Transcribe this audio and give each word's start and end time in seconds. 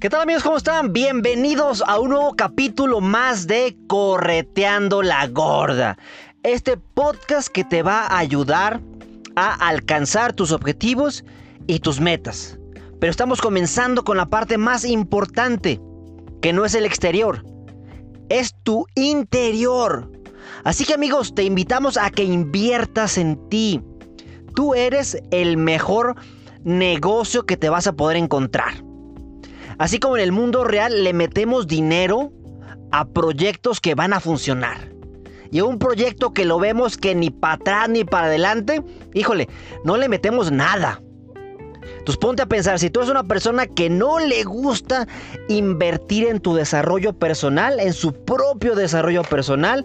¿Qué 0.00 0.08
tal 0.08 0.20
amigos? 0.20 0.44
¿Cómo 0.44 0.56
están? 0.56 0.92
Bienvenidos 0.92 1.82
a 1.84 1.98
un 1.98 2.10
nuevo 2.10 2.36
capítulo 2.36 3.00
más 3.00 3.48
de 3.48 3.76
Correteando 3.88 5.02
la 5.02 5.26
Gorda. 5.26 5.98
Este 6.44 6.76
podcast 6.76 7.48
que 7.48 7.64
te 7.64 7.82
va 7.82 8.06
a 8.06 8.18
ayudar 8.18 8.80
a 9.34 9.54
alcanzar 9.54 10.34
tus 10.34 10.52
objetivos 10.52 11.24
y 11.66 11.80
tus 11.80 12.00
metas. 12.00 12.60
Pero 13.00 13.10
estamos 13.10 13.40
comenzando 13.40 14.04
con 14.04 14.16
la 14.16 14.26
parte 14.26 14.56
más 14.56 14.84
importante, 14.84 15.80
que 16.42 16.52
no 16.52 16.64
es 16.64 16.76
el 16.76 16.84
exterior, 16.84 17.44
es 18.28 18.54
tu 18.62 18.86
interior. 18.94 20.12
Así 20.62 20.84
que 20.84 20.94
amigos, 20.94 21.34
te 21.34 21.42
invitamos 21.42 21.96
a 21.96 22.10
que 22.10 22.22
inviertas 22.22 23.18
en 23.18 23.48
ti. 23.48 23.82
Tú 24.54 24.76
eres 24.76 25.20
el 25.32 25.56
mejor 25.56 26.14
negocio 26.62 27.46
que 27.46 27.56
te 27.56 27.68
vas 27.68 27.88
a 27.88 27.94
poder 27.94 28.16
encontrar. 28.16 28.87
Así 29.78 30.00
como 30.00 30.16
en 30.16 30.24
el 30.24 30.32
mundo 30.32 30.64
real 30.64 31.04
le 31.04 31.12
metemos 31.12 31.66
dinero 31.66 32.32
a 32.90 33.06
proyectos 33.06 33.80
que 33.80 33.94
van 33.94 34.12
a 34.12 34.20
funcionar. 34.20 34.92
Y 35.50 35.60
a 35.60 35.64
un 35.64 35.78
proyecto 35.78 36.32
que 36.32 36.44
lo 36.44 36.58
vemos 36.58 36.98
que 36.98 37.14
ni 37.14 37.30
para 37.30 37.54
atrás 37.54 37.88
ni 37.88 38.04
para 38.04 38.26
adelante, 38.26 38.82
híjole, 39.14 39.48
no 39.84 39.96
le 39.96 40.08
metemos 40.08 40.50
nada. 40.50 41.00
Entonces 41.98 42.18
ponte 42.18 42.42
a 42.42 42.46
pensar, 42.46 42.78
si 42.78 42.90
tú 42.90 43.00
eres 43.00 43.10
una 43.10 43.24
persona 43.24 43.66
que 43.66 43.88
no 43.88 44.18
le 44.18 44.42
gusta 44.44 45.06
invertir 45.48 46.26
en 46.26 46.40
tu 46.40 46.54
desarrollo 46.54 47.12
personal, 47.12 47.80
en 47.80 47.92
su 47.92 48.12
propio 48.12 48.74
desarrollo 48.74 49.22
personal, 49.22 49.84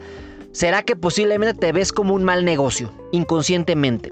será 0.51 0.83
que 0.83 0.95
posiblemente 0.95 1.59
te 1.59 1.71
ves 1.71 1.93
como 1.93 2.13
un 2.13 2.23
mal 2.23 2.45
negocio, 2.45 2.91
inconscientemente. 3.11 4.11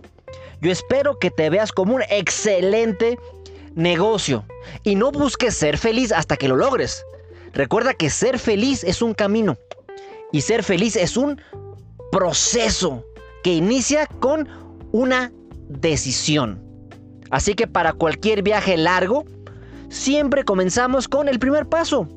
Yo 0.62 0.72
espero 0.72 1.18
que 1.18 1.32
te 1.32 1.50
veas 1.50 1.72
como 1.72 1.96
un 1.96 2.04
excelente 2.09 3.18
negocio. 3.76 4.46
Y 4.84 4.96
no 4.96 5.12
busques 5.12 5.56
ser 5.56 5.78
feliz 5.78 6.12
hasta 6.12 6.38
que 6.38 6.48
lo 6.48 6.56
logres. 6.56 7.04
Recuerda 7.54 7.94
que 7.94 8.10
ser 8.10 8.40
feliz 8.40 8.84
es 8.84 9.02
un 9.02 9.14
camino. 9.14 9.58
Y 10.32 10.42
ser 10.42 10.64
feliz 10.64 10.96
es 10.96 11.18
un 11.18 11.42
proceso 12.12 13.06
que 13.44 13.54
inicia 13.54 14.06
con 14.08 14.48
una 14.92 15.32
decisión. 15.70 16.64
Así 17.30 17.54
que 17.54 17.68
para 17.68 17.94
cualquier 17.94 18.44
viaje 18.44 18.78
largo, 18.78 19.26
siempre 19.90 20.44
comenzamos 20.44 21.08
con 21.08 21.28
el 21.28 21.40
primer 21.40 21.68
paso. 21.68 22.08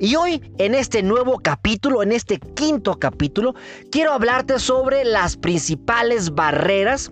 Y 0.00 0.14
hoy, 0.14 0.52
en 0.58 0.74
este 0.74 1.02
nuevo 1.02 1.38
capítulo, 1.40 2.04
en 2.04 2.12
este 2.12 2.38
quinto 2.38 2.98
capítulo, 3.00 3.54
quiero 3.90 4.12
hablarte 4.12 4.60
sobre 4.60 5.04
las 5.04 5.36
principales 5.36 6.34
barreras, 6.34 7.10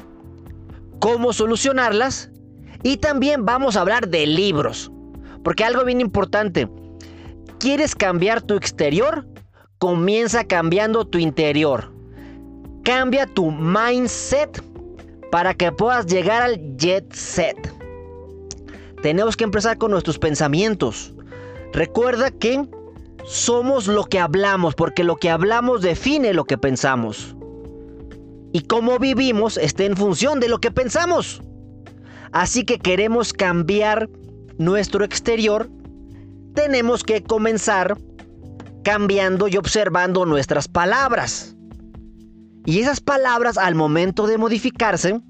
cómo 1.01 1.33
solucionarlas 1.33 2.31
y 2.87 2.99
también 2.99 3.45
vamos 3.45 3.77
a 3.77 3.81
hablar 3.81 4.07
de 4.07 4.25
libros. 4.29 4.93
Porque 5.43 5.65
algo 5.65 5.85
bien 5.85 6.01
importante, 6.01 6.69
¿quieres 7.59 7.97
cambiar 7.97 8.43
tu 8.43 8.55
exterior? 8.55 9.27
Comienza 9.79 10.45
cambiando 10.45 11.05
tu 11.05 11.19
interior. 11.19 11.93
Cambia 12.85 13.27
tu 13.27 13.51
mindset 13.51 14.63
para 15.33 15.53
que 15.53 15.73
puedas 15.73 16.07
llegar 16.07 16.43
al 16.43 16.77
jet 16.77 17.13
set. 17.13 17.57
Tenemos 19.03 19.37
que 19.37 19.43
empezar 19.43 19.79
con 19.79 19.91
nuestros 19.91 20.21
pensamientos. 20.21 21.13
Recuerda 21.73 22.31
que 22.31 22.63
somos 23.25 23.89
lo 23.89 24.05
que 24.05 24.21
hablamos, 24.21 24.77
porque 24.77 25.03
lo 25.03 25.17
que 25.17 25.29
hablamos 25.29 25.83
define 25.83 26.33
lo 26.35 26.45
que 26.45 26.57
pensamos. 26.57 27.35
Y 28.53 28.61
cómo 28.61 29.01
vivimos 29.01 29.59
está 29.59 29.83
en 29.83 29.97
función 29.97 30.39
de 30.39 30.49
lo 30.49 30.61
que 30.61 30.71
pensamos. 30.71 31.43
Así 32.33 32.65
que 32.65 32.79
queremos 32.79 33.33
cambiar 33.33 34.09
nuestro 34.59 35.05
exterior, 35.05 35.69
tenemos 36.55 37.03
que 37.05 37.23
comenzar 37.23 37.97
cambiando 38.83 39.49
y 39.49 39.57
observando 39.57 40.25
nuestras 40.27 40.69
palabras. 40.69 41.57
Y 42.65 42.81
esas 42.81 43.01
palabras 43.01 43.59
al 43.59 43.75
momento 43.75 44.27
de 44.27 44.39
modificarse, 44.39 45.21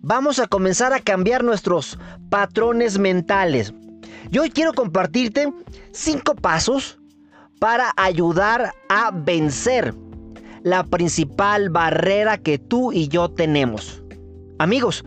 vamos 0.00 0.38
a 0.38 0.46
comenzar 0.46 0.92
a 0.92 1.00
cambiar 1.00 1.42
nuestros 1.42 1.98
patrones 2.30 2.98
mentales. 2.98 3.72
Y 4.30 4.38
hoy 4.38 4.50
quiero 4.50 4.72
compartirte 4.72 5.52
cinco 5.92 6.34
pasos 6.34 6.98
para 7.58 7.92
ayudar 7.96 8.72
a 8.88 9.10
vencer 9.10 9.94
la 10.62 10.84
principal 10.84 11.70
barrera 11.70 12.38
que 12.38 12.58
tú 12.58 12.92
y 12.92 13.08
yo 13.08 13.30
tenemos. 13.30 14.02
Amigos, 14.58 15.04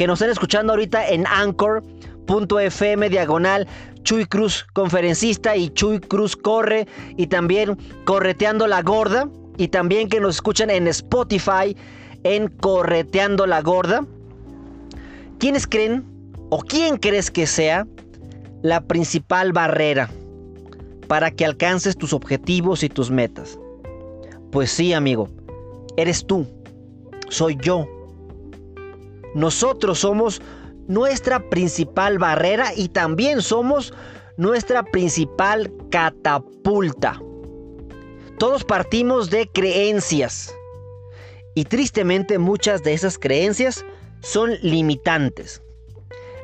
que 0.00 0.06
nos 0.06 0.18
estén 0.18 0.30
escuchando 0.30 0.72
ahorita 0.72 1.10
en 1.10 1.26
anchor.fm 1.26 3.10
diagonal 3.10 3.68
Chuy 4.02 4.24
Cruz 4.24 4.64
conferencista 4.72 5.56
y 5.56 5.68
Chuy 5.68 6.00
Cruz 6.00 6.36
corre 6.36 6.88
y 7.18 7.26
también 7.26 7.76
correteando 8.06 8.66
la 8.66 8.80
gorda 8.80 9.28
y 9.58 9.68
también 9.68 10.08
que 10.08 10.18
nos 10.18 10.36
escuchan 10.36 10.70
en 10.70 10.88
Spotify 10.88 11.76
en 12.22 12.48
correteando 12.48 13.46
la 13.46 13.60
gorda. 13.60 14.06
¿Quiénes 15.38 15.66
creen 15.66 16.06
o 16.48 16.60
quién 16.60 16.96
crees 16.96 17.30
que 17.30 17.46
sea 17.46 17.86
la 18.62 18.80
principal 18.80 19.52
barrera 19.52 20.08
para 21.08 21.30
que 21.30 21.44
alcances 21.44 21.94
tus 21.94 22.14
objetivos 22.14 22.82
y 22.84 22.88
tus 22.88 23.10
metas? 23.10 23.58
Pues 24.50 24.70
sí, 24.70 24.94
amigo, 24.94 25.28
eres 25.98 26.26
tú, 26.26 26.46
soy 27.28 27.58
yo 27.60 27.86
nosotros 29.34 30.00
somos 30.00 30.40
nuestra 30.86 31.48
principal 31.50 32.18
barrera 32.18 32.72
y 32.74 32.88
también 32.88 33.42
somos 33.42 33.94
nuestra 34.36 34.82
principal 34.82 35.72
catapulta. 35.90 37.20
Todos 38.38 38.64
partimos 38.64 39.30
de 39.30 39.46
creencias 39.48 40.54
y 41.54 41.64
tristemente 41.64 42.38
muchas 42.38 42.82
de 42.82 42.94
esas 42.94 43.18
creencias 43.18 43.84
son 44.20 44.52
limitantes. 44.62 45.62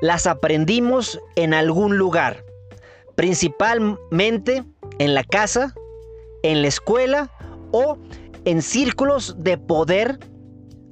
Las 0.03 0.27
aprendimos 0.27 1.19
en 1.37 1.55
algún 1.55 1.97
lugar, 1.97 2.45
principalmente 3.15 4.63
en 4.99 5.15
la 5.15 5.25
casa, 5.25 5.75
en 6.43 6.63
la 6.63 6.69
escuela 6.69 7.31
o 7.73 7.99
en 8.45 8.63
círculos 8.63 9.35
de 9.39 9.59
poder 9.59 10.19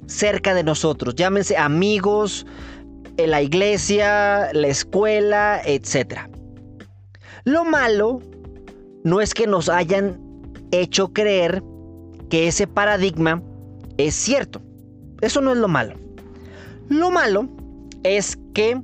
cerca 0.07 0.53
de 0.53 0.63
nosotros, 0.63 1.15
llámense 1.15 1.57
amigos, 1.57 2.45
la 3.17 3.41
iglesia, 3.41 4.51
la 4.53 4.67
escuela, 4.67 5.61
etc. 5.65 6.21
Lo 7.43 7.63
malo 7.63 8.21
no 9.03 9.21
es 9.21 9.33
que 9.33 9.47
nos 9.47 9.69
hayan 9.69 10.19
hecho 10.71 11.13
creer 11.13 11.63
que 12.29 12.47
ese 12.47 12.67
paradigma 12.67 13.41
es 13.97 14.15
cierto. 14.15 14.61
Eso 15.21 15.41
no 15.41 15.51
es 15.51 15.57
lo 15.57 15.67
malo. 15.67 15.95
Lo 16.89 17.09
malo 17.09 17.47
es 18.03 18.37
que 18.53 18.81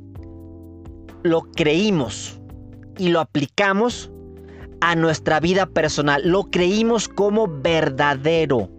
lo 1.23 1.41
creímos 1.51 2.39
y 2.97 3.09
lo 3.09 3.19
aplicamos 3.19 4.11
a 4.79 4.95
nuestra 4.95 5.39
vida 5.39 5.65
personal. 5.65 6.21
Lo 6.25 6.43
creímos 6.45 7.07
como 7.07 7.47
verdadero. 7.47 8.69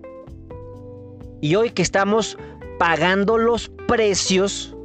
Y 1.42 1.56
hoy 1.56 1.70
que 1.70 1.82
estamos 1.82 2.38
pagando 2.78 3.36
los 3.36 3.68
precios, 3.88 4.76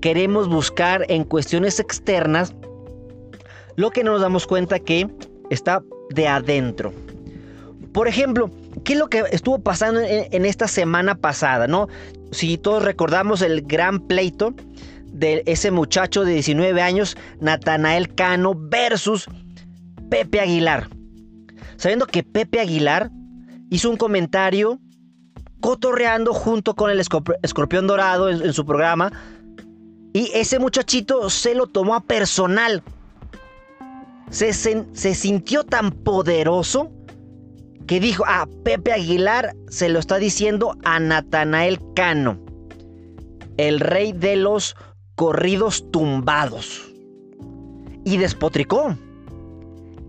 queremos 0.00 0.48
buscar 0.48 1.04
en 1.08 1.24
cuestiones 1.24 1.80
externas 1.80 2.54
lo 3.74 3.90
que 3.90 4.04
nos 4.04 4.20
damos 4.20 4.46
cuenta 4.46 4.78
que 4.78 5.08
está 5.50 5.82
de 6.10 6.28
adentro. 6.28 6.92
Por 7.92 8.06
ejemplo, 8.06 8.52
¿qué 8.84 8.92
es 8.92 8.98
lo 9.00 9.08
que 9.08 9.24
estuvo 9.32 9.58
pasando 9.58 10.00
en, 10.00 10.44
esta 10.44 10.68
semana 10.68 11.16
pasada? 11.16 11.66
¿no? 11.66 11.88
Si 12.30 12.56
todos 12.56 12.84
recordamos 12.84 13.42
el 13.42 13.62
gran 13.62 13.98
pleito 13.98 14.54
de 15.06 15.42
ese 15.44 15.72
muchacho 15.72 16.24
de 16.24 16.34
19 16.34 16.80
años, 16.80 17.16
Natanael 17.40 18.14
Cano, 18.14 18.54
versus 18.54 19.26
Pepe 20.08 20.38
Aguilar. 20.38 20.88
Sabiendo 21.78 22.06
que 22.06 22.22
Pepe 22.22 22.60
Aguilar 22.60 23.10
hizo 23.70 23.90
un 23.90 23.96
comentario 23.96 24.78
cotorreando 25.60 26.32
junto 26.32 26.74
con 26.74 26.90
el 26.90 27.00
escorpión 27.00 27.86
dorado 27.86 28.28
en, 28.28 28.52
su 28.52 28.64
programa, 28.64 29.12
Y 30.12 30.30
ese 30.34 30.58
muchachito 30.58 31.28
se 31.30 31.54
lo 31.54 31.66
tomó 31.66 31.94
a 31.94 32.00
personal. 32.00 32.82
Se, 34.30 34.52
se 34.52 35.14
sintió 35.14 35.64
tan 35.64 35.90
poderoso 35.90 36.90
que 37.86 38.00
dijo, 38.00 38.24
ah, 38.26 38.46
Pepe 38.64 38.92
Aguilar 38.92 39.56
se 39.68 39.88
lo 39.88 39.98
está 39.98 40.18
diciendo 40.18 40.76
a 40.84 41.00
Natanael 41.00 41.80
Cano, 41.94 42.38
el 43.56 43.80
rey 43.80 44.12
de 44.12 44.36
los 44.36 44.76
corridos 45.14 45.90
tumbados. 45.90 46.84
Y 48.04 48.18
despotricó, 48.18 48.96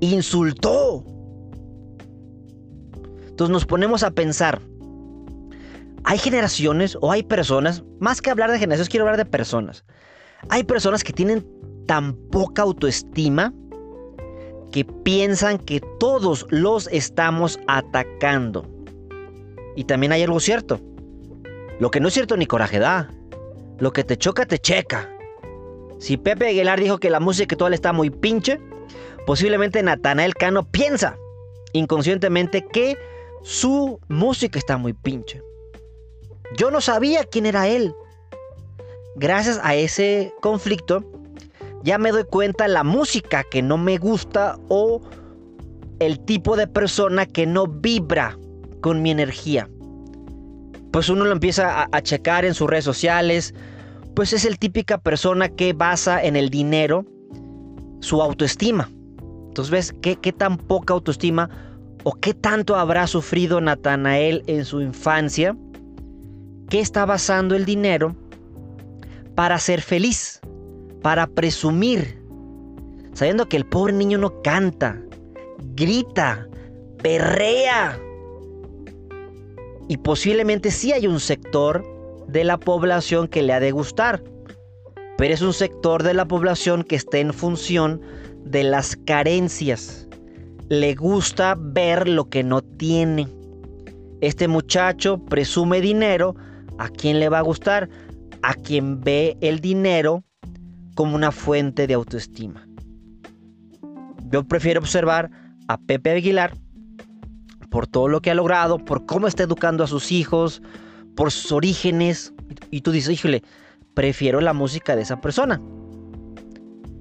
insultó. 0.02 1.04
Entonces 3.28 3.52
nos 3.52 3.66
ponemos 3.66 4.04
a 4.04 4.12
pensar, 4.12 4.62
hay 6.04 6.18
generaciones 6.18 6.98
o 7.02 7.12
hay 7.12 7.24
personas, 7.24 7.84
más 8.00 8.22
que 8.22 8.30
hablar 8.30 8.52
de 8.52 8.60
generaciones, 8.60 8.90
quiero 8.90 9.06
hablar 9.06 9.18
de 9.18 9.26
personas. 9.26 9.86
Hay 10.50 10.64
personas 10.64 11.04
que 11.04 11.14
tienen 11.14 11.46
tan 11.88 12.14
poca 12.14 12.62
autoestima 12.62 13.54
que 14.72 14.86
piensan 14.86 15.58
que 15.58 15.82
todos 16.00 16.46
los 16.50 16.88
estamos 16.92 17.60
atacando. 17.68 18.66
Y 19.76 19.86
también 19.86 20.12
hay 20.12 20.24
algo 20.24 20.40
cierto. 20.40 20.80
Lo 21.80 21.90
que 21.92 22.00
no 22.00 22.08
es 22.08 22.14
cierto 22.14 22.38
ni 22.38 22.46
coraje 22.46 22.80
da. 22.80 23.10
Lo 23.80 23.92
que 23.92 24.04
te 24.04 24.18
choca, 24.18 24.46
te 24.46 24.60
checa. 24.60 25.10
Si 26.00 26.18
Pepe 26.18 26.48
Aguilar 26.48 26.80
dijo 26.80 26.98
que 27.00 27.10
la 27.10 27.20
música 27.20 27.56
toda 27.56 27.74
está 27.74 27.92
muy 27.92 28.10
pinche, 28.10 28.60
posiblemente 29.26 29.82
Natanael 29.84 30.36
Cano 30.36 30.70
piensa 30.70 31.18
inconscientemente 31.74 32.66
que 32.72 32.98
su 33.44 34.00
música 34.08 34.60
está 34.60 34.78
muy 34.78 34.94
pinche. 34.94 35.42
Yo 36.58 36.72
no 36.72 36.82
sabía 36.82 37.24
quién 37.24 37.46
era 37.46 37.68
él. 37.68 37.94
Gracias 39.16 39.60
a 39.64 39.76
ese 39.76 40.34
conflicto, 40.42 41.04
ya 41.84 41.98
me 41.98 42.12
doy 42.12 42.24
cuenta 42.24 42.68
la 42.68 42.84
música 42.84 43.44
que 43.44 43.62
no 43.62 43.78
me 43.78 43.98
gusta 43.98 44.58
o 44.68 45.02
el 46.00 46.20
tipo 46.22 46.56
de 46.56 46.68
persona 46.68 47.26
que 47.26 47.46
no 47.46 47.68
vibra 47.68 48.38
con 48.82 49.02
mi 49.02 49.12
energía. 49.12 49.70
Pues 50.92 51.10
uno 51.10 51.26
lo 51.26 51.32
empieza 51.32 51.88
a, 51.92 52.02
checar 52.02 52.46
en 52.46 52.54
sus 52.54 52.70
redes 52.70 52.86
sociales. 52.86 53.54
Pues 54.16 54.34
es 54.34 54.44
el 54.46 54.58
típica 54.58 54.98
persona 54.98 55.50
que 55.50 55.74
basa 55.74 56.24
en 56.24 56.36
el 56.36 56.50
dinero 56.50 57.06
su 58.00 58.22
autoestima. 58.22 58.90
Entonces 59.50 59.70
ves 59.70 59.94
qué, 60.02 60.16
qué 60.16 60.34
tan 60.34 60.58
poca 60.58 60.94
autoestima 60.94 61.50
o 62.04 62.14
qué 62.14 62.34
tanto 62.34 62.76
habrá 62.76 63.06
sufrido 63.06 63.62
Natanael 63.62 64.44
en 64.48 64.66
su 64.66 64.82
infancia 64.82 65.56
que 66.70 66.80
está 66.80 67.06
basando 67.06 67.56
el 67.56 67.66
dinero 67.66 68.16
para 69.36 69.58
ser 69.60 69.82
feliz 69.82 70.40
para 71.02 71.28
presumir, 71.28 72.22
sabiendo 73.14 73.48
que 73.48 73.58
el 73.58 73.66
pobre 73.66 73.94
niño 73.94 74.18
no 74.18 74.42
canta, 74.42 75.02
grita, 75.76 76.48
perrea. 77.02 78.00
Y 79.88 79.98
posiblemente 79.98 80.72
sí 80.72 80.92
hay 80.92 81.08
un 81.08 81.20
sector 81.20 81.86
de 82.28 82.44
la 82.44 82.58
población 82.58 83.28
que 83.28 83.42
le 83.42 83.54
ha 83.54 83.60
de 83.60 83.72
gustar, 83.72 84.24
pero 85.18 85.34
es 85.34 85.42
un 85.42 85.54
sector 85.54 86.04
de 86.04 86.14
la 86.14 86.26
población 86.26 86.84
que 86.84 86.96
está 86.96 87.18
en 87.18 87.34
función 87.34 88.02
de 88.44 88.64
las 88.64 88.96
carencias. 88.96 90.08
Le 90.70 90.94
gusta 90.94 91.56
ver 91.58 92.08
lo 92.08 92.30
que 92.30 92.44
no 92.44 92.62
tiene. 92.62 93.28
Este 94.22 94.48
muchacho 94.48 95.18
presume 95.26 95.82
dinero. 95.82 96.36
¿A 96.80 96.88
quién 96.88 97.20
le 97.20 97.28
va 97.28 97.40
a 97.40 97.44
gustar? 97.44 97.90
A 98.42 98.54
quien 98.54 99.02
ve 99.02 99.38
el 99.42 99.60
dinero 99.60 100.24
como 100.96 101.16
una 101.16 101.32
fuente 101.32 101.88
de 101.88 101.94
autoestima. 101.94 102.66
Yo 104.32 104.46
prefiero 104.46 104.80
observar 104.80 105.30
a 105.68 105.78
Pepe 105.78 106.12
Aguilar 106.12 106.56
por 107.70 107.86
todo 107.86 108.08
lo 108.08 108.22
que 108.22 108.32
ha 108.32 108.34
logrado, 108.34 108.80
por 108.80 109.06
cómo 109.06 109.28
está 109.28 109.44
educando 109.44 109.84
a 109.84 109.88
sus 109.88 110.12
hijos, 110.12 110.62
por 111.16 111.32
sus 111.32 111.52
orígenes. 111.52 112.34
Y 112.72 112.82
tú 112.82 112.92
dices, 112.92 113.14
híjole, 113.14 113.44
prefiero 113.94 114.40
la 114.40 114.54
música 114.54 114.96
de 114.96 115.02
esa 115.02 115.20
persona. 115.20 115.62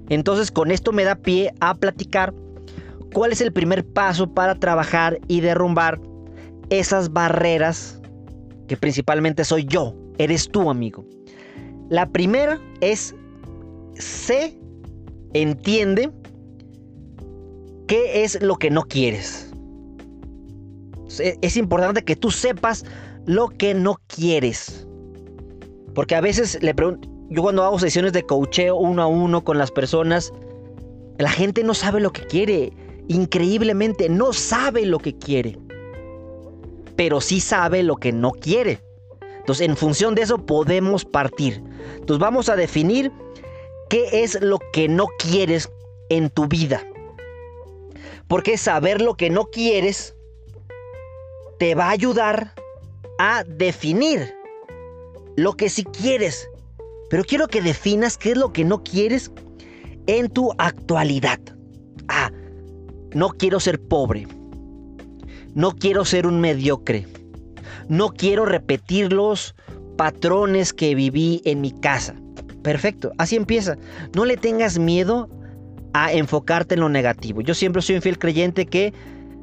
Entonces 0.09 0.51
con 0.51 0.71
esto 0.71 0.91
me 0.91 1.05
da 1.05 1.15
pie 1.15 1.53
a 1.61 1.73
platicar 1.73 2.33
cuál 3.13 3.31
es 3.31 3.39
el 3.39 3.53
primer 3.53 3.85
paso 3.85 4.33
para 4.33 4.55
trabajar 4.55 5.19
y 5.29 5.39
derrumbar 5.39 6.01
esas 6.69 7.13
barreras 7.13 7.98
que 8.69 8.77
principalmente 8.77 9.43
soy 9.43 9.65
yo, 9.65 9.95
eres 10.19 10.47
tú 10.47 10.69
amigo. 10.69 11.03
La 11.89 12.07
primera 12.07 12.61
es 12.81 13.15
se 13.95 14.55
entiende 15.33 16.11
qué 17.87 18.23
es 18.23 18.41
lo 18.43 18.57
que 18.57 18.69
no 18.69 18.83
quieres. 18.83 19.51
Es 21.41 21.57
importante 21.57 22.03
que 22.03 22.15
tú 22.15 22.29
sepas 22.29 22.85
lo 23.25 23.49
que 23.49 23.73
no 23.73 23.97
quieres. 24.05 24.87
Porque 25.95 26.13
a 26.13 26.21
veces 26.21 26.61
le 26.61 26.75
pregunto, 26.75 27.09
yo 27.31 27.41
cuando 27.41 27.63
hago 27.63 27.79
sesiones 27.79 28.13
de 28.13 28.21
coacheo 28.21 28.75
uno 28.75 29.01
a 29.01 29.07
uno 29.07 29.43
con 29.43 29.57
las 29.57 29.71
personas, 29.71 30.31
la 31.17 31.31
gente 31.31 31.63
no 31.63 31.73
sabe 31.73 31.99
lo 31.99 32.11
que 32.13 32.21
quiere. 32.21 32.71
Increíblemente, 33.07 34.07
no 34.09 34.31
sabe 34.31 34.85
lo 34.85 34.99
que 34.99 35.17
quiere. 35.17 35.57
Pero 36.99 37.21
sí 37.21 37.39
sabe 37.39 37.81
lo 37.81 37.95
que 37.95 38.11
no 38.11 38.31
quiere. 38.31 38.81
Entonces, 39.37 39.65
en 39.65 39.77
función 39.77 40.15
de 40.15 40.23
eso 40.23 40.45
podemos 40.45 41.05
partir. 41.05 41.63
Entonces, 41.93 42.19
vamos 42.19 42.49
a 42.49 42.57
definir 42.57 43.09
qué 43.89 44.21
es 44.21 44.41
lo 44.41 44.59
que 44.73 44.89
no 44.89 45.07
quieres 45.17 45.71
en 46.09 46.29
tu 46.29 46.47
vida. 46.47 46.85
Porque 48.27 48.57
saber 48.57 48.99
lo 48.99 49.15
que 49.15 49.29
no 49.29 49.45
quieres 49.45 50.13
te 51.57 51.73
va 51.73 51.85
a 51.85 51.91
ayudar 51.91 52.53
a 53.17 53.45
definir 53.45 54.35
lo 55.37 55.53
que 55.53 55.69
sí 55.69 55.85
quieres. 55.85 56.49
Pero 57.09 57.23
quiero 57.23 57.47
que 57.47 57.61
definas 57.61 58.17
qué 58.17 58.31
es 58.31 58.37
lo 58.37 58.51
que 58.51 58.65
no 58.65 58.83
quieres 58.83 59.31
en 60.07 60.29
tu 60.29 60.51
actualidad. 60.57 61.39
Ah, 62.09 62.29
no 63.13 63.29
quiero 63.29 63.61
ser 63.61 63.79
pobre. 63.79 64.27
No 65.55 65.71
quiero 65.71 66.05
ser 66.05 66.27
un 66.27 66.39
mediocre. 66.39 67.07
No 67.87 68.09
quiero 68.09 68.45
repetir 68.45 69.11
los 69.11 69.55
patrones 69.97 70.73
que 70.73 70.95
viví 70.95 71.41
en 71.45 71.61
mi 71.61 71.71
casa. 71.71 72.15
Perfecto, 72.63 73.11
así 73.17 73.35
empieza. 73.35 73.77
No 74.15 74.25
le 74.25 74.37
tengas 74.37 74.79
miedo 74.79 75.29
a 75.93 76.13
enfocarte 76.13 76.75
en 76.75 76.81
lo 76.81 76.89
negativo. 76.89 77.41
Yo 77.41 77.53
siempre 77.53 77.81
soy 77.81 77.95
un 77.95 78.01
fiel 78.01 78.19
creyente 78.19 78.65
que 78.65 78.93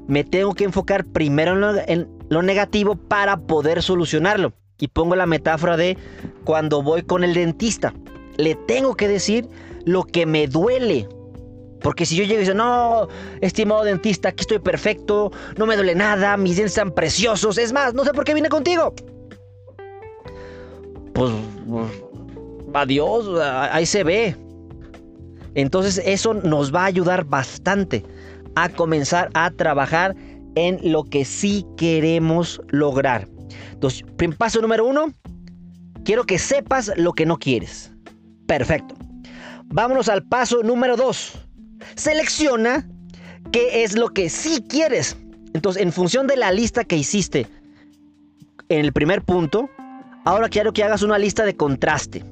me 0.07 0.25
tengo 0.25 0.55
que 0.55 0.65
enfocar 0.65 1.05
primero 1.05 1.53
en 1.87 2.09
lo, 2.29 2.43
negativo 2.43 2.97
para 2.97 3.37
poder 3.37 3.83
solucionarlo. 3.83 4.53
Y 4.79 4.89
pongo 4.89 5.17
la 5.17 5.27
metáfora 5.27 5.77
de 5.77 5.97
cuando 6.45 6.83
voy 6.83 7.03
con 7.03 7.25
el 7.25 7.35
dentista. 7.35 7.95
Le 8.37 8.55
tengo 8.55 8.95
que 8.95 9.09
decir 9.09 9.49
lo 9.85 10.05
que 10.05 10.27
me 10.27 10.47
duele. 10.47 11.09
Porque 11.81 12.07
si 12.07 12.17
yo 12.17 12.25
llego 12.25 12.41
y 12.41 12.45
digo, 12.45 12.55
no, 12.55 13.09
estimado 13.41 13.85
dentista, 13.85 14.31
aquí 14.31 14.43
estoy 14.43 14.59
perfecto, 14.59 15.31
no 15.57 15.67
me 15.67 15.77
duele 15.77 15.95
nada, 15.95 16.37
mis 16.37 16.57
dientes 16.57 16.73
están 16.73 16.93
preciosos, 16.93 17.59
es 17.59 17.73
más, 17.73 17.95
no 17.95 18.05
sé 18.05 18.13
por 18.13 18.25
qué 18.25 18.35
vine 18.35 18.49
contigo. 18.49 18.95
Pues, 21.13 21.33
pues 21.69 21.91
adiós, 22.75 23.41
ahí 23.41 23.87
se 23.87 24.05
ve. 24.05 24.37
Entonces 25.55 26.03
eso 26.05 26.35
nos 26.35 26.75
va 26.75 26.83
a 26.83 26.87
ayudar 26.87 27.25
bastante 27.25 28.05
a 28.55 28.69
comenzar 28.69 29.31
a 29.35 29.51
trabajar 29.51 30.15
en 30.55 30.79
lo 30.83 31.05
que 31.05 31.25
sí 31.25 31.65
queremos 31.77 32.61
lograr. 32.69 33.29
Entonces, 33.73 34.05
paso 34.39 34.61
número 34.61 34.87
uno, 34.87 35.13
quiero 36.05 36.25
que 36.25 36.39
sepas 36.39 36.91
lo 36.97 37.13
que 37.13 37.27
no 37.27 37.39
quieres. 37.39 37.93
Perfecto. 38.47 38.95
Vámonos 39.67 40.09
al 40.09 40.23
paso 40.25 40.63
número 40.63 40.97
dos. 40.97 41.46
Selecciona 41.95 42.89
qué 43.53 43.85
es 43.85 43.97
lo 43.97 44.09
que 44.09 44.29
sí 44.29 44.65
quieres. 44.69 45.17
Entonces, 45.55 45.83
en 45.83 45.93
función 45.93 46.27
de 46.27 46.37
la 46.37 46.53
lista 46.53 46.85
que 46.85 46.97
hiciste 46.97 47.47
en 48.69 48.81
el 48.85 48.93
primer 48.93 49.23
punto, 49.23 49.71
ahora 50.25 50.49
quiero 50.49 50.73
que 50.73 50.85
hagas 50.85 51.03
una 51.03 51.19
lista 51.19 51.45
de 51.45 51.57
contraste. 51.57 52.25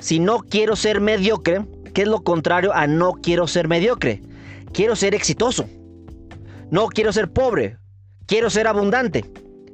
Si 0.00 0.20
no 0.20 0.38
quiero 0.38 0.76
ser 0.76 1.00
mediocre, 1.00 1.66
¿qué 1.92 2.02
es 2.02 2.08
lo 2.08 2.22
contrario 2.22 2.72
a 2.72 2.86
no 2.86 3.14
quiero 3.14 3.46
ser 3.46 3.68
mediocre? 3.68 4.22
Quiero 4.72 4.94
ser 4.94 5.14
exitoso. 5.14 5.68
No 6.70 6.86
quiero 6.86 7.12
ser 7.12 7.30
pobre. 7.30 7.78
Quiero 8.26 8.50
ser 8.50 8.66
abundante. 8.66 9.24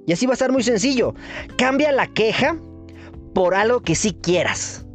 Y 0.07 0.13
así 0.13 0.27
va 0.27 0.33
a 0.33 0.35
estar 0.35 0.53
muy 0.53 0.63
sencillo. 0.63 1.15
Cambia 1.59 1.93
la 1.93 2.07
queja 2.07 2.57
por 3.35 3.55
algo 3.55 3.81
que 3.81 3.95
sí 3.95 4.13
quieras. 4.13 4.87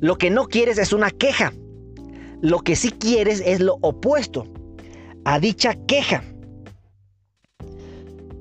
Lo 0.00 0.16
que 0.16 0.30
no 0.30 0.46
quieres 0.46 0.78
es 0.78 0.92
una 0.92 1.10
queja. 1.10 1.52
Lo 2.42 2.60
que 2.60 2.76
sí 2.76 2.90
quieres 2.90 3.42
es 3.44 3.60
lo 3.60 3.78
opuesto 3.80 4.44
a 5.24 5.40
dicha 5.40 5.74
queja. 5.86 6.22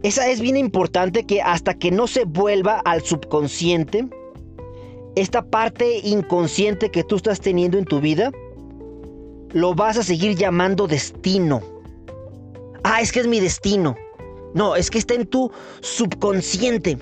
Esa 0.03 0.29
es 0.29 0.39
bien 0.39 0.55
importante 0.55 1.25
que 1.25 1.41
hasta 1.41 1.73
que 1.73 1.89
no 1.89 2.05
se 2.05 2.25
vuelva 2.25 2.79
al 2.85 3.01
subconsciente, 3.01 4.07
esta 5.15 5.41
parte 5.41 5.99
inconsciente 6.03 6.91
que 6.91 7.03
tú 7.03 7.15
estás 7.15 7.39
teniendo 7.39 7.77
en 7.79 7.85
tu 7.85 8.01
vida, 8.01 8.31
lo 9.51 9.73
vas 9.73 9.97
a 9.97 10.03
seguir 10.03 10.35
llamando 10.35 10.85
destino. 10.85 11.61
Ah, 12.83 13.01
es 13.01 13.11
que 13.11 13.21
es 13.21 13.27
mi 13.27 13.39
destino. 13.39 13.95
No, 14.53 14.75
es 14.75 14.91
que 14.91 14.99
está 14.99 15.15
en 15.15 15.25
tu 15.25 15.51
subconsciente. 15.81 16.97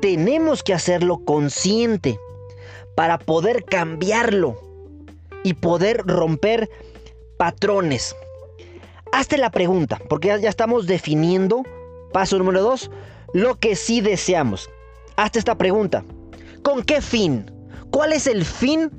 Tenemos 0.00 0.62
que 0.62 0.74
hacerlo 0.74 1.24
consciente 1.24 2.18
para 2.96 3.18
poder 3.18 3.64
cambiarlo 3.64 4.69
y 5.44 5.54
poder 5.54 6.02
romper 6.06 6.68
patrones. 7.36 8.14
Hazte 9.12 9.38
la 9.38 9.50
pregunta, 9.50 10.00
porque 10.08 10.28
ya, 10.40 10.48
estamos 10.48 10.86
definiendo, 10.86 11.62
paso 12.12 12.38
número 12.38 12.62
dos, 12.62 12.90
lo 13.32 13.56
que 13.56 13.74
sí 13.76 14.00
deseamos. 14.00 14.70
Hazte 15.16 15.38
esta 15.38 15.56
pregunta. 15.56 16.04
¿Con 16.62 16.82
qué 16.82 17.00
fin? 17.00 17.50
¿Cuál 17.90 18.12
es 18.12 18.26
el 18.26 18.44
fin 18.44 18.90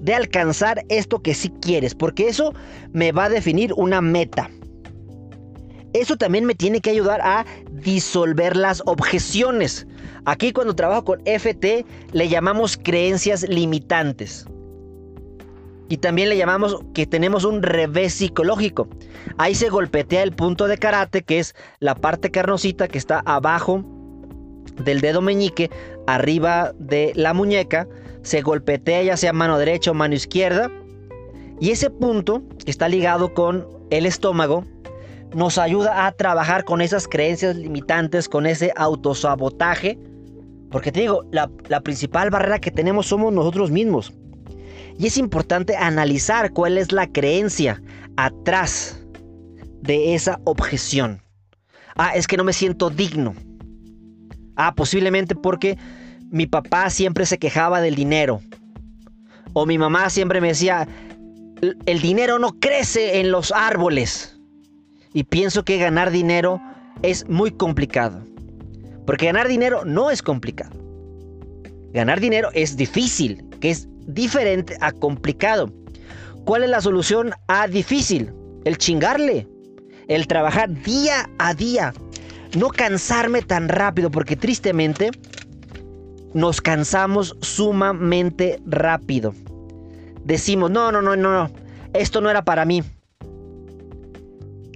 de 0.00 0.14
alcanzar 0.14 0.84
esto 0.88 1.20
que 1.22 1.34
sí 1.34 1.50
quieres? 1.60 1.94
Porque 1.94 2.28
eso 2.28 2.54
me 2.92 3.10
va 3.12 3.24
a 3.24 3.30
definir 3.30 3.72
una 3.76 4.00
meta. 4.00 4.48
Eso 5.92 6.16
también 6.16 6.44
me 6.44 6.54
tiene 6.54 6.80
que 6.80 6.90
ayudar 6.90 7.20
a 7.20 7.44
disolver 7.72 8.56
las 8.56 8.82
objeciones. 8.86 9.86
Aquí 10.24 10.52
cuando 10.52 10.74
trabajo 10.74 11.04
con 11.04 11.22
FT 11.26 11.84
le 12.12 12.28
llamamos 12.28 12.76
creencias 12.76 13.42
limitantes. 13.48 14.46
Y 15.92 15.98
también 15.98 16.30
le 16.30 16.38
llamamos 16.38 16.78
que 16.94 17.06
tenemos 17.06 17.44
un 17.44 17.62
revés 17.62 18.14
psicológico. 18.14 18.88
Ahí 19.36 19.54
se 19.54 19.68
golpetea 19.68 20.22
el 20.22 20.32
punto 20.32 20.66
de 20.66 20.78
karate, 20.78 21.20
que 21.20 21.38
es 21.38 21.54
la 21.80 21.94
parte 21.94 22.30
carnosita 22.30 22.88
que 22.88 22.96
está 22.96 23.20
abajo 23.26 23.84
del 24.82 25.02
dedo 25.02 25.20
meñique, 25.20 25.68
arriba 26.06 26.72
de 26.78 27.12
la 27.14 27.34
muñeca. 27.34 27.86
Se 28.22 28.40
golpetea 28.40 29.02
ya 29.02 29.18
sea 29.18 29.34
mano 29.34 29.58
derecha 29.58 29.90
o 29.90 29.94
mano 29.94 30.14
izquierda. 30.14 30.70
Y 31.60 31.72
ese 31.72 31.90
punto, 31.90 32.42
que 32.64 32.70
está 32.70 32.88
ligado 32.88 33.34
con 33.34 33.68
el 33.90 34.06
estómago, 34.06 34.64
nos 35.34 35.58
ayuda 35.58 36.06
a 36.06 36.12
trabajar 36.12 36.64
con 36.64 36.80
esas 36.80 37.06
creencias 37.06 37.54
limitantes, 37.54 38.30
con 38.30 38.46
ese 38.46 38.72
autosabotaje. 38.76 39.98
Porque 40.70 40.90
te 40.90 41.00
digo, 41.00 41.26
la, 41.32 41.50
la 41.68 41.82
principal 41.82 42.30
barrera 42.30 42.60
que 42.60 42.70
tenemos 42.70 43.08
somos 43.08 43.30
nosotros 43.30 43.70
mismos. 43.70 44.14
Y 45.02 45.08
es 45.08 45.18
importante 45.18 45.76
analizar 45.76 46.52
cuál 46.52 46.78
es 46.78 46.92
la 46.92 47.08
creencia 47.08 47.82
atrás 48.16 49.04
de 49.80 50.14
esa 50.14 50.40
objeción. 50.44 51.20
Ah, 51.96 52.12
es 52.14 52.28
que 52.28 52.36
no 52.36 52.44
me 52.44 52.52
siento 52.52 52.88
digno. 52.88 53.34
Ah, 54.54 54.76
posiblemente 54.76 55.34
porque 55.34 55.76
mi 56.30 56.46
papá 56.46 56.88
siempre 56.88 57.26
se 57.26 57.38
quejaba 57.38 57.80
del 57.80 57.96
dinero. 57.96 58.42
O 59.54 59.66
mi 59.66 59.76
mamá 59.76 60.08
siempre 60.08 60.40
me 60.40 60.48
decía, 60.48 60.86
el 61.84 62.00
dinero 62.00 62.38
no 62.38 62.60
crece 62.60 63.18
en 63.18 63.32
los 63.32 63.50
árboles. 63.50 64.38
Y 65.12 65.24
pienso 65.24 65.64
que 65.64 65.78
ganar 65.78 66.12
dinero 66.12 66.62
es 67.02 67.28
muy 67.28 67.50
complicado. 67.50 68.24
Porque 69.04 69.26
ganar 69.26 69.48
dinero 69.48 69.84
no 69.84 70.12
es 70.12 70.22
complicado. 70.22 70.78
Ganar 71.92 72.20
dinero 72.20 72.50
es 72.54 72.76
difícil, 72.76 73.44
que 73.58 73.70
es 73.70 73.88
diferente 74.06 74.76
a 74.80 74.92
complicado. 74.92 75.72
¿Cuál 76.44 76.64
es 76.64 76.70
la 76.70 76.80
solución 76.80 77.32
a 77.48 77.68
difícil? 77.68 78.32
El 78.64 78.78
chingarle. 78.78 79.48
El 80.08 80.26
trabajar 80.26 80.82
día 80.82 81.30
a 81.38 81.54
día. 81.54 81.92
No 82.56 82.68
cansarme 82.68 83.42
tan 83.42 83.68
rápido 83.68 84.10
porque 84.10 84.36
tristemente 84.36 85.10
nos 86.34 86.60
cansamos 86.60 87.36
sumamente 87.40 88.60
rápido. 88.66 89.34
Decimos, 90.24 90.70
no, 90.70 90.92
no, 90.92 91.02
no, 91.02 91.16
no, 91.16 91.32
no. 91.32 91.50
Esto 91.94 92.20
no 92.20 92.30
era 92.30 92.44
para 92.44 92.64
mí. 92.64 92.82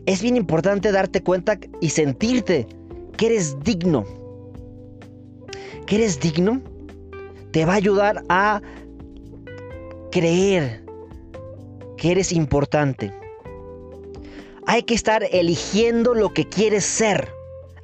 Es 0.07 0.23
bien 0.23 0.37
importante 0.37 0.93
darte 0.93 1.23
cuenta 1.23 1.59
y 1.81 1.91
sentirte 1.91 2.67
que 3.17 3.27
eres 3.27 3.57
digno. 3.65 4.05
Que 5.87 5.97
eres 5.97 6.21
digno 6.21 6.63
te 7.53 7.65
va 7.65 7.73
a 7.73 7.77
ayudar 7.77 8.23
a 8.29 8.61
creer 10.17 10.83
que 11.99 12.13
eres 12.13 12.33
importante. 12.33 13.13
Hay 14.67 14.83
que 14.85 14.95
estar 14.95 15.23
eligiendo 15.31 16.15
lo 16.15 16.33
que 16.33 16.49
quieres 16.49 16.87
ser, 16.87 17.29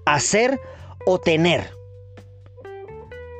hacer 0.06 0.58
o 1.04 1.18
tener. 1.18 1.62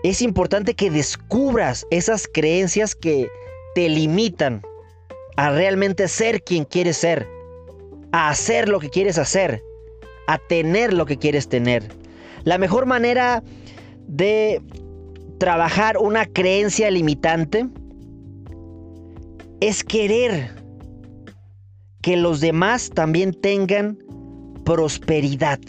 Es 0.02 0.20
importante 0.20 0.74
que 0.74 0.90
descubras 0.90 1.86
esas 1.90 2.28
creencias 2.28 2.94
que 2.94 3.30
te 3.74 3.88
limitan 3.88 4.60
a 5.38 5.50
realmente 5.50 6.06
ser 6.06 6.42
quien 6.42 6.66
quieres 6.66 6.98
ser, 6.98 7.26
a 8.12 8.28
hacer 8.28 8.68
lo 8.68 8.78
que 8.78 8.90
quieres 8.90 9.16
hacer, 9.16 9.62
a 10.26 10.36
tener 10.36 10.92
lo 10.92 11.06
que 11.06 11.16
quieres 11.16 11.48
tener. 11.48 11.82
La 12.44 12.58
mejor 12.58 12.84
manera 12.84 13.42
de 14.06 14.60
trabajar 15.38 15.96
una 15.96 16.26
creencia 16.26 16.90
limitante 16.90 17.70
es 19.62 19.84
querer 19.84 20.50
que 22.00 22.16
los 22.16 22.40
demás 22.40 22.90
también 22.92 23.32
tengan 23.32 23.96
prosperidad. 24.64 25.60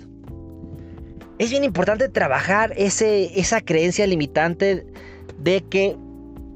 Es 1.37 1.51
bien 1.51 1.63
importante 1.63 2.09
trabajar 2.09 2.73
ese, 2.75 3.39
esa 3.39 3.61
creencia 3.61 4.07
limitante 4.07 4.83
de 5.37 5.61
que 5.69 5.95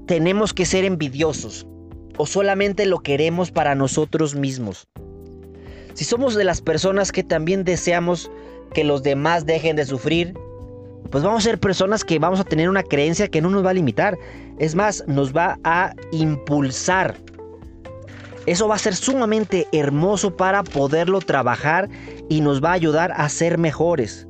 tenemos 0.08 0.52
que 0.52 0.66
ser 0.66 0.84
envidiosos 0.84 1.68
o 2.18 2.26
solamente 2.26 2.88
lo 2.88 3.02
queremos 3.02 3.52
para 3.52 3.76
nosotros 3.76 4.34
mismos. 4.34 4.88
Si 5.94 6.06
somos 6.06 6.34
de 6.34 6.44
las 6.44 6.62
personas 6.62 7.12
que 7.12 7.24
también 7.24 7.64
deseamos 7.64 8.32
que 8.74 8.84
los 8.84 9.04
demás 9.04 9.46
dejen 9.46 9.76
de 9.76 9.86
sufrir, 9.86 10.34
pues 11.10 11.24
vamos 11.24 11.44
a 11.44 11.50
ser 11.50 11.60
personas 11.60 12.04
que 12.04 12.20
vamos 12.20 12.40
a 12.40 12.44
tener 12.44 12.70
una 12.70 12.84
creencia 12.84 13.28
que 13.28 13.42
no 13.42 13.50
nos 13.50 13.66
va 13.66 13.72
a 13.72 13.76
limitar. 13.76 14.18
Es 14.60 14.76
más, 14.76 15.04
nos 15.08 15.36
va 15.36 15.58
a 15.64 15.94
impulsar. 16.12 17.16
Eso 18.46 18.68
va 18.68 18.76
a 18.76 18.80
ser 18.80 18.96
sumamente 18.96 19.68
hermoso 19.72 20.36
para 20.36 20.64
poderlo 20.64 21.20
trabajar 21.20 21.90
y 22.30 22.42
nos 22.42 22.64
va 22.64 22.70
a 22.70 22.74
ayudar 22.74 23.12
a 23.16 23.28
ser 23.30 23.58
mejores. 23.58 24.28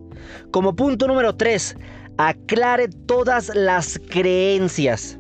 Como 0.52 0.76
punto 0.76 1.08
número 1.08 1.36
3, 1.36 1.78
aclare 2.18 2.90
todas 3.06 3.52
las 3.56 4.00
creencias. 4.10 5.18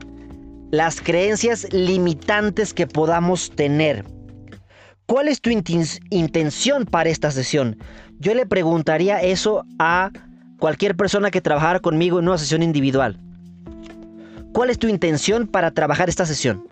Las 0.71 0.99
creencias 0.99 1.71
limitantes 1.71 2.73
que 2.73 2.87
podamos 2.87 3.51
tener. 3.51 4.03
¿Cuál 5.05 5.29
es 5.29 5.39
tu 5.39 5.49
intención 5.49 6.85
para 6.85 7.09
esta 7.09 7.31
sesión? 7.31 7.77
Yo 8.19 8.33
le 8.33 8.45
preguntaría 8.45 9.21
eso 9.21 9.63
a 9.79 10.11
cualquier 10.59 10.95
persona 10.95 11.31
que 11.31 11.41
trabajara 11.41 11.79
conmigo 11.79 12.19
en 12.19 12.27
una 12.27 12.37
sesión 12.37 12.63
individual. 12.63 13.19
¿Cuál 14.53 14.69
es 14.69 14.79
tu 14.79 14.87
intención 14.87 15.47
para 15.47 15.71
trabajar 15.71 16.09
esta 16.09 16.25
sesión? 16.25 16.67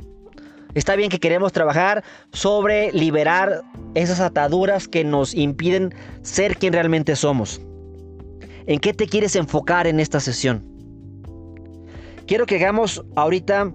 Está 0.74 0.96
bien 0.96 1.10
que 1.10 1.20
queremos 1.20 1.54
trabajar 1.54 2.04
sobre 2.34 2.92
liberar 2.92 3.62
esas 3.94 4.20
ataduras 4.20 4.88
que 4.88 5.04
nos 5.04 5.34
impiden 5.34 5.94
ser 6.22 6.58
quien 6.58 6.74
realmente 6.74 7.16
somos. 7.16 7.62
¿En 8.68 8.80
qué 8.80 8.94
te 8.94 9.08
quieres 9.08 9.36
enfocar 9.36 9.88
en 9.88 10.00
esta 10.00 10.20
sesión? 10.20 10.66
Quiero 12.28 12.46
que 12.46 12.56
hagamos 12.56 13.06
ahorita 13.16 13.72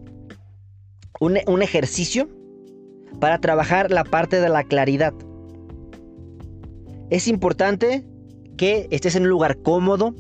un, 1.21 1.38
un 1.47 1.62
ejercicio 1.62 2.29
para 3.21 3.38
trabajar 3.38 3.90
la 3.90 4.05
parte 4.05 4.40
de 4.40 4.49
la 4.49 4.64
claridad. 4.64 5.14
Es 7.11 7.29
importante 7.29 8.05
que 8.61 8.88
estés 8.90 9.17
en 9.17 9.23
un 9.23 9.31
lugar 9.31 9.57
cómodo, 9.62 10.14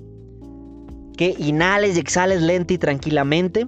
que 1.18 1.34
inhales 1.36 1.94
y 1.94 2.00
exhales 2.00 2.40
lenta 2.40 2.72
y 2.72 2.78
tranquilamente, 2.78 3.66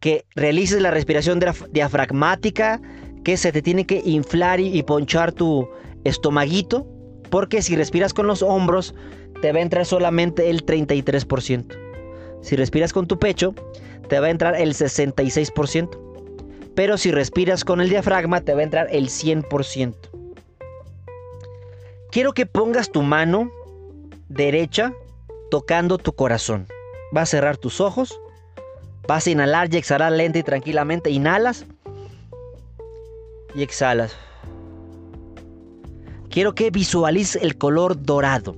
que 0.00 0.24
realices 0.34 0.80
la 0.80 0.90
respiración 0.90 1.38
diafragmática, 1.70 2.80
que 3.22 3.36
se 3.36 3.52
te 3.52 3.60
tiene 3.60 3.84
que 3.84 4.00
inflar 4.06 4.58
y, 4.58 4.82
ponchar 4.84 5.32
tu 5.32 5.68
estomaguito, 6.04 6.86
porque 7.28 7.60
si 7.60 7.76
respiras 7.76 8.14
con 8.14 8.26
los 8.26 8.40
hombros, 8.40 8.94
te 9.42 9.52
va 9.52 9.58
a 9.58 9.62
entrar 9.62 9.84
solamente 9.84 10.48
el 10.48 10.64
33%. 10.64 11.76
Si 12.40 12.56
respiras 12.56 12.94
con 12.94 13.06
tu 13.06 13.18
pecho, 13.18 13.54
te 14.08 14.18
va 14.18 14.28
a 14.28 14.30
entrar 14.30 14.58
el 14.58 14.72
66%. 14.72 15.90
Pero 16.74 16.96
si 16.96 17.10
respiras 17.10 17.64
con 17.64 17.82
el 17.82 17.90
diafragma, 17.90 18.40
te 18.40 18.54
va 18.54 18.60
a 18.60 18.64
entrar 18.64 18.88
el 18.90 19.10
100%. 19.10 20.13
Quiero 22.14 22.32
que 22.32 22.46
pongas 22.46 22.92
tu 22.92 23.02
mano 23.02 23.50
derecha 24.28 24.94
tocando 25.50 25.98
tu 25.98 26.12
corazón. 26.12 26.68
Vas 27.10 27.24
a 27.24 27.32
cerrar 27.32 27.56
tus 27.56 27.80
ojos. 27.80 28.20
Vas 29.08 29.26
a 29.26 29.30
inhalar 29.30 29.74
y 29.74 29.78
exhalar 29.78 30.12
lenta 30.12 30.38
y 30.38 30.44
tranquilamente. 30.44 31.10
Inhalas 31.10 31.66
y 33.56 33.64
exhalas. 33.64 34.16
Quiero 36.30 36.54
que 36.54 36.70
visualices 36.70 37.42
el 37.42 37.58
color 37.58 38.00
dorado, 38.00 38.54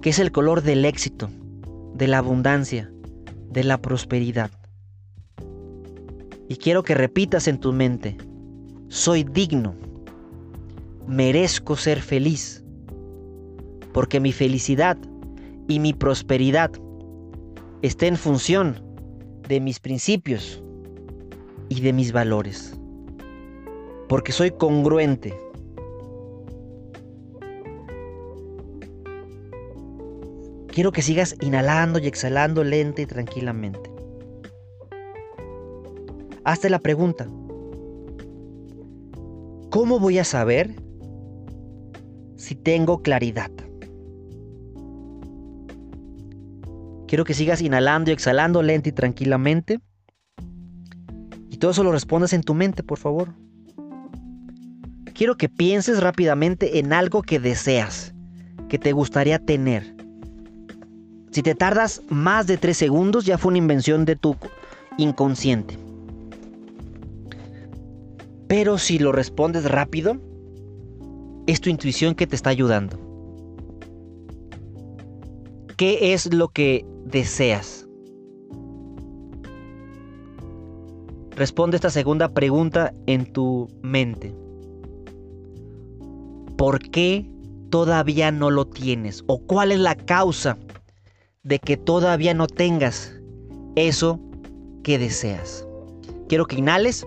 que 0.00 0.08
es 0.08 0.18
el 0.18 0.32
color 0.32 0.62
del 0.62 0.86
éxito, 0.86 1.28
de 1.92 2.08
la 2.08 2.16
abundancia, 2.16 2.90
de 3.50 3.62
la 3.62 3.76
prosperidad. 3.76 4.50
Y 6.48 6.56
quiero 6.56 6.82
que 6.82 6.94
repitas 6.94 7.46
en 7.46 7.60
tu 7.60 7.74
mente, 7.74 8.16
soy 8.88 9.22
digno, 9.22 9.74
merezco 11.06 11.76
ser 11.76 12.00
feliz, 12.00 12.64
porque 13.92 14.20
mi 14.20 14.32
felicidad 14.32 14.98
y 15.68 15.78
mi 15.78 15.92
prosperidad 15.92 16.70
está 17.82 18.06
en 18.06 18.16
función 18.16 18.82
de 19.48 19.60
mis 19.60 19.80
principios 19.80 20.62
y 21.68 21.80
de 21.80 21.92
mis 21.92 22.12
valores, 22.12 22.78
porque 24.08 24.32
soy 24.32 24.50
congruente. 24.50 25.38
Quiero 30.68 30.90
que 30.90 31.02
sigas 31.02 31.36
inhalando 31.40 32.00
y 32.00 32.06
exhalando 32.06 32.64
lenta 32.64 33.02
y 33.02 33.06
tranquilamente. 33.06 33.92
Hazte 36.42 36.68
la 36.68 36.78
pregunta, 36.78 37.28
¿cómo 39.70 40.00
voy 40.00 40.18
a 40.18 40.24
saber 40.24 40.83
si 42.44 42.54
tengo 42.54 43.02
claridad? 43.02 43.50
Quiero 47.08 47.24
que 47.24 47.34
sigas 47.34 47.62
inhalando 47.62 48.10
y 48.10 48.12
exhalando 48.12 48.62
lenta 48.62 48.90
y 48.90 48.92
tranquilamente. 48.92 49.80
Y 51.50 51.56
todo 51.56 51.70
eso 51.70 51.82
lo 51.82 51.92
respondas 51.92 52.32
en 52.32 52.42
tu 52.42 52.54
mente, 52.54 52.82
por 52.82 52.98
favor. 52.98 53.30
Quiero 55.14 55.36
que 55.36 55.48
pienses 55.48 56.02
rápidamente 56.02 56.78
en 56.78 56.92
algo 56.92 57.22
que 57.22 57.40
deseas, 57.40 58.14
que 58.68 58.78
te 58.78 58.92
gustaría 58.92 59.38
tener. 59.38 59.94
Si 61.30 61.42
te 61.42 61.54
tardas 61.54 62.02
más 62.08 62.46
de 62.46 62.58
3 62.58 62.76
segundos, 62.76 63.24
ya 63.24 63.38
fue 63.38 63.50
una 63.50 63.58
invención 63.58 64.04
de 64.04 64.16
tu 64.16 64.36
inconsciente. 64.98 65.78
Pero 68.48 68.76
si 68.76 68.98
lo 68.98 69.12
respondes 69.12 69.64
rápido, 69.64 70.20
es 71.46 71.60
tu 71.60 71.70
intuición 71.70 72.14
que 72.14 72.26
te 72.26 72.36
está 72.36 72.50
ayudando. 72.50 72.98
¿Qué 75.76 76.14
es 76.14 76.32
lo 76.32 76.48
que 76.48 76.86
deseas? 77.04 77.86
Responde 81.36 81.76
esta 81.76 81.90
segunda 81.90 82.28
pregunta 82.28 82.94
en 83.06 83.32
tu 83.32 83.68
mente. 83.82 84.32
¿Por 86.56 86.78
qué 86.78 87.28
todavía 87.70 88.30
no 88.30 88.50
lo 88.50 88.66
tienes? 88.66 89.24
¿O 89.26 89.38
cuál 89.38 89.72
es 89.72 89.80
la 89.80 89.96
causa 89.96 90.56
de 91.42 91.58
que 91.58 91.76
todavía 91.76 92.34
no 92.34 92.46
tengas 92.46 93.12
eso 93.74 94.20
que 94.84 94.98
deseas? 94.98 95.66
Quiero 96.28 96.46
que 96.46 96.56
inhales 96.56 97.04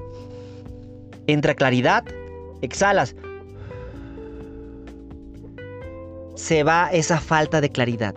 Entra 1.27 1.53
claridad, 1.55 2.05
exhalas. 2.61 3.13
Se 6.37 6.63
va 6.63 6.89
esa 6.93 7.19
falta 7.19 7.59
de 7.59 7.69
claridad. 7.69 8.15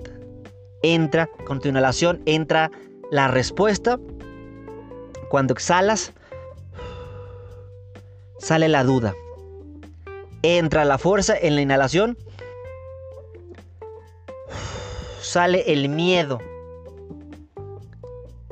Entra, 0.83 1.29
con 1.45 1.61
tu 1.61 1.69
inhalación, 1.69 2.23
entra 2.27 2.71
la 3.11 3.27
respuesta. 3.27 3.99
Cuando 5.29 5.55
exhalas, 5.55 6.13
sale 8.39 8.69
la 8.69 8.85
duda. 8.85 9.13
Entra 10.43 10.85
la 10.85 10.99
fuerza 10.99 11.35
en 11.37 11.57
la 11.57 11.63
inhalación. 11.63 12.17
Sale 15.21 15.65
el 15.73 15.89
miedo 15.89 16.39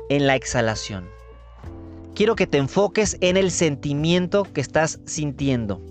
en 0.09 0.27
la 0.27 0.35
exhalación 0.35 1.09
quiero 2.19 2.35
que 2.35 2.47
te 2.47 2.57
enfoques 2.57 3.15
en 3.21 3.37
el 3.37 3.49
sentimiento 3.49 4.43
que 4.43 4.59
estás 4.59 4.99
sintiendo. 5.05 5.81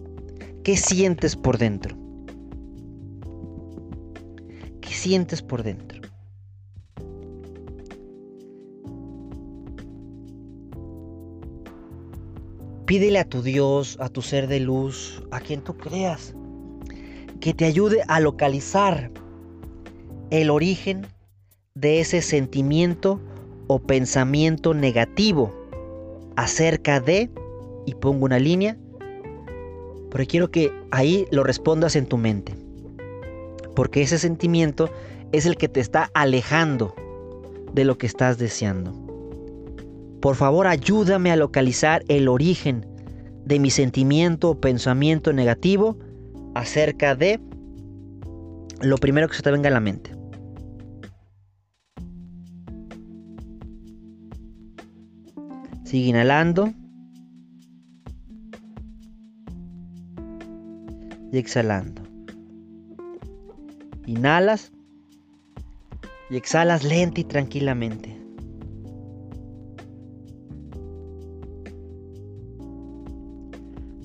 ¿Qué 0.63 0.77
sientes 0.77 1.37
por 1.37 1.57
dentro? 1.57 1.97
¿Qué 4.99 5.03
sientes 5.03 5.43
por 5.43 5.63
dentro? 5.63 6.01
Pídele 12.85 13.21
a 13.21 13.25
tu 13.25 13.43
Dios, 13.43 13.97
a 14.01 14.09
tu 14.09 14.23
ser 14.23 14.49
de 14.49 14.59
luz, 14.59 15.23
a 15.31 15.39
quien 15.39 15.63
tú 15.63 15.77
creas, 15.77 16.35
que 17.39 17.55
te 17.55 17.65
ayude 17.65 18.03
a 18.09 18.19
localizar 18.19 19.13
el 20.31 20.51
origen 20.51 21.07
de 21.77 22.01
ese 22.01 22.21
sentimiento 22.21 23.21
o 23.69 23.79
pensamiento 23.79 24.75
negativo 24.75 25.55
acerca 26.35 26.99
de, 26.99 27.31
y 27.87 27.95
pongo 27.95 28.25
una 28.25 28.41
línea, 28.41 28.77
pero 30.11 30.25
quiero 30.27 30.51
que 30.51 30.73
ahí 30.91 31.25
lo 31.31 31.45
respondas 31.45 31.95
en 31.95 32.07
tu 32.07 32.17
mente. 32.17 32.68
Porque 33.79 34.03
ese 34.03 34.19
sentimiento 34.19 34.91
es 35.31 35.47
el 35.47 35.57
que 35.57 35.69
te 35.69 35.79
está 35.79 36.11
alejando 36.13 36.97
de 37.73 37.85
lo 37.85 37.97
que 37.97 38.07
estás 38.07 38.37
deseando. 38.37 38.93
Por 40.21 40.35
favor, 40.35 40.67
ayúdame 40.67 41.31
a 41.31 41.37
localizar 41.37 42.03
el 42.09 42.27
origen 42.27 42.85
de 43.45 43.61
mi 43.61 43.71
sentimiento 43.71 44.51
o 44.51 44.61
pensamiento 44.61 45.33
negativo 45.33 45.97
acerca 46.57 47.15
de 47.15 47.39
lo 48.81 48.97
primero 48.99 49.29
que 49.29 49.37
se 49.37 49.43
te 49.43 49.53
venga 49.53 49.69
a 49.69 49.73
la 49.73 49.79
mente. 49.79 50.11
Sigue 55.85 56.09
inhalando. 56.09 56.75
Y 61.31 61.39
exhalando. 61.39 62.08
Inhalas. 64.09 64.73
Y 66.31 66.37
exhalas 66.37 66.83
lenta 66.83 67.21
y 67.21 67.25
tranquilamente. 67.25 68.17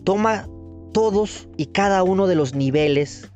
Toma 0.04 0.48
todos 0.92 1.48
y 1.56 1.68
cada 1.68 2.04
uno 2.04 2.28
de 2.28 2.36
los 2.36 2.54
niveles, 2.54 3.32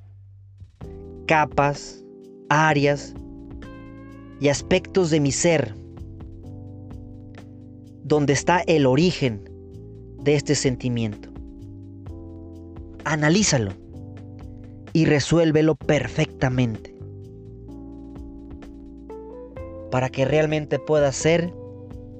capas, 1.26 2.04
áreas 2.50 3.14
y 4.42 4.50
aspectos 4.50 5.10
de 5.10 5.22
mi 5.22 5.32
ser 5.32 5.74
donde 8.04 8.34
está 8.34 8.60
el 8.68 8.86
origen 8.86 9.50
de 10.22 10.36
este 10.36 10.54
sentimiento. 10.56 11.30
Analízalo 13.06 13.87
y 14.98 15.06
resuélvelo 15.06 15.76
perfectamente 15.76 16.92
para 19.92 20.10
que 20.10 20.26
realmente 20.26 20.80
puedas 20.80 21.16
ser 21.16 21.54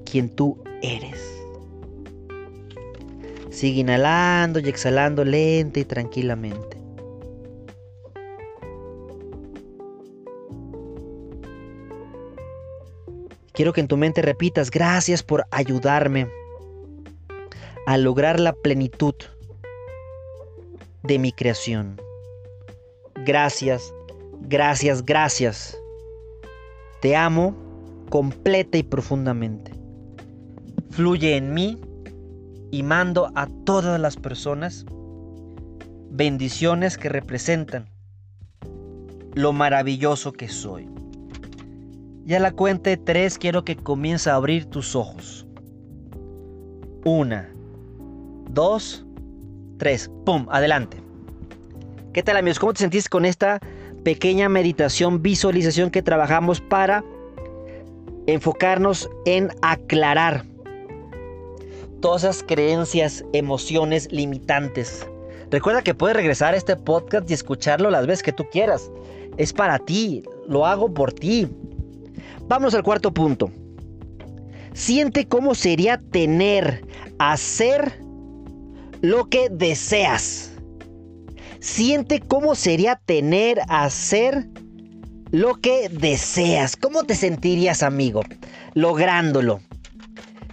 quien 0.04 0.30
tú 0.30 0.62
eres. 0.80 1.20
Sigue 3.50 3.80
inhalando 3.80 4.60
y 4.60 4.68
exhalando 4.68 5.24
lenta 5.24 5.80
y 5.80 5.84
tranquilamente. 5.86 6.76
Quiero 13.54 13.72
que 13.72 13.80
en 13.80 13.88
tu 13.88 13.96
mente 13.96 14.22
repitas, 14.22 14.70
gracias 14.70 15.24
por 15.24 15.46
ayudarme 15.50 16.30
a 17.88 17.98
lograr 17.98 18.38
la 18.38 18.52
plenitud 18.52 19.16
de 21.02 21.18
mi 21.18 21.32
creación. 21.32 22.00
Gracias, 23.28 23.92
gracias, 24.40 25.04
gracias. 25.04 25.78
Te 27.02 27.14
amo 27.14 27.54
completa 28.08 28.78
y 28.78 28.82
profundamente. 28.82 29.70
Fluye 30.92 31.36
en 31.36 31.52
mí 31.52 31.78
y 32.70 32.82
mando 32.82 33.30
a 33.34 33.46
todas 33.66 34.00
las 34.00 34.16
personas 34.16 34.86
bendiciones 36.10 36.96
que 36.96 37.10
representan 37.10 37.90
lo 39.34 39.52
maravilloso 39.52 40.32
que 40.32 40.48
soy. 40.48 40.88
Y 42.24 42.32
a 42.32 42.40
la 42.40 42.52
cuenta 42.52 42.88
de 42.88 42.96
tres 42.96 43.36
quiero 43.36 43.62
que 43.62 43.76
comiences 43.76 44.28
a 44.28 44.36
abrir 44.36 44.64
tus 44.70 44.96
ojos. 44.96 45.46
Una, 47.04 47.54
dos, 48.48 49.04
tres. 49.76 50.10
¡Pum! 50.24 50.46
Adelante. 50.48 51.07
¿Qué 52.18 52.24
tal 52.24 52.36
amigos? 52.36 52.58
¿Cómo 52.58 52.72
te 52.72 52.80
sentís 52.80 53.08
con 53.08 53.24
esta 53.24 53.60
pequeña 54.02 54.48
meditación, 54.48 55.22
visualización 55.22 55.88
que 55.88 56.02
trabajamos 56.02 56.60
para 56.60 57.04
enfocarnos 58.26 59.08
en 59.24 59.50
aclarar 59.62 60.44
todas 62.00 62.24
esas 62.24 62.42
creencias, 62.42 63.24
emociones 63.32 64.10
limitantes? 64.10 65.06
Recuerda 65.52 65.82
que 65.82 65.94
puedes 65.94 66.16
regresar 66.16 66.54
a 66.54 66.56
este 66.56 66.74
podcast 66.74 67.30
y 67.30 67.34
escucharlo 67.34 67.88
las 67.88 68.08
veces 68.08 68.24
que 68.24 68.32
tú 68.32 68.48
quieras. 68.50 68.90
Es 69.36 69.52
para 69.52 69.78
ti, 69.78 70.24
lo 70.48 70.66
hago 70.66 70.92
por 70.92 71.12
ti. 71.12 71.46
Vamos 72.48 72.74
al 72.74 72.82
cuarto 72.82 73.14
punto. 73.14 73.48
Siente 74.72 75.28
cómo 75.28 75.54
sería 75.54 76.02
tener, 76.10 76.84
hacer 77.20 78.00
lo 79.02 79.26
que 79.26 79.48
deseas. 79.50 80.47
Siente 81.60 82.20
cómo 82.20 82.54
sería 82.54 82.96
tener, 82.96 83.60
hacer 83.68 84.48
lo 85.30 85.56
que 85.56 85.88
deseas. 85.88 86.76
¿Cómo 86.76 87.04
te 87.04 87.14
sentirías, 87.14 87.82
amigo, 87.82 88.22
lográndolo? 88.74 89.60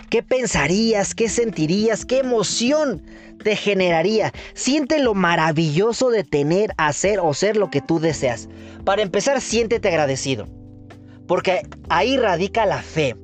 ¿Qué 0.10 0.24
pensarías? 0.24 1.13
¿Qué 1.13 1.30
sentirías? 1.30 2.06
¿Qué 2.06 2.20
emoción 2.20 3.04
te 3.44 3.56
generaría? 3.56 4.32
Siente 4.54 5.00
lo 5.00 5.13
maravilloso 5.13 6.10
de 6.10 6.24
tener, 6.24 6.72
hacer 6.78 7.20
o 7.20 7.34
ser 7.34 7.58
lo 7.58 7.70
que 7.70 7.82
tú 7.82 8.00
deseas. 8.00 8.50
Para 8.84 9.02
empezar, 9.02 9.41
siéntete 9.41 9.89
agradecido. 9.89 10.48
Porque 11.28 11.68
ahí 11.89 12.18
radica 12.18 12.65
la 12.65 12.82
fe. 12.82 13.15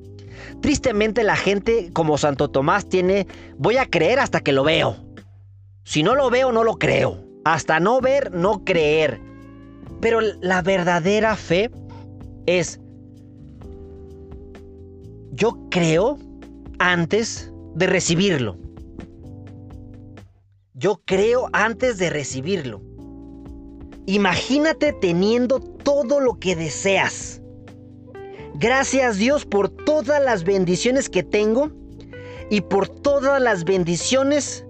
Tristemente 0.60 1.24
la 1.24 1.36
gente 1.36 1.90
como 1.92 2.18
Santo 2.18 2.48
Tomás 2.48 2.88
tiene, 2.88 3.26
voy 3.58 3.76
a 3.76 3.86
creer 3.86 4.20
hasta 4.20 4.40
que 4.40 4.52
lo 4.52 4.64
veo. 4.64 4.96
Si 5.84 6.02
no 6.02 6.14
lo 6.14 6.30
veo, 6.30 6.52
no 6.52 6.62
lo 6.62 6.74
creo. 6.74 7.31
Hasta 7.44 7.80
no 7.80 8.00
ver, 8.00 8.32
no 8.32 8.64
creer. 8.64 9.20
Pero 10.00 10.20
la 10.20 10.62
verdadera 10.62 11.36
fe 11.36 11.70
es, 12.46 12.80
yo 15.32 15.58
creo 15.70 16.18
antes 16.78 17.52
de 17.74 17.86
recibirlo. 17.86 18.56
Yo 20.74 21.00
creo 21.04 21.48
antes 21.52 21.98
de 21.98 22.10
recibirlo. 22.10 22.80
Imagínate 24.06 24.92
teniendo 24.92 25.60
todo 25.60 26.18
lo 26.20 26.38
que 26.38 26.56
deseas. 26.56 27.40
Gracias 28.54 29.16
Dios 29.16 29.46
por 29.46 29.68
todas 29.68 30.22
las 30.22 30.44
bendiciones 30.44 31.08
que 31.08 31.22
tengo 31.22 31.70
y 32.50 32.60
por 32.62 32.88
todas 32.88 33.40
las 33.40 33.64
bendiciones 33.64 34.66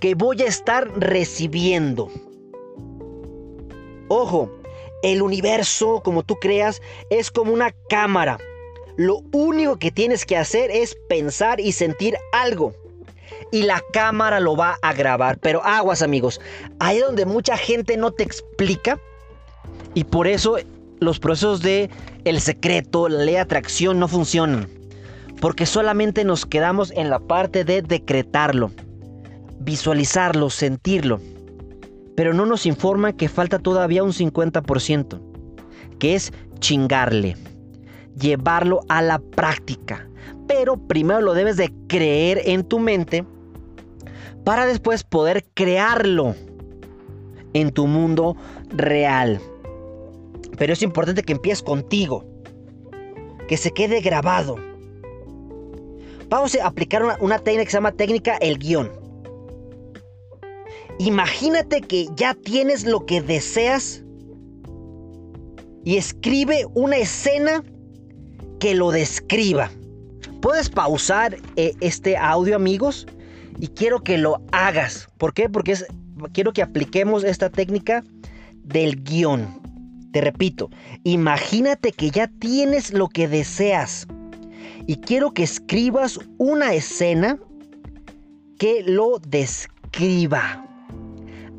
que 0.00 0.14
voy 0.14 0.42
a 0.42 0.46
estar 0.46 0.90
recibiendo. 0.98 2.08
Ojo, 4.08 4.50
el 5.02 5.22
universo, 5.22 6.02
como 6.02 6.22
tú 6.22 6.36
creas, 6.36 6.82
es 7.10 7.30
como 7.30 7.52
una 7.52 7.72
cámara. 7.88 8.38
Lo 8.96 9.22
único 9.32 9.78
que 9.78 9.90
tienes 9.90 10.26
que 10.26 10.36
hacer 10.36 10.70
es 10.70 10.96
pensar 11.08 11.60
y 11.60 11.72
sentir 11.72 12.16
algo. 12.32 12.74
Y 13.52 13.62
la 13.62 13.82
cámara 13.92 14.40
lo 14.40 14.56
va 14.56 14.78
a 14.82 14.92
grabar. 14.92 15.38
Pero 15.38 15.64
aguas 15.64 16.02
amigos, 16.02 16.40
ahí 16.80 16.98
donde 16.98 17.24
mucha 17.24 17.56
gente 17.56 17.96
no 17.96 18.10
te 18.10 18.24
explica. 18.24 18.98
Y 19.94 20.04
por 20.04 20.26
eso 20.26 20.56
los 20.98 21.18
procesos 21.18 21.62
de 21.62 21.88
el 22.24 22.40
secreto, 22.40 23.08
la 23.08 23.24
ley 23.24 23.34
de 23.34 23.40
atracción 23.40 23.98
no 23.98 24.08
funcionan. 24.08 24.68
Porque 25.40 25.64
solamente 25.64 26.24
nos 26.24 26.44
quedamos 26.44 26.90
en 26.90 27.08
la 27.08 27.18
parte 27.20 27.64
de 27.64 27.80
decretarlo, 27.80 28.70
visualizarlo, 29.60 30.50
sentirlo. 30.50 31.20
Pero 32.16 32.34
no 32.34 32.44
nos 32.44 32.66
informan 32.66 33.12
que 33.12 33.28
falta 33.28 33.58
todavía 33.58 34.02
un 34.02 34.12
50%, 34.12 35.20
que 35.98 36.14
es 36.14 36.32
chingarle, 36.58 37.36
llevarlo 38.18 38.80
a 38.88 39.00
la 39.00 39.18
práctica. 39.18 40.08
Pero 40.48 40.76
primero 40.76 41.20
lo 41.20 41.34
debes 41.34 41.56
de 41.56 41.72
creer 41.86 42.42
en 42.44 42.64
tu 42.64 42.80
mente 42.80 43.24
para 44.44 44.66
después 44.66 45.04
poder 45.04 45.44
crearlo 45.54 46.34
en 47.52 47.70
tu 47.70 47.86
mundo 47.86 48.36
real. 48.70 49.40
Pero 50.58 50.72
es 50.72 50.82
importante 50.82 51.22
que 51.22 51.32
empieces 51.32 51.62
contigo. 51.62 52.24
Que 53.48 53.56
se 53.56 53.72
quede 53.72 54.00
grabado. 54.00 54.56
Vamos 56.28 56.54
a 56.54 56.66
aplicar 56.66 57.02
una, 57.20 57.38
técnica 57.38 57.64
que 57.64 57.70
se 57.70 57.76
llama 57.76 57.92
técnica 57.92 58.36
el 58.36 58.58
guion. 58.58 58.90
Imagínate 61.00 61.80
que 61.80 62.08
ya 62.14 62.34
tienes 62.34 62.84
lo 62.84 63.06
que 63.06 63.22
deseas 63.22 64.02
y 65.82 65.96
escribe 65.96 66.66
una 66.74 66.98
escena 66.98 67.64
que 68.58 68.74
lo 68.74 68.90
describa. 68.90 69.70
Puedes 70.42 70.68
pausar 70.68 71.38
eh, 71.56 71.72
este 71.80 72.18
audio 72.18 72.54
amigos 72.54 73.06
y 73.58 73.68
quiero 73.68 74.02
que 74.02 74.18
lo 74.18 74.42
hagas. 74.52 75.08
¿Por 75.16 75.32
qué? 75.32 75.48
Porque 75.48 75.74
quiero 76.34 76.52
que 76.52 76.60
apliquemos 76.60 77.24
esta 77.24 77.48
técnica 77.48 78.04
del 78.62 79.02
guion. 79.02 79.58
Te 80.12 80.20
repito, 80.20 80.68
imagínate 81.04 81.92
que 81.92 82.10
ya 82.10 82.26
tienes 82.26 82.92
lo 82.92 83.08
que 83.08 83.26
deseas 83.26 84.06
y 84.86 84.96
quiero 84.96 85.32
que 85.32 85.44
escribas 85.44 86.20
una 86.36 86.74
escena 86.74 87.38
que 88.58 88.82
lo 88.82 89.18
describa. 89.18 90.66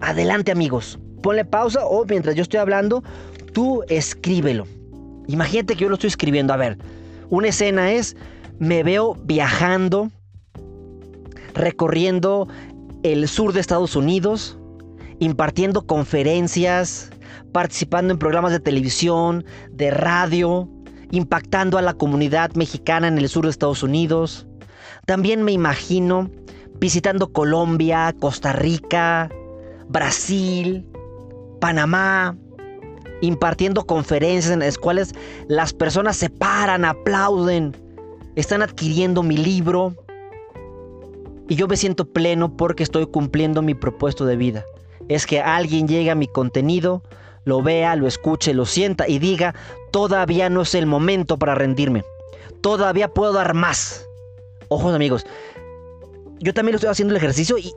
Adelante 0.01 0.51
amigos, 0.51 0.99
ponle 1.21 1.45
pausa 1.45 1.85
o 1.85 2.05
mientras 2.05 2.35
yo 2.35 2.41
estoy 2.41 2.59
hablando, 2.59 3.03
tú 3.53 3.83
escríbelo. 3.87 4.65
Imagínate 5.27 5.75
que 5.75 5.81
yo 5.81 5.89
lo 5.89 5.95
estoy 5.95 6.09
escribiendo. 6.09 6.53
A 6.53 6.57
ver, 6.57 6.77
una 7.29 7.49
escena 7.49 7.91
es, 7.91 8.15
me 8.59 8.83
veo 8.83 9.15
viajando, 9.23 10.11
recorriendo 11.53 12.47
el 13.03 13.27
sur 13.27 13.53
de 13.53 13.59
Estados 13.59 13.95
Unidos, 13.95 14.57
impartiendo 15.19 15.85
conferencias, 15.85 17.11
participando 17.51 18.11
en 18.11 18.19
programas 18.19 18.51
de 18.51 18.59
televisión, 18.59 19.45
de 19.71 19.91
radio, 19.91 20.67
impactando 21.11 21.77
a 21.77 21.81
la 21.81 21.93
comunidad 21.93 22.51
mexicana 22.55 23.07
en 23.07 23.17
el 23.17 23.29
sur 23.29 23.43
de 23.43 23.51
Estados 23.51 23.83
Unidos. 23.83 24.47
También 25.05 25.43
me 25.43 25.51
imagino 25.51 26.29
visitando 26.79 27.31
Colombia, 27.31 28.15
Costa 28.19 28.53
Rica, 28.53 29.29
Brasil, 29.91 30.85
Panamá, 31.59 32.37
impartiendo 33.21 33.85
conferencias 33.85 34.53
en 34.53 34.59
las 34.59 34.77
cuales 34.77 35.13
las 35.47 35.73
personas 35.73 36.17
se 36.17 36.29
paran, 36.29 36.85
aplauden, 36.85 37.75
están 38.35 38.61
adquiriendo 38.61 39.23
mi 39.23 39.37
libro. 39.37 39.95
Y 41.49 41.55
yo 41.55 41.67
me 41.67 41.77
siento 41.77 42.05
pleno 42.05 42.55
porque 42.55 42.83
estoy 42.83 43.05
cumpliendo 43.05 43.61
mi 43.61 43.75
propósito 43.75 44.25
de 44.25 44.37
vida. 44.37 44.65
Es 45.09 45.25
que 45.25 45.41
alguien 45.41 45.87
llegue 45.87 46.09
a 46.09 46.15
mi 46.15 46.27
contenido, 46.27 47.03
lo 47.43 47.61
vea, 47.61 47.95
lo 47.95 48.07
escuche, 48.07 48.53
lo 48.53 48.65
sienta 48.65 49.07
y 49.07 49.19
diga, 49.19 49.53
todavía 49.91 50.49
no 50.49 50.61
es 50.61 50.73
el 50.75 50.85
momento 50.85 51.37
para 51.37 51.55
rendirme. 51.55 52.03
Todavía 52.61 53.13
puedo 53.13 53.33
dar 53.33 53.53
más. 53.53 54.07
Ojos 54.69 54.95
amigos, 54.95 55.25
yo 56.39 56.53
también 56.53 56.73
lo 56.73 56.77
estoy 56.77 56.91
haciendo 56.91 57.13
el 57.13 57.17
ejercicio 57.17 57.57
y, 57.57 57.73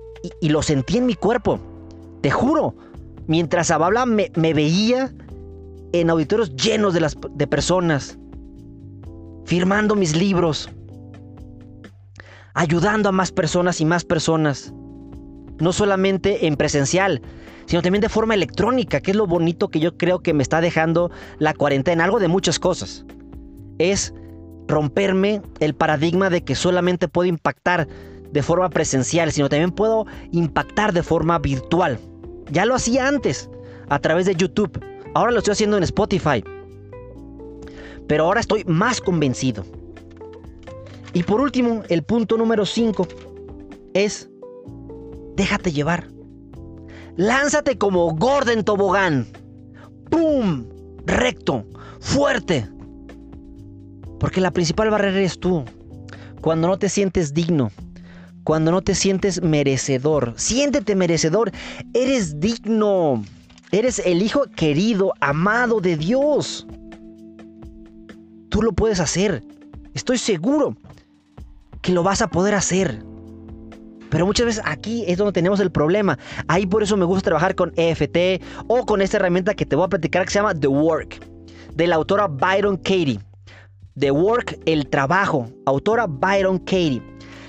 lo 0.49 0.63
sentí 0.63 0.97
en 0.99 1.07
mi 1.07 1.15
cuerpo. 1.15 1.59
Te 2.25 2.31
juro, 2.31 2.75
mientras 3.27 3.71
hablaba 3.71 4.07
me, 4.07 4.33
me 4.35 4.55
veía 4.55 5.13
en 5.93 6.09
auditorios 6.09 6.57
llenos 6.57 6.95
de, 6.95 7.01
las, 7.01 7.19
de 7.35 7.47
personas, 7.47 8.19
firmando 9.45 9.95
mis 9.95 10.17
libros, 10.17 10.71
ayudando 12.55 13.11
a 13.11 13.13
más 13.13 13.31
personas 13.31 13.83
y 13.83 13.85
más 13.85 14.07
personas. 14.07 14.73
No 15.61 15.75
solamente 15.75 16.47
en 16.47 16.57
presencial, 16.57 17.21
sino 17.67 17.83
también 17.83 18.01
de 18.01 18.09
forma 18.09 18.33
electrónica, 18.33 19.03
que 19.03 19.11
es 19.11 19.19
lo 19.19 19.27
bonito 19.27 19.69
que 19.69 19.81
yo 19.81 19.99
creo 19.99 20.21
que 20.21 20.33
me 20.33 20.43
está 20.43 20.63
dejando 20.63 21.11
la 21.39 21.53
cuarentena, 21.53 22.05
algo 22.05 22.21
de 22.21 22.29
muchas 22.29 22.59
cosas. 22.59 23.05
Es 23.79 24.15
romperme 24.67 25.43
el 25.61 25.75
paradigma 25.75 26.31
de 26.31 26.43
que 26.43 26.55
solamente 26.55 27.07
puedo 27.07 27.29
impactar 27.29 27.87
de 28.33 28.43
forma 28.43 28.71
presencial, 28.71 29.31
sino 29.31 29.51
también 29.51 29.73
puedo 29.73 30.07
impactar 30.33 30.95
de 30.95 31.03
forma 31.03 31.39
virtual. 31.39 31.99
Ya 32.51 32.67
lo 32.67 32.75
hacía 32.75 33.09
antes, 33.09 33.49
a 33.89 33.99
través 33.99 34.27
de 34.27 34.35
YouTube. 34.35 34.81
Ahora 35.15 35.33
lo 35.33 35.39
estoy 35.39 35.53
haciendo 35.53 35.77
en 35.77 35.85
Spotify. 35.85 36.43
Pero 38.07 38.25
ahora 38.25 38.41
estoy 38.41 38.65
más 38.65 39.01
convencido. 39.01 39.65
Y 41.13 41.23
por 41.23 41.41
último, 41.41 41.83
el 41.89 42.03
punto 42.03 42.37
número 42.37 42.67
5 42.67 43.07
es, 43.95 44.29
déjate 45.37 45.73
llevar. 45.73 46.09
Lánzate 47.17 47.79
como 47.79 48.15
Gordon 48.17 48.65
Tobogán. 48.65 49.27
¡Pum! 50.11 50.67
Recto, 51.07 51.65
fuerte. 52.01 52.69
Porque 54.19 54.41
la 54.41 54.51
principal 54.51 54.91
barrera 54.91 55.19
eres 55.19 55.39
tú. 55.39 55.65
Cuando 56.41 56.67
no 56.67 56.79
te 56.79 56.89
sientes 56.89 57.33
digno, 57.33 57.71
cuando 58.45 58.71
no 58.71 58.83
te 58.83 58.95
sientes 58.95 59.43
merecedor, 59.43 60.35
siéntete 60.37 60.95
merecedor, 60.95 61.51
eres 61.95 62.39
digno. 62.41 63.25
Eres 63.73 63.99
el 63.99 64.23
hijo 64.23 64.45
querido, 64.55 65.15
amado 65.21 65.81
de 65.81 65.97
Dios. 65.97 66.67
Tú 68.51 68.63
lo 68.63 68.73
puedes 68.73 69.01
hacer. 69.01 69.43
Estoy 69.95 70.19
seguro 70.19 70.77
que 71.83 71.91
lo 71.91 72.05
vas 72.05 72.23
a 72.23 72.29
poder 72.29 72.55
hacer. 72.55 73.03
Pero 74.11 74.27
muchas 74.27 74.47
veces 74.47 74.63
aquí 74.65 75.05
es 75.09 75.19
donde 75.19 75.33
tenemos 75.33 75.59
el 75.59 75.73
problema. 75.73 76.19
Ahí 76.47 76.67
por 76.67 76.85
eso 76.85 76.97
me 76.97 77.05
gusta 77.05 77.31
trabajar 77.31 77.57
con 77.57 77.73
EFT 77.75 78.43
o 78.69 78.87
con 78.87 79.03
esta 79.03 79.17
herramienta 79.17 79.55
que 79.55 79.67
te 79.67 79.75
voy 79.75 79.87
a 79.87 79.89
platicar 79.89 80.25
que 80.25 80.31
se 80.31 80.39
llama 80.39 80.55
The 80.55 80.69
Work, 80.69 81.27
de 81.75 81.87
la 81.89 81.97
autora 81.97 82.29
Byron 82.29 82.77
Katie. 82.77 83.19
The 83.99 84.11
Work, 84.11 84.61
el 84.67 84.89
trabajo, 84.89 85.49
autora 85.67 86.07
Byron 86.07 86.59
Katie, 86.59 87.03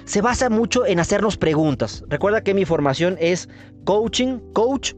se 0.05 0.21
basa 0.21 0.49
mucho 0.49 0.85
en 0.85 0.99
hacernos 0.99 1.37
preguntas. 1.37 2.03
Recuerda 2.07 2.41
que 2.41 2.53
mi 2.53 2.65
formación 2.65 3.17
es 3.19 3.49
coaching, 3.83 4.39
coach. 4.53 4.93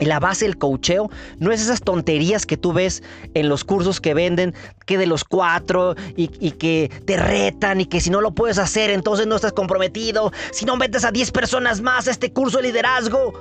Y 0.00 0.04
la 0.04 0.20
base 0.20 0.44
del 0.44 0.56
coacheo 0.56 1.10
no 1.38 1.50
es 1.50 1.60
esas 1.60 1.80
tonterías 1.80 2.46
que 2.46 2.56
tú 2.56 2.72
ves 2.72 3.02
en 3.34 3.48
los 3.48 3.64
cursos 3.64 4.00
que 4.00 4.14
venden, 4.14 4.54
que 4.86 4.96
de 4.96 5.06
los 5.06 5.24
cuatro 5.24 5.96
y, 6.16 6.30
y, 6.38 6.52
que 6.52 6.88
te 7.04 7.16
retan 7.16 7.80
y 7.80 7.86
que 7.86 8.00
si 8.00 8.08
no 8.08 8.20
lo 8.20 8.32
puedes 8.32 8.58
hacer 8.58 8.90
entonces 8.90 9.26
no 9.26 9.34
estás 9.34 9.52
comprometido. 9.52 10.30
Si 10.52 10.64
no 10.64 10.76
metes 10.76 11.04
a 11.04 11.10
10 11.10 11.32
personas 11.32 11.80
más 11.80 12.06
a 12.06 12.12
este 12.12 12.32
curso 12.32 12.58
de 12.58 12.64
liderazgo. 12.64 13.32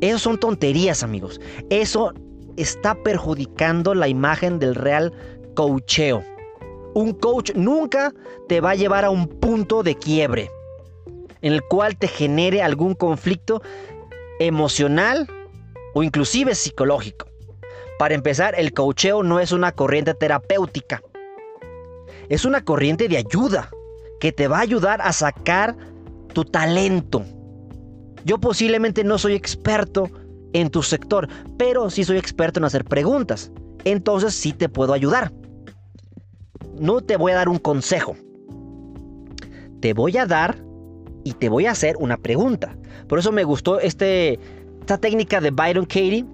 Eso 0.00 0.18
son 0.18 0.38
tonterías 0.38 1.04
amigos. 1.04 1.40
Eso 1.70 2.12
está 2.56 3.00
perjudicando 3.02 3.94
la 3.94 4.08
imagen 4.08 4.58
del 4.58 4.74
real 4.74 5.12
coacheo. 5.54 6.24
Un 6.94 7.12
coach 7.12 7.52
nunca 7.54 8.12
te 8.48 8.60
va 8.60 8.70
a 8.70 8.74
llevar 8.74 9.04
a 9.04 9.10
un 9.10 9.26
punto 9.26 9.82
de 9.82 9.94
quiebre 9.94 10.50
en 11.40 11.54
el 11.54 11.62
cual 11.62 11.96
te 11.96 12.06
genere 12.06 12.62
algún 12.62 12.94
conflicto 12.94 13.62
emocional 14.38 15.28
o 15.94 16.02
inclusive 16.02 16.54
psicológico. 16.54 17.26
Para 17.98 18.14
empezar, 18.14 18.54
el 18.56 18.72
coacheo 18.72 19.22
no 19.22 19.40
es 19.40 19.52
una 19.52 19.72
corriente 19.72 20.14
terapéutica. 20.14 21.02
Es 22.28 22.44
una 22.44 22.64
corriente 22.64 23.08
de 23.08 23.16
ayuda 23.16 23.70
que 24.20 24.32
te 24.32 24.48
va 24.48 24.58
a 24.58 24.62
ayudar 24.62 25.00
a 25.02 25.12
sacar 25.12 25.76
tu 26.32 26.44
talento. 26.44 27.24
Yo 28.24 28.38
posiblemente 28.38 29.02
no 29.02 29.18
soy 29.18 29.34
experto 29.34 30.08
en 30.52 30.70
tu 30.70 30.82
sector, 30.82 31.28
pero 31.58 31.90
sí 31.90 32.04
soy 32.04 32.18
experto 32.18 32.60
en 32.60 32.64
hacer 32.64 32.84
preguntas. 32.84 33.50
Entonces 33.84 34.34
sí 34.34 34.52
te 34.52 34.68
puedo 34.68 34.92
ayudar 34.92 35.32
no 36.82 37.00
te 37.00 37.16
voy 37.16 37.30
a 37.30 37.36
dar 37.36 37.48
un 37.48 37.58
consejo. 37.58 38.16
Te 39.80 39.94
voy 39.94 40.16
a 40.18 40.26
dar 40.26 40.58
y 41.22 41.32
te 41.34 41.48
voy 41.48 41.66
a 41.66 41.70
hacer 41.70 41.96
una 42.00 42.16
pregunta. 42.16 42.76
Por 43.06 43.20
eso 43.20 43.30
me 43.30 43.44
gustó 43.44 43.78
este, 43.78 44.40
esta 44.80 44.98
técnica 44.98 45.40
de 45.40 45.52
Byron 45.52 45.84
Katie, 45.86 46.26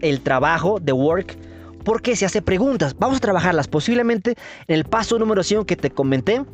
el 0.00 0.20
trabajo, 0.20 0.78
de 0.78 0.92
work, 0.92 1.36
porque 1.84 2.14
se 2.14 2.24
hace 2.24 2.40
preguntas. 2.40 2.94
Vamos 2.96 3.16
a 3.16 3.20
trabajarlas. 3.20 3.66
Posiblemente 3.66 4.36
en 4.68 4.76
el 4.76 4.84
paso 4.84 5.18
número 5.18 5.42
100 5.42 5.64
que 5.64 5.74
te 5.74 5.90
comenté, 5.90 6.44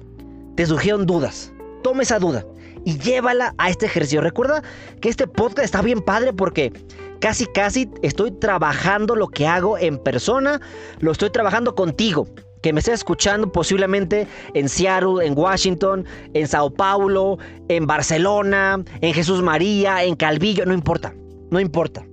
te 0.56 0.64
surgieron 0.64 1.04
dudas. 1.04 1.52
Toma 1.82 2.04
esa 2.04 2.18
duda 2.18 2.46
y 2.86 2.96
llévala 2.96 3.54
a 3.58 3.68
este 3.68 3.84
ejercicio. 3.84 4.22
Recuerda 4.22 4.62
que 5.02 5.10
este 5.10 5.26
podcast 5.26 5.66
está 5.66 5.82
bien 5.82 6.00
padre 6.00 6.32
porque 6.32 6.72
casi 7.20 7.44
casi 7.44 7.90
estoy 8.00 8.30
trabajando 8.30 9.14
lo 9.14 9.28
que 9.28 9.46
hago 9.46 9.76
en 9.76 9.98
persona, 9.98 10.58
lo 11.00 11.12
estoy 11.12 11.28
trabajando 11.28 11.74
contigo 11.74 12.26
que 12.62 12.72
me 12.72 12.80
esté 12.80 12.92
escuchando 12.92 13.50
posiblemente 13.50 14.26
en 14.54 14.68
Seattle, 14.68 15.26
en 15.26 15.36
Washington, 15.36 16.06
en 16.32 16.48
Sao 16.48 16.72
Paulo, 16.72 17.38
en 17.68 17.86
Barcelona, 17.86 18.82
en 19.00 19.12
Jesús 19.12 19.42
María, 19.42 20.04
en 20.04 20.16
Calvillo, 20.16 20.64
no 20.64 20.72
importa, 20.72 21.14
no 21.50 21.60
importa. 21.60 22.06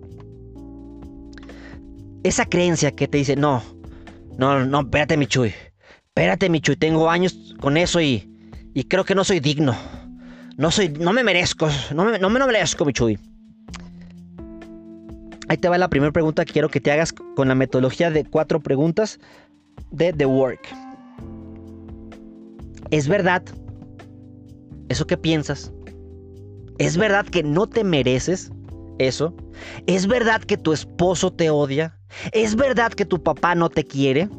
Esa 2.24 2.46
creencia 2.46 2.92
que 2.92 3.08
te 3.08 3.20
dice, 3.20 3.36
no, 3.36 3.64
no, 4.38 4.66
no, 4.66 4.82
espérate 4.82 5.16
mi 5.16 5.28
chuy, 5.28 5.54
espérate 6.08 6.50
mi 6.50 6.60
chuy, 6.60 6.76
tengo 6.76 7.10
años 7.10 7.56
con 7.62 7.78
eso 7.78 8.02
y, 8.02 8.28
y 8.74 8.84
creo 8.86 9.06
que 9.06 9.16
no 9.16 9.24
soy 9.24 9.40
digno. 9.40 9.76
No 10.58 10.72
soy, 10.72 10.90
no 10.90 11.14
me 11.14 11.24
merezco, 11.24 11.70
no 11.96 12.04
me, 12.04 12.20
no 12.20 12.30
me 12.30 12.46
merezco 12.46 12.84
mi 12.84 12.92
chuy. 12.92 13.18
Ahí 15.48 15.58
te 15.58 15.70
va 15.70 15.78
la 15.78 15.88
primera 15.88 16.12
pregunta 16.12 16.44
que 16.44 16.52
quiero 16.52 16.70
que 16.70 16.82
te 16.82 16.92
hagas 16.92 17.14
con 17.14 17.48
la 17.48 17.56
metodología 17.56 18.12
de 18.12 18.26
cuatro 18.26 18.60
preguntas 18.60 19.20
de 19.92 20.14
The 20.14 20.26
Work. 20.26 20.68
¿Es 22.92 23.08
verdad 23.08 23.44
eso 24.90 25.06
que 25.06 25.18
piensas? 25.18 25.72
¿Es 26.78 26.98
verdad 26.98 27.26
que 27.26 27.44
no 27.44 27.68
te 27.68 27.84
mereces 27.84 28.52
eso? 28.98 29.36
¿Es 29.86 30.08
verdad 30.08 30.42
que 30.42 30.58
tu 30.58 30.74
esposo 30.74 31.32
te 31.32 31.50
odia? 31.50 31.98
¿Es 32.32 32.56
verdad 32.56 32.92
que 32.94 33.06
tu 33.06 33.22
papá 33.22 33.54
no 33.56 33.70
te 33.70 33.84
quiere? 33.84 34.30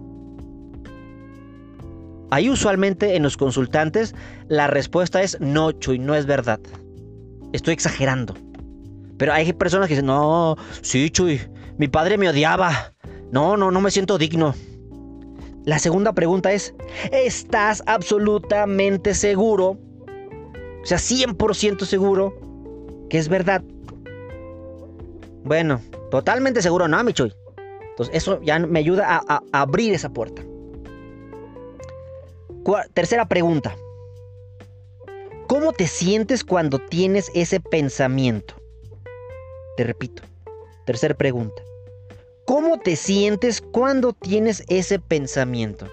Ahí 2.30 2.48
usualmente 2.48 3.16
en 3.16 3.24
los 3.24 3.36
consultantes 3.36 4.14
la 4.48 4.68
respuesta 4.68 5.22
es 5.22 5.38
no, 5.40 5.72
Chuy, 5.72 5.98
no 5.98 6.14
es 6.14 6.26
verdad. 6.26 6.60
Estoy 7.52 7.74
exagerando. 7.74 8.34
Pero 9.18 9.32
hay 9.32 9.52
personas 9.52 9.88
que 9.88 9.94
dicen, 9.94 10.06
no, 10.06 10.56
sí, 10.80 11.10
Chuy, 11.10 11.40
mi 11.76 11.88
padre 11.88 12.16
me 12.16 12.28
odiaba. 12.28 12.94
No, 13.32 13.56
no, 13.56 13.70
no 13.70 13.80
me 13.80 13.90
siento 13.90 14.16
digno. 14.16 14.54
La 15.70 15.78
segunda 15.78 16.12
pregunta 16.12 16.50
es, 16.50 16.74
¿estás 17.12 17.80
absolutamente 17.86 19.14
seguro? 19.14 19.78
O 20.82 20.84
sea, 20.84 20.98
100% 20.98 21.84
seguro 21.84 22.34
que 23.08 23.18
es 23.18 23.28
verdad. 23.28 23.62
Bueno, 25.44 25.80
totalmente 26.10 26.60
seguro, 26.60 26.88
¿no, 26.88 27.04
Michoy? 27.04 27.32
Entonces, 27.90 28.16
eso 28.16 28.40
ya 28.42 28.58
me 28.58 28.80
ayuda 28.80 29.22
a, 29.28 29.44
a 29.52 29.60
abrir 29.60 29.94
esa 29.94 30.08
puerta. 30.08 30.42
tercera 32.92 33.28
pregunta. 33.28 33.76
¿Cómo 35.46 35.70
te 35.70 35.86
sientes 35.86 36.42
cuando 36.42 36.80
tienes 36.80 37.30
ese 37.32 37.60
pensamiento? 37.60 38.54
Te 39.76 39.84
repito. 39.84 40.24
Tercera 40.84 41.14
pregunta. 41.14 41.62
¿Cómo 42.50 42.78
te 42.78 42.96
sientes 42.96 43.60
cuando 43.60 44.12
tienes 44.12 44.64
ese 44.66 44.98
pensamiento? 44.98 45.86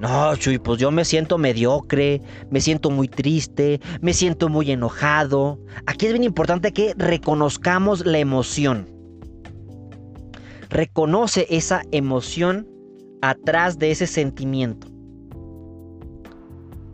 No, 0.00 0.34
Chuy, 0.34 0.58
pues 0.58 0.80
yo 0.80 0.90
me 0.90 1.04
siento 1.04 1.38
mediocre, 1.38 2.20
me 2.50 2.60
siento 2.60 2.90
muy 2.90 3.06
triste, 3.06 3.80
me 4.00 4.12
siento 4.12 4.48
muy 4.48 4.72
enojado. 4.72 5.60
Aquí 5.86 6.06
es 6.06 6.12
bien 6.12 6.24
importante 6.24 6.72
que 6.72 6.92
reconozcamos 6.96 8.04
la 8.04 8.18
emoción. 8.18 8.90
Reconoce 10.70 11.46
esa 11.50 11.82
emoción 11.92 12.66
atrás 13.20 13.78
de 13.78 13.92
ese 13.92 14.08
sentimiento. 14.08 14.88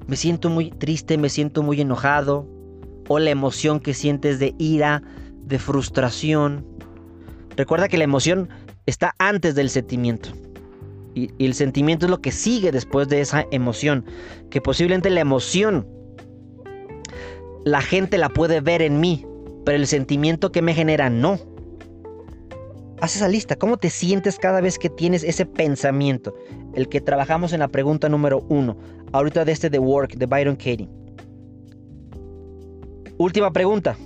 Me 0.06 0.16
siento 0.16 0.50
muy 0.50 0.70
triste, 0.70 1.16
me 1.16 1.30
siento 1.30 1.62
muy 1.62 1.80
enojado. 1.80 2.46
O 3.08 3.18
la 3.18 3.30
emoción 3.30 3.80
que 3.80 3.94
sientes 3.94 4.38
de 4.38 4.54
ira, 4.58 5.02
de 5.44 5.58
frustración. 5.58 6.66
Recuerda 7.56 7.88
que 7.88 7.96
la 7.96 8.04
emoción 8.04 8.50
está 8.88 9.14
antes 9.18 9.54
del 9.54 9.70
sentimiento. 9.70 10.30
Y, 11.14 11.30
el 11.44 11.54
sentimiento 11.54 12.06
es 12.06 12.10
lo 12.10 12.20
que 12.20 12.32
sigue 12.32 12.72
después 12.72 13.08
de 13.08 13.20
esa 13.20 13.46
emoción. 13.50 14.04
Que 14.50 14.60
posiblemente 14.60 15.10
la 15.10 15.20
emoción 15.20 15.86
la 17.64 17.82
gente 17.82 18.16
la 18.16 18.30
puede 18.30 18.60
ver 18.60 18.80
en 18.82 19.00
mí, 19.00 19.26
pero 19.64 19.76
el 19.76 19.86
sentimiento 19.86 20.52
que 20.52 20.62
me 20.62 20.74
genera 20.74 21.10
no. 21.10 21.38
Haz 23.00 23.16
esa 23.16 23.28
lista. 23.28 23.56
¿Cómo 23.56 23.76
te 23.76 23.90
sientes 23.90 24.38
cada 24.38 24.60
vez 24.60 24.78
que 24.78 24.88
tienes 24.88 25.22
ese 25.22 25.44
pensamiento? 25.44 26.34
El 26.74 26.88
que 26.88 27.00
trabajamos 27.00 27.52
en 27.52 27.60
la 27.60 27.68
pregunta 27.68 28.08
número 28.08 28.44
uno. 28.48 28.76
Ahorita 29.12 29.44
de 29.44 29.52
este 29.52 29.70
The 29.70 29.78
Work 29.78 30.14
de 30.14 30.26
Byron 30.26 30.56
Katie. 30.56 30.88
Última 33.18 33.52
pregunta. 33.52 33.96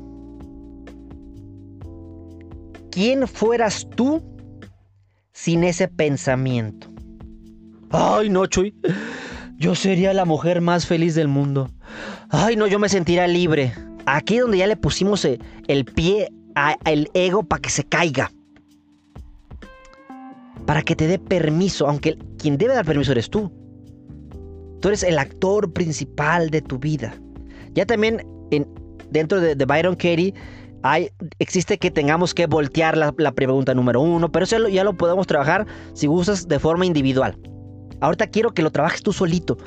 ¿Quién 2.90 3.26
fueras 3.28 3.88
tú 3.96 4.22
sin 5.32 5.64
ese 5.64 5.88
pensamiento. 5.88 6.88
Ay, 7.90 8.30
no, 8.30 8.46
Chuy. 8.46 8.74
Yo 9.58 9.74
sería 9.74 10.12
la 10.12 10.24
mujer 10.24 10.60
más 10.60 10.86
feliz 10.86 11.14
del 11.14 11.28
mundo. 11.28 11.70
Ay, 12.30 12.56
no, 12.56 12.66
yo 12.66 12.78
me 12.78 12.88
sentiría 12.88 13.26
libre. 13.26 13.72
Aquí 14.06 14.38
donde 14.38 14.58
ya 14.58 14.66
le 14.66 14.76
pusimos 14.76 15.24
eh, 15.24 15.38
el 15.68 15.84
pie 15.84 16.28
al 16.54 17.08
ego 17.14 17.42
para 17.44 17.62
que 17.62 17.70
se 17.70 17.84
caiga. 17.84 18.32
Para 20.66 20.82
que 20.82 20.96
te 20.96 21.06
dé 21.06 21.18
permiso, 21.18 21.86
aunque 21.86 22.18
quien 22.38 22.56
debe 22.58 22.74
dar 22.74 22.84
permiso 22.84 23.12
eres 23.12 23.30
tú. 23.30 23.52
Tú 24.80 24.88
eres 24.88 25.02
el 25.02 25.18
actor 25.18 25.72
principal 25.72 26.50
de 26.50 26.62
tu 26.62 26.78
vida. 26.78 27.14
Ya 27.74 27.86
también 27.86 28.26
en, 28.50 28.66
dentro 29.10 29.40
de, 29.40 29.54
de 29.54 29.64
Byron 29.64 29.94
Katie 29.94 30.34
existe 31.38 31.78
que 31.78 31.90
tengamos 31.90 32.34
que 32.34 32.46
voltear 32.46 32.96
la, 32.96 33.32
pregunta 33.32 33.74
número 33.74 34.00
uno, 34.00 34.30
pero 34.30 34.44
eso 34.44 34.68
ya 34.68 34.84
lo 34.84 34.94
podemos 34.94 35.26
trabajar 35.26 35.66
si 35.94 36.06
gustas 36.06 36.48
de 36.48 36.58
forma 36.58 36.86
individual. 36.86 37.36
Ahorita 38.00 38.26
quiero 38.26 38.52
que 38.52 38.62
lo 38.62 38.70
trabajes 38.70 39.02
tú 39.02 39.12
solito, 39.12 39.58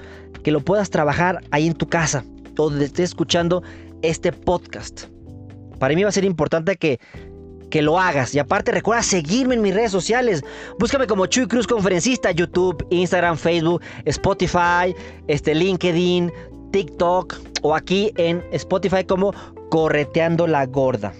que 0.44 0.52
lo 0.52 0.60
puedas 0.60 0.90
trabajar 0.90 1.42
ahí 1.52 1.68
en 1.68 1.74
tu 1.74 1.88
casa, 1.88 2.26
donde 2.54 2.86
estés 2.86 3.12
escuchando 3.12 3.64
este 4.02 4.32
podcast. 4.32 5.06
Para 5.80 5.96
mí 5.96 6.04
va 6.04 6.10
a 6.10 6.12
ser 6.12 6.26
importante 6.26 6.76
que, 6.76 7.00
que 7.70 7.82
lo 7.82 7.98
hagas. 7.98 8.36
Y 8.36 8.40
aparte 8.40 8.72
recuerda 8.72 9.04
seguirme 9.04 9.56
en 9.56 9.62
mis 9.62 9.74
redes 9.74 9.92
sociales. 9.92 10.44
Búscame 10.80 11.08
como 11.08 11.26
Chuy 11.28 11.48
Cruz 11.48 11.66
Conferencista, 11.66 12.32
YouTube, 12.32 12.86
Instagram, 12.90 13.38
Facebook, 13.38 13.82
Spotify, 14.06 14.94
este, 15.28 15.56
LinkedIn, 15.56 16.32
TikTok 16.72 17.36
o 17.62 17.74
aquí 17.74 18.12
en 18.18 18.44
Spotify 18.52 19.04
como 19.04 19.34
Correteando 19.70 20.48
la 20.48 20.66
Gorda. 20.66 21.14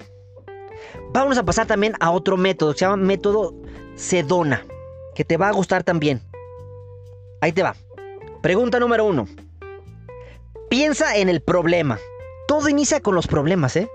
Vamos 1.14 1.38
a 1.38 1.44
pasar 1.44 1.68
también 1.68 1.94
a 2.00 2.12
otro 2.12 2.38
método 2.38 2.74
que 2.74 2.80
se 2.80 2.86
llama 2.86 2.98
método 2.98 3.54
Sedona, 3.96 4.66
que 5.14 5.24
te 5.24 5.38
va 5.38 5.50
a 5.50 5.54
gustar 5.54 5.84
también. 5.84 6.22
Ahí 7.42 7.52
te 7.52 7.64
va. 7.64 7.76
Pregunta 8.42 8.80
número 8.80 9.06
uno. 9.06 9.28
Piensa 10.70 11.16
en 11.18 11.30
el 11.30 11.42
problema. 11.42 12.00
Todo 12.48 12.70
inicia 12.70 13.00
con 13.00 13.16
los 13.16 13.28
problemas, 13.28 13.76
¿eh? 13.76 13.90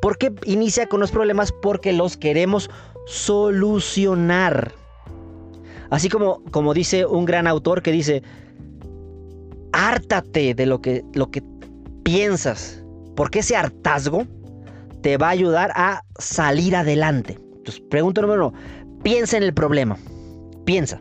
¿Por 0.00 0.18
qué 0.18 0.32
inicia 0.44 0.88
con 0.88 1.00
los 1.00 1.10
problemas? 1.10 1.52
Porque 1.52 1.92
los 1.92 2.16
queremos 2.16 2.70
solucionar. 3.06 4.72
Así 5.90 6.08
como, 6.08 6.42
como 6.50 6.74
dice 6.74 7.06
un 7.06 7.24
gran 7.24 7.46
autor 7.46 7.82
que 7.82 7.92
dice, 7.92 8.22
hártate 9.72 10.54
de 10.54 10.66
lo 10.66 10.80
que, 10.80 11.04
lo 11.14 11.30
que 11.30 11.42
piensas, 12.02 12.81
porque 13.22 13.38
ese 13.38 13.54
hartazgo 13.54 14.26
te 15.00 15.16
va 15.16 15.28
a 15.28 15.30
ayudar 15.30 15.70
a 15.76 16.02
salir 16.18 16.74
adelante. 16.74 17.38
Entonces, 17.58 17.80
pregunta 17.88 18.20
número 18.20 18.48
uno, 18.48 18.58
piensa 19.04 19.36
en 19.36 19.44
el 19.44 19.54
problema, 19.54 19.96
piensa. 20.64 20.98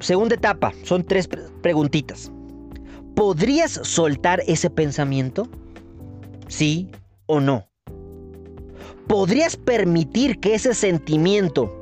Segunda 0.00 0.34
etapa, 0.34 0.72
son 0.82 1.04
tres 1.04 1.28
preguntitas. 1.62 2.32
¿Podrías 3.14 3.70
soltar 3.84 4.42
ese 4.48 4.68
pensamiento? 4.68 5.46
¿Sí 6.48 6.90
o 7.26 7.38
no? 7.38 7.64
¿Podrías 9.06 9.56
permitir 9.56 10.40
que 10.40 10.56
ese 10.56 10.74
sentimiento 10.74 11.72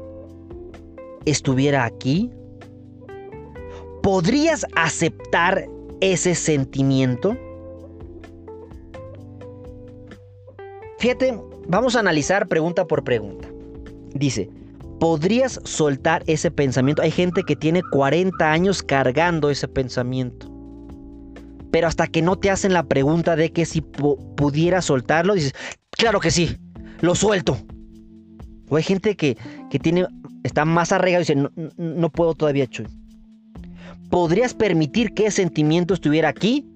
estuviera 1.25 1.87
aquí? 1.87 2.31
¿Podrías 4.03 4.67
aceptar 4.75 5.67
ese 6.03 6.35
sentimiento? 6.35 7.39
Fíjate, 10.99 11.39
vamos 11.69 11.97
a 11.97 12.01
analizar 12.01 12.49
pregunta 12.49 12.87
por 12.87 13.05
pregunta. 13.05 13.49
Dice, 14.15 14.49
¿podrías 14.99 15.61
soltar 15.65 16.23
ese 16.27 16.51
pensamiento? 16.51 17.03
Hay 17.03 17.11
gente 17.11 17.43
que 17.43 17.55
tiene 17.55 17.83
40 17.93 18.51
años 18.51 18.83
cargando 18.83 19.51
ese 19.51 19.69
pensamiento. 19.69 20.51
Pero 21.71 21.87
hasta 21.87 22.07
que 22.07 22.23
no 22.23 22.37
te 22.37 22.51
hacen 22.51 22.73
la 22.73 22.85
pregunta 22.85 23.37
de 23.37 23.53
que 23.53 23.67
si 23.67 23.83
pudiera 23.83 24.81
soltarlo, 24.81 25.35
dices, 25.35 25.53
claro 25.91 26.21
que 26.21 26.31
sí, 26.31 26.57
lo 27.01 27.15
suelto. 27.15 27.59
O 28.69 28.77
hay 28.77 28.83
gente 28.83 29.17
que, 29.17 29.37
tiene, 29.83 30.07
está 30.43 30.65
más 30.65 30.93
arraigado 30.93 31.21
y 31.21 31.25
dice, 31.25 31.37
no, 31.37 31.51
no 31.77 32.11
puedo 32.11 32.35
todavía, 32.35 32.67
Chuy. 32.67 32.87
¿Podrías 34.09 34.55
permitir 34.55 35.13
que 35.13 35.27
ese 35.27 35.43
sentimiento 35.43 35.93
estuviera 35.93 36.31
aquí? 36.31 36.67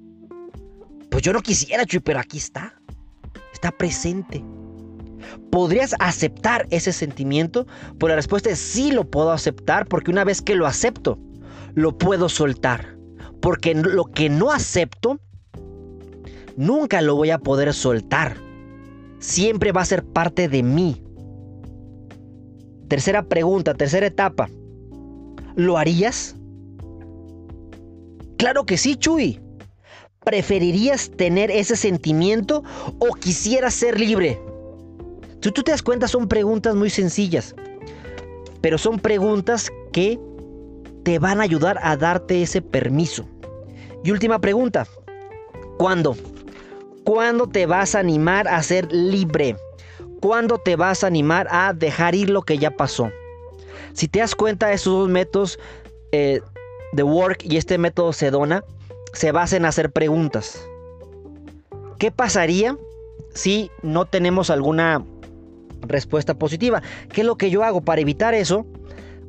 Pues 1.11 1.23
yo 1.23 1.33
no 1.33 1.41
quisiera, 1.41 1.87
Chuy, 1.87 2.01
pero 2.01 2.21
aquí 2.21 2.37
está. 2.37 2.80
Está 3.61 3.73
presente. 3.73 4.43
¿Podrías 5.51 5.95
aceptar 5.99 6.67
ese 6.71 6.95
sentimiento? 6.95 7.67
Pues 7.99 8.09
la 8.09 8.17
respuesta 8.17 8.49
es 8.49 8.59
sí 8.59 8.91
lo 8.91 9.11
puedo 9.11 9.33
aceptar 9.33 9.87
porque 9.87 10.11
una 10.11 10.25
vez 10.25 10.41
que 10.41 10.55
lo 10.55 10.67
acepto, 10.67 11.19
lo 11.75 11.99
puedo 11.99 12.31
soltar. 12.31 12.97
Porque 13.43 13.75
lo 13.75 14.07
que 14.07 14.31
no 14.31 14.51
acepto, 14.51 15.21
nunca 16.57 17.03
lo 17.03 17.17
voy 17.17 17.33
a 17.33 17.39
poder 17.39 17.75
soltar. 17.75 18.39
Siempre 19.19 19.73
va 19.73 19.83
a 19.83 19.85
ser 19.85 20.07
parte 20.07 20.49
de 20.49 20.63
mí. 20.63 21.05
Tercera 22.89 23.25
pregunta, 23.25 23.75
tercera 23.75 24.07
etapa. 24.07 24.49
¿Lo 25.55 25.77
harías? 25.77 26.35
Claro 28.39 28.65
que 28.65 28.79
sí, 28.79 28.97
Chuy. 28.97 29.39
¿Preferirías 30.25 31.11
tener 31.17 31.51
ese 31.51 31.77
sentimiento 31.77 32.63
o 32.99 33.15
quisieras 33.15 33.73
ser 33.73 33.99
libre? 33.99 34.39
Si 35.41 35.51
tú 35.51 35.63
te 35.63 35.71
das 35.71 35.83
cuenta, 35.83 36.09
son 36.09 36.29
preguntas 36.29 36.75
muy 36.75 36.91
sencillas. 36.91 37.55
Pero 38.61 38.77
son 38.77 38.99
preguntas 38.99 39.71
que 39.93 40.21
te 41.05 41.19
van 41.19 41.41
a 41.41 41.45
ayudar 41.45 41.79
a 41.83 41.97
darte 41.97 42.43
ese 42.43 42.61
permiso. 42.61 43.25
Y 44.05 44.11
última 44.11 44.39
pregunta. 44.39 44.87
¿Cuándo? 45.79 46.15
¿Cuándo 47.05 47.47
te 47.47 47.65
vas 47.65 47.95
a 47.95 48.01
animar 48.01 48.47
a 48.47 48.63
ser 48.63 48.93
libre? 48.93 49.57
¿Cuándo 50.21 50.59
te 50.59 50.77
vas 50.77 51.03
a 51.03 51.07
animar 51.07 51.49
a 51.51 51.73
dejar 51.73 52.15
ir 52.15 52.29
lo 52.29 52.43
que 52.43 52.59
ya 52.59 52.71
pasó? 52.71 53.11
Si 53.95 54.07
te 54.07 54.19
das 54.19 54.35
cuenta, 54.35 54.71
esos 54.71 54.93
dos 54.93 55.09
métodos 55.09 55.59
eh, 56.13 56.43
de 56.93 57.03
Work 57.03 57.43
y 57.43 57.57
este 57.57 57.79
método 57.79 58.13
Sedona 58.13 58.63
se 59.13 59.33
basan 59.33 59.59
en 59.59 59.67
hacer 59.67 59.93
preguntas. 59.93 60.61
¿Qué 61.99 62.11
pasaría 62.11 62.77
si 63.35 63.71
no 63.83 64.07
tenemos 64.07 64.51
alguna 64.51 65.05
respuesta 65.83 66.35
positiva? 66.35 66.83
¿Qué 67.13 67.23
es 67.23 67.27
lo 67.27 67.37
que 67.37 67.51
yo 67.51 67.63
hago 67.65 67.83
para 67.83 68.01
evitar 68.01 68.35
eso? 68.35 68.67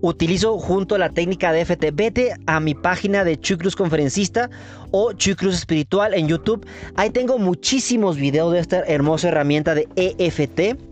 utilizo 0.01 0.57
junto 0.57 0.95
a 0.95 0.97
la 0.97 1.09
técnica 1.09 1.51
de 1.51 1.61
EFT. 1.61 1.85
Vete 1.93 2.33
a 2.47 2.59
mi 2.59 2.73
página 2.73 3.23
de 3.23 3.39
Chuy 3.39 3.57
Cruz 3.57 3.75
Conferencista 3.75 4.49
o 4.89 5.13
Chuy 5.13 5.35
Cruz 5.35 5.55
Espiritual 5.55 6.13
en 6.13 6.27
YouTube. 6.27 6.65
Ahí 6.95 7.11
tengo 7.11 7.37
muchísimos 7.37 8.17
videos 8.17 8.51
de 8.51 8.59
esta 8.59 8.79
hermosa 8.79 9.29
herramienta 9.29 9.75
de 9.75 9.87
EFT 9.95 10.90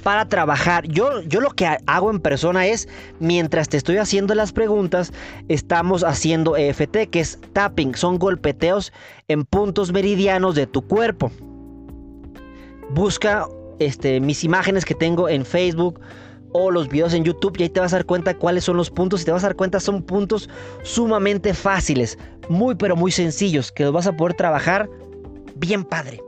para 0.00 0.28
trabajar. 0.28 0.86
Yo, 0.88 1.22
yo 1.22 1.40
lo 1.40 1.50
que 1.50 1.66
hago 1.86 2.10
en 2.10 2.20
persona 2.20 2.66
es, 2.66 2.88
mientras 3.18 3.68
te 3.68 3.76
estoy 3.76 3.98
haciendo 3.98 4.34
las 4.34 4.52
preguntas, 4.52 5.12
estamos 5.48 6.02
haciendo 6.04 6.56
EFT, 6.56 7.08
que 7.10 7.20
es 7.20 7.38
tapping, 7.52 7.94
son 7.94 8.18
golpeteos 8.18 8.92
en 9.28 9.44
puntos 9.44 9.92
meridianos 9.92 10.54
de 10.54 10.66
tu 10.66 10.82
cuerpo. 10.82 11.30
Busca 12.90 13.46
este, 13.78 14.20
mis 14.20 14.44
imágenes 14.44 14.84
que 14.84 14.94
tengo 14.94 15.28
en 15.28 15.44
Facebook 15.44 16.00
o 16.52 16.70
los 16.70 16.88
videos 16.88 17.14
en 17.14 17.24
YouTube 17.24 17.56
y 17.58 17.64
ahí 17.64 17.68
te 17.68 17.80
vas 17.80 17.92
a 17.92 17.96
dar 17.96 18.06
cuenta 18.06 18.36
cuáles 18.36 18.64
son 18.64 18.76
los 18.76 18.90
puntos 18.90 19.22
y 19.22 19.24
te 19.24 19.32
vas 19.32 19.44
a 19.44 19.48
dar 19.48 19.56
cuenta 19.56 19.80
son 19.80 20.02
puntos 20.02 20.48
sumamente 20.82 21.54
fáciles, 21.54 22.18
muy 22.48 22.74
pero 22.74 22.96
muy 22.96 23.12
sencillos 23.12 23.70
que 23.70 23.84
los 23.84 23.92
vas 23.92 24.06
a 24.06 24.16
poder 24.16 24.34
trabajar 24.34 24.88
bien 25.56 25.84
padre. 25.84 26.20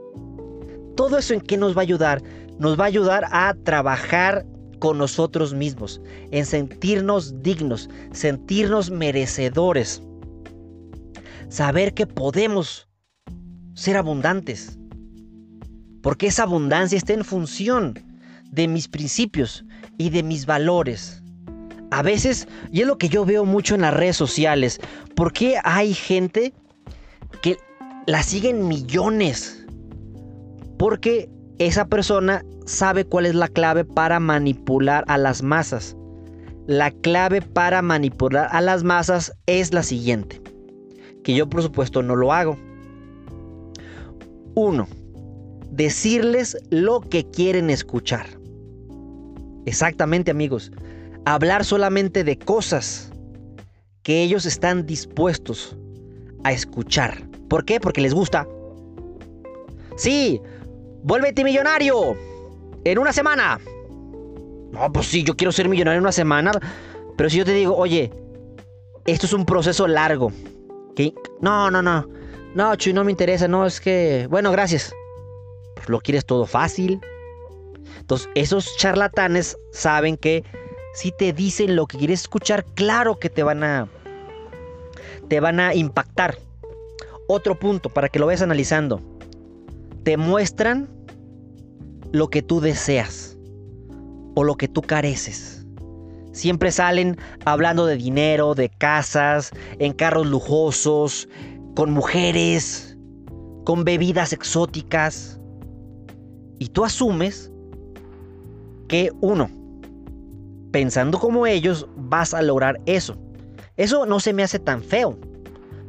Todo 0.95 1.17
eso 1.17 1.33
en 1.33 1.41
qué 1.41 1.57
nos 1.57 1.75
va 1.75 1.81
a 1.81 1.83
ayudar? 1.83 2.23
Nos 2.63 2.79
va 2.79 2.85
a 2.85 2.87
ayudar 2.87 3.25
a 3.29 3.53
trabajar 3.65 4.45
con 4.79 4.97
nosotros 4.97 5.53
mismos, 5.53 5.99
en 6.31 6.45
sentirnos 6.45 7.43
dignos, 7.43 7.89
sentirnos 8.13 8.89
merecedores. 8.89 10.01
Saber 11.49 11.93
que 11.93 12.07
podemos 12.07 12.87
ser 13.73 13.97
abundantes. 13.97 14.79
Porque 16.01 16.27
esa 16.27 16.43
abundancia 16.43 16.97
está 16.97 17.11
en 17.11 17.25
función 17.25 17.99
de 18.49 18.69
mis 18.69 18.87
principios 18.87 19.65
y 19.97 20.09
de 20.09 20.23
mis 20.23 20.45
valores. 20.45 21.21
A 21.91 22.01
veces, 22.01 22.47
y 22.71 22.79
es 22.79 22.87
lo 22.87 22.97
que 22.97 23.09
yo 23.09 23.25
veo 23.25 23.43
mucho 23.43 23.75
en 23.75 23.81
las 23.81 23.93
redes 23.93 24.15
sociales, 24.15 24.79
porque 25.17 25.57
hay 25.65 25.93
gente 25.93 26.53
que 27.41 27.57
la 28.07 28.23
siguen 28.23 28.69
millones? 28.69 29.65
Porque 30.79 31.29
esa 31.59 31.85
persona 31.87 32.43
sabe 32.65 33.05
cuál 33.05 33.25
es 33.25 33.35
la 33.35 33.47
clave 33.47 33.85
para 33.85 34.19
manipular 34.19 35.03
a 35.07 35.17
las 35.17 35.43
masas. 35.43 35.95
La 36.65 36.91
clave 36.91 37.41
para 37.41 37.81
manipular 37.81 38.47
a 38.51 38.61
las 38.61 38.83
masas 38.83 39.33
es 39.47 39.73
la 39.73 39.83
siguiente, 39.83 40.41
que 41.23 41.33
yo 41.35 41.49
por 41.49 41.61
supuesto 41.61 42.01
no 42.01 42.15
lo 42.15 42.31
hago. 42.31 42.57
Uno, 44.55 44.87
decirles 45.71 46.57
lo 46.69 47.01
que 47.01 47.29
quieren 47.29 47.69
escuchar. 47.69 48.25
Exactamente 49.65 50.31
amigos. 50.31 50.71
Hablar 51.25 51.65
solamente 51.65 52.23
de 52.23 52.37
cosas 52.37 53.11
que 54.03 54.23
ellos 54.23 54.45
están 54.45 54.85
dispuestos 54.85 55.77
a 56.43 56.51
escuchar. 56.51 57.23
¿Por 57.49 57.65
qué? 57.65 57.79
Porque 57.79 58.01
les 58.01 58.13
gusta. 58.13 58.47
Sí, 59.95 60.41
vuélvete 61.03 61.43
millonario 61.43 62.15
en 62.83 62.99
una 62.99 63.13
semana. 63.13 63.59
No, 64.71 64.91
pues 64.91 65.07
sí, 65.07 65.23
yo 65.23 65.35
quiero 65.35 65.51
ser 65.51 65.69
millonario 65.69 65.97
en 65.97 66.03
una 66.03 66.11
semana. 66.11 66.51
Pero 67.15 67.29
si 67.29 67.37
yo 67.37 67.45
te 67.45 67.53
digo, 67.53 67.75
oye, 67.75 68.11
esto 69.05 69.25
es 69.25 69.33
un 69.33 69.45
proceso 69.45 69.87
largo. 69.87 70.31
No, 71.41 71.69
no, 71.71 71.81
no. 71.81 72.07
No, 72.55 72.75
Chuy, 72.75 72.93
no 72.93 73.03
me 73.03 73.11
interesa. 73.11 73.47
No, 73.47 73.65
es 73.65 73.79
que... 73.79 74.27
Bueno, 74.29 74.51
gracias. 74.51 74.93
Pues 75.75 75.89
lo 75.89 75.99
quieres 75.99 76.25
todo 76.25 76.45
fácil. 76.45 76.99
Entonces, 77.99 78.29
esos 78.35 78.75
charlatanes 78.77 79.57
saben 79.71 80.17
que 80.17 80.43
si 80.93 81.11
te 81.11 81.33
dicen 81.33 81.75
lo 81.75 81.87
que 81.87 81.97
quieres 81.97 82.21
escuchar, 82.21 82.65
claro 82.75 83.17
que 83.17 83.29
te 83.29 83.43
van 83.43 83.63
a 83.63 83.87
te 85.27 85.39
van 85.39 85.59
a 85.59 85.73
impactar. 85.73 86.37
Otro 87.27 87.57
punto 87.57 87.89
para 87.89 88.09
que 88.09 88.19
lo 88.19 88.25
vayas 88.25 88.41
analizando. 88.41 89.01
Te 90.03 90.17
muestran 90.17 90.89
lo 92.13 92.29
que 92.29 92.43
tú 92.43 92.61
deseas 92.61 93.37
o 94.35 94.43
lo 94.43 94.55
que 94.55 94.67
tú 94.67 94.81
careces. 94.81 95.65
Siempre 96.31 96.71
salen 96.71 97.17
hablando 97.43 97.85
de 97.85 97.97
dinero, 97.97 98.55
de 98.55 98.69
casas, 98.69 99.51
en 99.79 99.93
carros 99.93 100.27
lujosos, 100.27 101.27
con 101.75 101.91
mujeres, 101.91 102.97
con 103.65 103.83
bebidas 103.83 104.31
exóticas. 104.31 105.39
Y 106.59 106.67
tú 106.67 106.85
asumes 106.85 107.51
que 108.87 109.11
uno, 109.21 109.49
pensando 110.71 111.19
como 111.19 111.47
ellos, 111.47 111.87
vas 111.95 112.35
a 112.35 112.43
lograr 112.43 112.79
eso. 112.85 113.17
Eso 113.75 114.05
no 114.05 114.19
se 114.19 114.33
me 114.33 114.43
hace 114.43 114.59
tan 114.59 114.83
feo. 114.83 115.17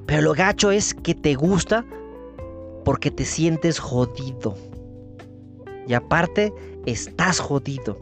Pero 0.06 0.22
lo 0.22 0.32
gacho 0.32 0.70
es 0.70 0.94
que 0.94 1.14
te 1.14 1.34
gusta 1.34 1.84
porque 2.84 3.10
te 3.10 3.26
sientes 3.26 3.78
jodido. 3.78 4.56
Y 5.86 5.94
aparte, 5.94 6.52
estás 6.86 7.40
jodido. 7.40 7.98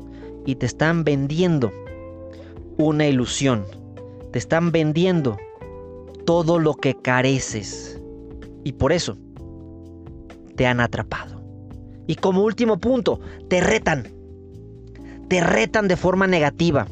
Y 0.46 0.56
te 0.56 0.66
están 0.66 1.04
vendiendo 1.04 1.72
una 2.76 3.06
ilusión. 3.06 3.64
Te 4.32 4.38
están 4.38 4.72
vendiendo 4.72 5.36
todo 6.24 6.58
lo 6.58 6.74
que 6.74 6.94
careces. 6.94 8.00
Y 8.64 8.72
por 8.72 8.92
eso 8.92 9.16
te 10.56 10.66
han 10.66 10.80
atrapado. 10.80 11.42
Y 12.06 12.16
como 12.16 12.42
último 12.42 12.78
punto, 12.78 13.20
te 13.48 13.60
retan. 13.60 14.08
Te 15.28 15.40
retan 15.40 15.88
de 15.88 15.96
forma 15.96 16.26
negativa. 16.26 16.86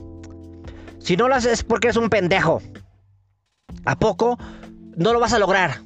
Si 0.99 1.16
no 1.16 1.28
lo 1.28 1.34
haces 1.34 1.53
es 1.53 1.64
porque 1.64 1.88
eres 1.88 1.97
un 1.97 2.11
pendejo. 2.11 2.62
¿A 3.84 3.99
poco 3.99 4.38
no 4.97 5.12
lo 5.12 5.20
vas 5.20 5.32
a 5.32 5.38
lograr? 5.38 5.82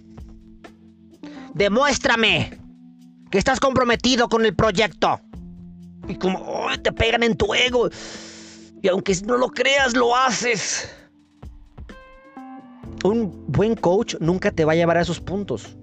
Demuéstrame 1.55 2.63
estás 3.39 3.61
comprometido 3.61 4.28
con 4.28 4.45
el 4.45 4.55
proyecto. 4.55 5.20
Y 6.09 6.16
como 6.16 6.66
te 6.82 6.93
pegan 6.93 7.22
en 7.22 7.37
tu 7.37 7.55
ego. 7.55 7.89
Y 8.82 8.89
aunque 8.89 9.16
no 9.24 9.37
lo 9.37 9.49
creas, 9.49 9.97
lo 9.97 10.14
haces. 10.14 10.91
Un 13.03 13.45
buen 13.49 13.74
coach 13.74 14.16
nunca 14.20 14.51
te 14.51 14.64
va 14.64 14.72
a 14.72 14.76
llevar 14.76 14.99
a 14.99 15.03
esos 15.03 15.20
puntos. 15.20 15.76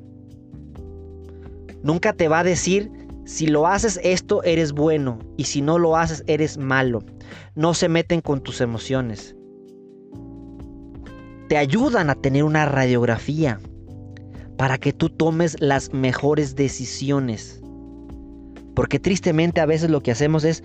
Nunca 1.83 2.13
te 2.13 2.27
va 2.27 2.39
a 2.39 2.43
decir, 2.43 2.91
si 3.25 3.47
lo 3.47 3.67
haces 3.67 3.99
esto, 4.03 4.43
eres 4.43 4.71
bueno. 4.71 5.19
Y 5.37 5.45
si 5.45 5.61
no 5.61 5.79
lo 5.79 5.97
haces, 5.97 6.23
eres 6.27 6.57
malo. 6.57 7.03
No 7.55 7.73
se 7.73 7.89
meten 7.89 8.21
con 8.21 8.41
tus 8.41 8.61
emociones. 8.61 9.35
Te 11.49 11.57
ayudan 11.57 12.09
a 12.09 12.15
tener 12.15 12.43
una 12.43 12.65
radiografía 12.65 13.59
para 14.57 14.77
que 14.77 14.93
tú 14.93 15.09
tomes 15.09 15.59
las 15.59 15.93
mejores 15.93 16.55
decisiones. 16.55 17.61
Porque 18.75 18.99
tristemente 18.99 19.61
a 19.61 19.65
veces 19.65 19.89
lo 19.89 20.01
que 20.01 20.11
hacemos 20.11 20.43
es 20.43 20.63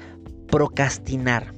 procrastinar. 0.48 1.52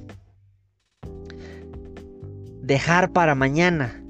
Dejar 2.61 3.11
para 3.11 3.35
mañana 3.35 4.03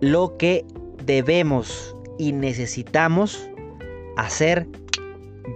lo 0.00 0.36
que 0.36 0.64
debemos 1.04 1.96
y 2.18 2.32
necesitamos 2.32 3.48
hacer 4.16 4.66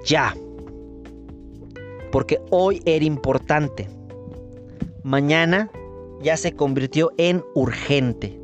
ya. 0.04 0.34
Porque 2.12 2.40
hoy 2.50 2.82
era 2.84 3.04
importante. 3.04 3.88
Mañana 5.02 5.70
ya 6.22 6.36
se 6.36 6.52
convirtió 6.52 7.12
en 7.18 7.42
urgente. 7.54 8.40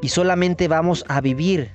Y 0.00 0.08
solamente 0.08 0.68
vamos 0.68 1.04
a 1.08 1.20
vivir 1.20 1.70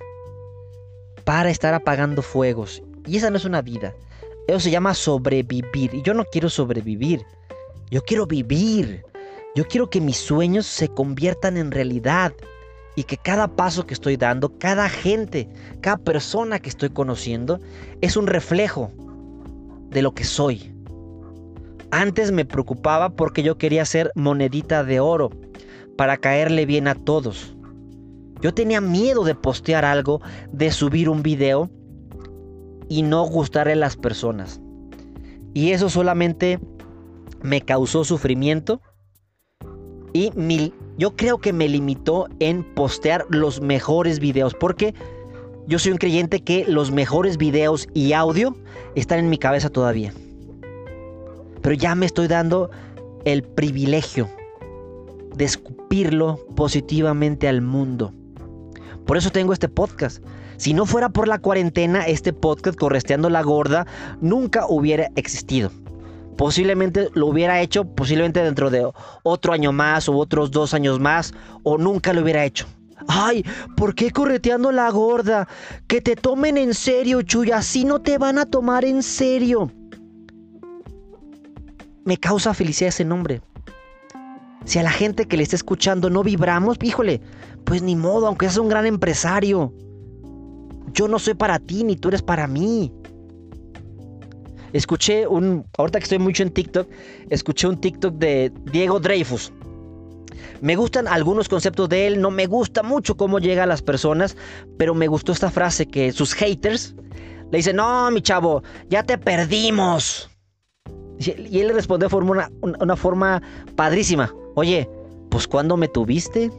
para 1.27 1.49
estar 1.49 1.73
apagando 1.73 2.21
fuegos. 2.21 2.81
Y 3.05 3.17
esa 3.17 3.29
no 3.29 3.35
es 3.35 3.43
una 3.43 3.61
vida. 3.61 3.93
Eso 4.47 4.61
se 4.61 4.71
llama 4.71 4.93
sobrevivir. 4.93 5.93
Y 5.93 6.01
yo 6.01 6.13
no 6.13 6.23
quiero 6.23 6.49
sobrevivir. 6.49 7.25
Yo 7.91 8.01
quiero 8.01 8.25
vivir. 8.25 9.03
Yo 9.53 9.67
quiero 9.67 9.89
que 9.89 9.99
mis 9.99 10.15
sueños 10.15 10.65
se 10.65 10.87
conviertan 10.87 11.57
en 11.57 11.71
realidad. 11.71 12.31
Y 12.95 13.03
que 13.03 13.17
cada 13.17 13.49
paso 13.49 13.85
que 13.85 13.93
estoy 13.93 14.15
dando, 14.15 14.57
cada 14.57 14.87
gente, 14.87 15.49
cada 15.81 15.97
persona 15.97 16.59
que 16.59 16.69
estoy 16.69 16.91
conociendo, 16.91 17.59
es 17.99 18.15
un 18.15 18.27
reflejo 18.27 18.93
de 19.89 20.01
lo 20.01 20.13
que 20.13 20.23
soy. 20.23 20.73
Antes 21.91 22.31
me 22.31 22.45
preocupaba 22.45 23.09
porque 23.09 23.43
yo 23.43 23.57
quería 23.57 23.83
ser 23.83 24.13
monedita 24.15 24.85
de 24.85 25.01
oro 25.01 25.31
para 25.97 26.15
caerle 26.15 26.65
bien 26.65 26.87
a 26.87 26.95
todos. 26.95 27.56
Yo 28.41 28.53
tenía 28.53 28.81
miedo 28.81 29.23
de 29.23 29.35
postear 29.35 29.85
algo, 29.85 30.21
de 30.51 30.71
subir 30.71 31.09
un 31.09 31.23
video 31.23 31.69
y 32.89 33.01
no 33.01 33.23
gustarle 33.25 33.73
a 33.73 33.77
las 33.77 33.97
personas. 33.97 34.61
Y 35.53 35.71
eso 35.71 35.89
solamente 35.89 36.59
me 37.41 37.61
causó 37.61 38.03
sufrimiento 38.03 38.81
y 40.13 40.31
yo 40.97 41.15
creo 41.15 41.37
que 41.39 41.53
me 41.53 41.67
limitó 41.67 42.27
en 42.39 42.63
postear 42.63 43.25
los 43.29 43.61
mejores 43.61 44.19
videos 44.19 44.55
porque 44.55 44.95
yo 45.67 45.79
soy 45.79 45.91
un 45.91 45.97
creyente 45.97 46.41
que 46.41 46.65
los 46.67 46.91
mejores 46.91 47.37
videos 47.37 47.87
y 47.93 48.13
audio 48.13 48.55
están 48.95 49.19
en 49.19 49.29
mi 49.29 49.37
cabeza 49.37 49.69
todavía. 49.69 50.13
Pero 51.61 51.75
ya 51.75 51.93
me 51.93 52.05
estoy 52.05 52.27
dando 52.27 52.69
el 53.25 53.43
privilegio 53.43 54.29
de 55.35 55.45
escupirlo 55.45 56.39
positivamente 56.55 57.47
al 57.47 57.61
mundo. 57.61 58.13
Por 59.07 59.15
eso 59.15 59.31
tengo 59.31 59.53
este 59.53 59.69
podcast. 59.69 60.21
Si 60.57 60.73
no 60.73 60.85
fuera 60.85 61.07
por 61.07 61.29
la 61.29 61.39
cuarentena, 61.39 62.05
este 62.05 62.33
podcast 62.33 62.77
Corresteando 62.77 63.29
la 63.29 63.41
Gorda 63.41 63.87
nunca 64.19 64.65
hubiera 64.67 65.09
existido. 65.15 65.71
Posiblemente 66.35 67.09
lo 67.13 67.27
hubiera 67.27 67.61
hecho, 67.61 67.85
posiblemente 67.85 68.43
dentro 68.43 68.69
de 68.69 68.87
otro 69.23 69.53
año 69.53 69.71
más 69.71 70.09
o 70.09 70.17
otros 70.17 70.51
dos 70.51 70.73
años 70.73 70.99
más, 70.99 71.33
o 71.63 71.77
nunca 71.77 72.11
lo 72.11 72.21
hubiera 72.21 72.43
hecho. 72.43 72.67
Ay, 73.07 73.45
¿por 73.77 73.95
qué 73.95 74.11
correteando 74.11 74.73
la 74.73 74.89
gorda? 74.91 75.47
Que 75.87 76.01
te 76.01 76.17
tomen 76.17 76.57
en 76.57 76.73
serio, 76.73 77.21
Chuy, 77.21 77.51
así 77.51 77.85
no 77.85 78.01
te 78.01 78.17
van 78.17 78.37
a 78.37 78.45
tomar 78.45 78.83
en 78.83 79.01
serio. 79.01 79.71
Me 82.03 82.17
causa 82.17 82.53
felicidad 82.53 82.89
ese 82.89 83.05
nombre. 83.05 83.41
Si 84.65 84.79
a 84.79 84.83
la 84.83 84.91
gente 84.91 85.27
que 85.27 85.37
le 85.37 85.43
está 85.43 85.55
escuchando 85.55 86.09
no 86.09 86.23
vibramos, 86.23 86.77
híjole, 86.81 87.21
pues 87.67 87.81
ni 87.81 87.97
modo, 87.97 88.27
aunque 88.27 88.45
seas 88.45 88.59
un 88.59 88.69
gran 88.69 88.85
empresario. 88.85 89.73
Yo 90.93 91.09
no 91.09 91.19
soy 91.19 91.33
para 91.33 91.59
ti, 91.59 91.83
ni 91.83 91.97
tú 91.97 92.07
eres 92.07 92.21
para 92.21 92.47
mí. 92.47 92.93
Escuché 94.71 95.27
un, 95.27 95.65
ahorita 95.77 95.99
que 95.99 96.03
estoy 96.03 96.19
mucho 96.19 96.43
en 96.43 96.51
TikTok, 96.51 96.87
escuché 97.29 97.67
un 97.67 97.79
TikTok 97.79 98.15
de 98.15 98.53
Diego 98.71 99.01
Dreyfus. 99.01 99.51
Me 100.61 100.77
gustan 100.77 101.09
algunos 101.09 101.49
conceptos 101.49 101.89
de 101.89 102.07
él, 102.07 102.21
no 102.21 102.31
me 102.31 102.45
gusta 102.45 102.83
mucho 102.83 103.17
cómo 103.17 103.37
llega 103.37 103.63
a 103.63 103.67
las 103.67 103.81
personas, 103.81 104.37
pero 104.77 104.95
me 104.95 105.07
gustó 105.07 105.33
esta 105.33 105.51
frase 105.51 105.87
que 105.87 106.13
sus 106.13 106.33
haters 106.35 106.95
le 107.51 107.57
dicen, 107.57 107.75
no, 107.75 108.09
mi 108.11 108.21
chavo, 108.21 108.63
ya 108.89 109.03
te 109.03 109.17
perdimos. 109.17 110.29
Y 111.19 111.59
él 111.59 111.67
le 111.67 111.73
respondió 111.73 112.07
de 112.07 112.11
forma 112.11 112.31
una, 112.31 112.77
una 112.79 112.95
forma 112.95 113.41
padrísima. 113.75 114.33
Oye, 114.55 114.89
pues 115.29 115.47
¿cuándo 115.49 115.75
me 115.75 115.89
tuviste? 115.89 116.49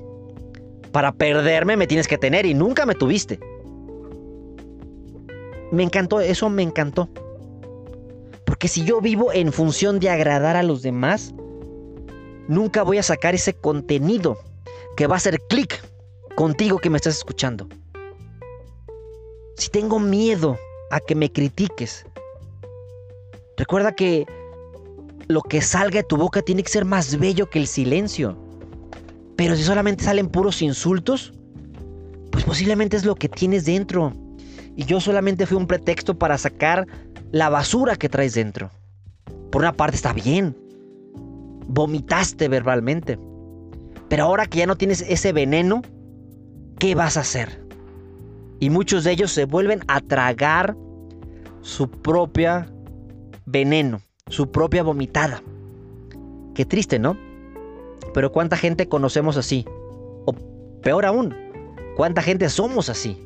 Para 0.93 1.13
perderme 1.13 1.77
me 1.77 1.87
tienes 1.87 2.09
que 2.09 2.19
tener 2.19 2.47
y 2.47 2.55
nunca 2.55 2.87
me 2.87 2.95
tuviste. 2.95 3.39
Me 5.71 5.83
encantó, 5.83 6.21
eso 6.21 6.49
me 6.49 6.63
encantó. 6.63 7.09
Porque 8.45 8.69
si 8.69 8.85
yo 8.85 9.01
vivo 9.01 9.33
en 9.33 9.53
función 9.53 10.01
de 10.01 10.09
agradar 10.09 10.57
a 10.57 10.63
los 10.63 10.83
demás, 10.83 11.35
nunca 12.49 12.83
voy 12.83 12.99
a 12.99 13.03
sacar 13.03 13.35
ese 13.35 13.53
contenido 13.53 14.39
que 14.97 15.07
va 15.07 15.17
a 15.17 15.19
hacer 15.19 15.39
clic 15.49 15.81
contigo 16.35 16.79
que 16.79 16.91
me 16.91 16.97
estás 16.97 17.19
escuchando. 17.19 17.69
Si 19.57 19.69
tengo 19.69 20.01
miedo 20.01 20.59
a 20.91 21.01
que 21.01 21.15
me 21.15 21.31
critiques, 21.31 22.07
recuerda 23.57 23.93
que 23.93 24.27
lo 25.27 25.43
que 25.43 25.61
salga 25.61 25.99
de 25.99 26.05
tu 26.05 26.17
boca 26.17 26.41
tiene 26.41 26.63
que 26.63 26.71
ser 26.71 26.85
más 26.85 27.19
bello 27.19 27.51
que 27.51 27.59
el 27.59 27.67
silencio. 27.67 28.39
Pero 29.39 29.55
si 29.55 29.63
solamente 29.63 30.03
salen 30.03 30.27
puros 30.27 30.63
insultos, 30.63 31.33
pues 32.33 32.43
posiblemente 32.43 32.97
es 32.97 33.05
lo 33.05 33.15
que 33.15 33.29
tienes 33.29 33.67
dentro. 33.67 34.13
Y 34.75 34.85
yo 34.85 35.01
solamente 35.01 35.47
fui 35.47 35.57
un 35.57 35.69
pretexto 35.69 36.19
para 36.19 36.37
sacar 36.37 36.89
la 37.31 37.49
basura 37.49 37.95
que 37.95 38.09
traes 38.09 38.35
dentro. 38.35 38.73
Por 39.53 39.63
una 39.63 39.75
parte 39.75 39.95
está 39.95 40.13
bien. 40.13 40.57
Vomitaste 41.69 42.49
verbalmente. 42.49 43.17
Pero 44.09 44.25
ahora 44.25 44.45
que 44.47 44.59
ya 44.59 44.67
no 44.67 44.75
tienes 44.75 45.03
ese 45.03 45.33
veneno, 45.33 45.83
¿qué 46.81 46.97
vas 46.97 47.17
a 47.17 47.21
hacer? 47.21 47.65
Y 48.59 48.71
muchos 48.71 49.05
de 49.05 49.13
ellos 49.13 49.31
se 49.31 49.45
vuelven 49.45 49.83
a 49.87 50.01
tragar 50.01 50.77
su 51.61 51.89
propia 51.89 52.69
veneno, 53.47 54.01
su 54.27 54.51
propia 54.51 54.83
vomitada. 54.83 55.45
Qué 56.57 56.65
triste, 56.65 56.99
¿no? 56.99 57.28
Pero 58.19 58.33
¿cuánta 58.33 58.57
gente 58.57 58.89
conocemos 58.89 59.37
así? 59.37 59.65
O 60.27 60.35
peor 60.83 61.07
aún, 61.07 61.37
¿cuánta 61.97 62.21
gente 62.21 62.49
somos 62.49 62.89
así? 62.89 63.17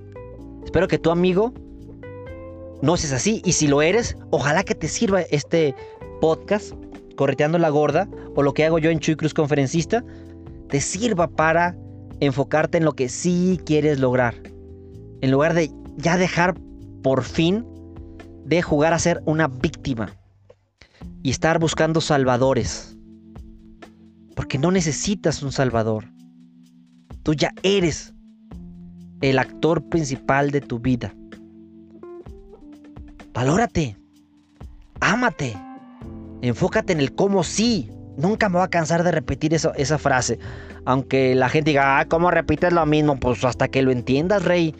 Espero 0.66 0.86
que 0.86 0.98
tu 0.98 1.10
amigo 1.10 1.54
no 2.82 2.98
seas 2.98 3.14
así. 3.14 3.40
Y 3.42 3.52
si 3.52 3.68
lo 3.68 3.80
eres, 3.80 4.18
ojalá 4.28 4.64
que 4.64 4.74
te 4.74 4.88
sirva 4.88 5.22
este 5.22 5.74
podcast, 6.20 6.74
Correteando 7.16 7.56
la 7.56 7.70
Gorda, 7.70 8.06
o 8.36 8.42
lo 8.42 8.52
que 8.52 8.66
hago 8.66 8.78
yo 8.78 8.90
en 8.90 8.98
Chuy 8.98 9.16
Cruz 9.16 9.32
Conferencista, 9.32 10.04
te 10.68 10.78
sirva 10.82 11.26
para 11.26 11.74
enfocarte 12.20 12.76
en 12.76 12.84
lo 12.84 12.92
que 12.92 13.08
sí 13.08 13.58
quieres 13.64 13.98
lograr. 13.98 14.34
En 15.22 15.30
lugar 15.30 15.54
de 15.54 15.70
ya 15.96 16.18
dejar 16.18 16.54
por 17.02 17.22
fin 17.22 17.64
de 18.44 18.60
jugar 18.60 18.92
a 18.92 18.98
ser 18.98 19.22
una 19.24 19.48
víctima 19.48 20.14
y 21.22 21.30
estar 21.30 21.58
buscando 21.58 22.02
salvadores. 22.02 22.91
Porque 24.34 24.58
no 24.58 24.70
necesitas 24.70 25.42
un 25.42 25.52
Salvador. 25.52 26.04
Tú 27.22 27.34
ya 27.34 27.52
eres 27.62 28.14
el 29.20 29.38
actor 29.38 29.88
principal 29.88 30.50
de 30.50 30.60
tu 30.60 30.78
vida. 30.78 31.14
Valórate. 33.32 33.96
Ámate. 35.00 35.56
Enfócate 36.42 36.92
en 36.92 37.00
el 37.00 37.14
cómo 37.14 37.44
sí. 37.44 37.90
Nunca 38.16 38.48
me 38.48 38.56
voy 38.56 38.64
a 38.64 38.68
cansar 38.68 39.04
de 39.04 39.12
repetir 39.12 39.54
esa 39.54 39.98
frase. 39.98 40.38
Aunque 40.84 41.34
la 41.34 41.48
gente 41.48 41.70
diga, 41.70 42.00
ah, 42.00 42.06
¿cómo 42.06 42.30
repites 42.30 42.72
lo 42.72 42.84
mismo? 42.84 43.18
Pues 43.18 43.44
hasta 43.44 43.68
que 43.68 43.82
lo 43.82 43.90
entiendas, 43.90 44.44
rey. 44.44 44.74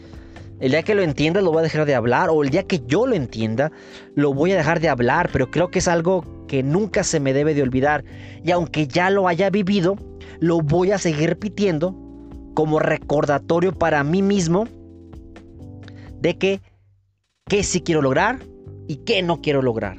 El 0.59 0.71
día 0.71 0.83
que 0.83 0.93
lo 0.93 1.01
entiendas 1.01 1.43
lo 1.43 1.51
voy 1.51 1.59
a 1.59 1.63
dejar 1.63 1.85
de 1.85 1.95
hablar. 1.95 2.29
O 2.29 2.43
el 2.43 2.49
día 2.49 2.63
que 2.63 2.81
yo 2.85 3.07
lo 3.07 3.15
entienda, 3.15 3.71
lo 4.15 4.33
voy 4.33 4.51
a 4.51 4.57
dejar 4.57 4.79
de 4.79 4.89
hablar. 4.89 5.29
Pero 5.31 5.49
creo 5.49 5.71
que 5.71 5.79
es 5.79 5.87
algo 5.87 6.42
que 6.53 6.61
nunca 6.61 7.03
se 7.03 7.19
me 7.19 7.33
debe 7.33 7.55
de 7.55 7.63
olvidar. 7.63 8.05
Y 8.43 8.51
aunque 8.51 8.85
ya 8.85 9.09
lo 9.09 9.27
haya 9.27 9.49
vivido, 9.49 9.97
lo 10.39 10.61
voy 10.61 10.91
a 10.91 10.99
seguir 10.99 11.29
repitiendo 11.29 11.95
como 12.53 12.77
recordatorio 12.77 13.73
para 13.73 14.03
mí 14.03 14.21
mismo 14.21 14.67
de 16.21 16.37
que 16.37 16.61
qué 17.49 17.63
sí 17.63 17.81
quiero 17.81 18.03
lograr 18.03 18.37
y 18.87 18.97
qué 18.97 19.23
no 19.23 19.41
quiero 19.41 19.63
lograr. 19.63 19.97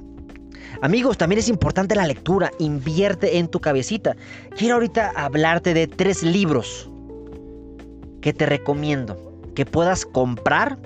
Amigos, 0.80 1.18
también 1.18 1.40
es 1.40 1.48
importante 1.48 1.96
la 1.96 2.06
lectura, 2.06 2.52
invierte 2.60 3.38
en 3.38 3.48
tu 3.48 3.58
cabecita. 3.58 4.14
Quiero 4.56 4.76
ahorita 4.76 5.10
hablarte 5.16 5.74
de 5.74 5.88
tres 5.88 6.22
libros 6.22 6.88
que 8.20 8.32
te 8.32 8.46
recomiendo 8.46 9.42
que 9.56 9.66
puedas 9.66 10.06
comprar 10.06 10.78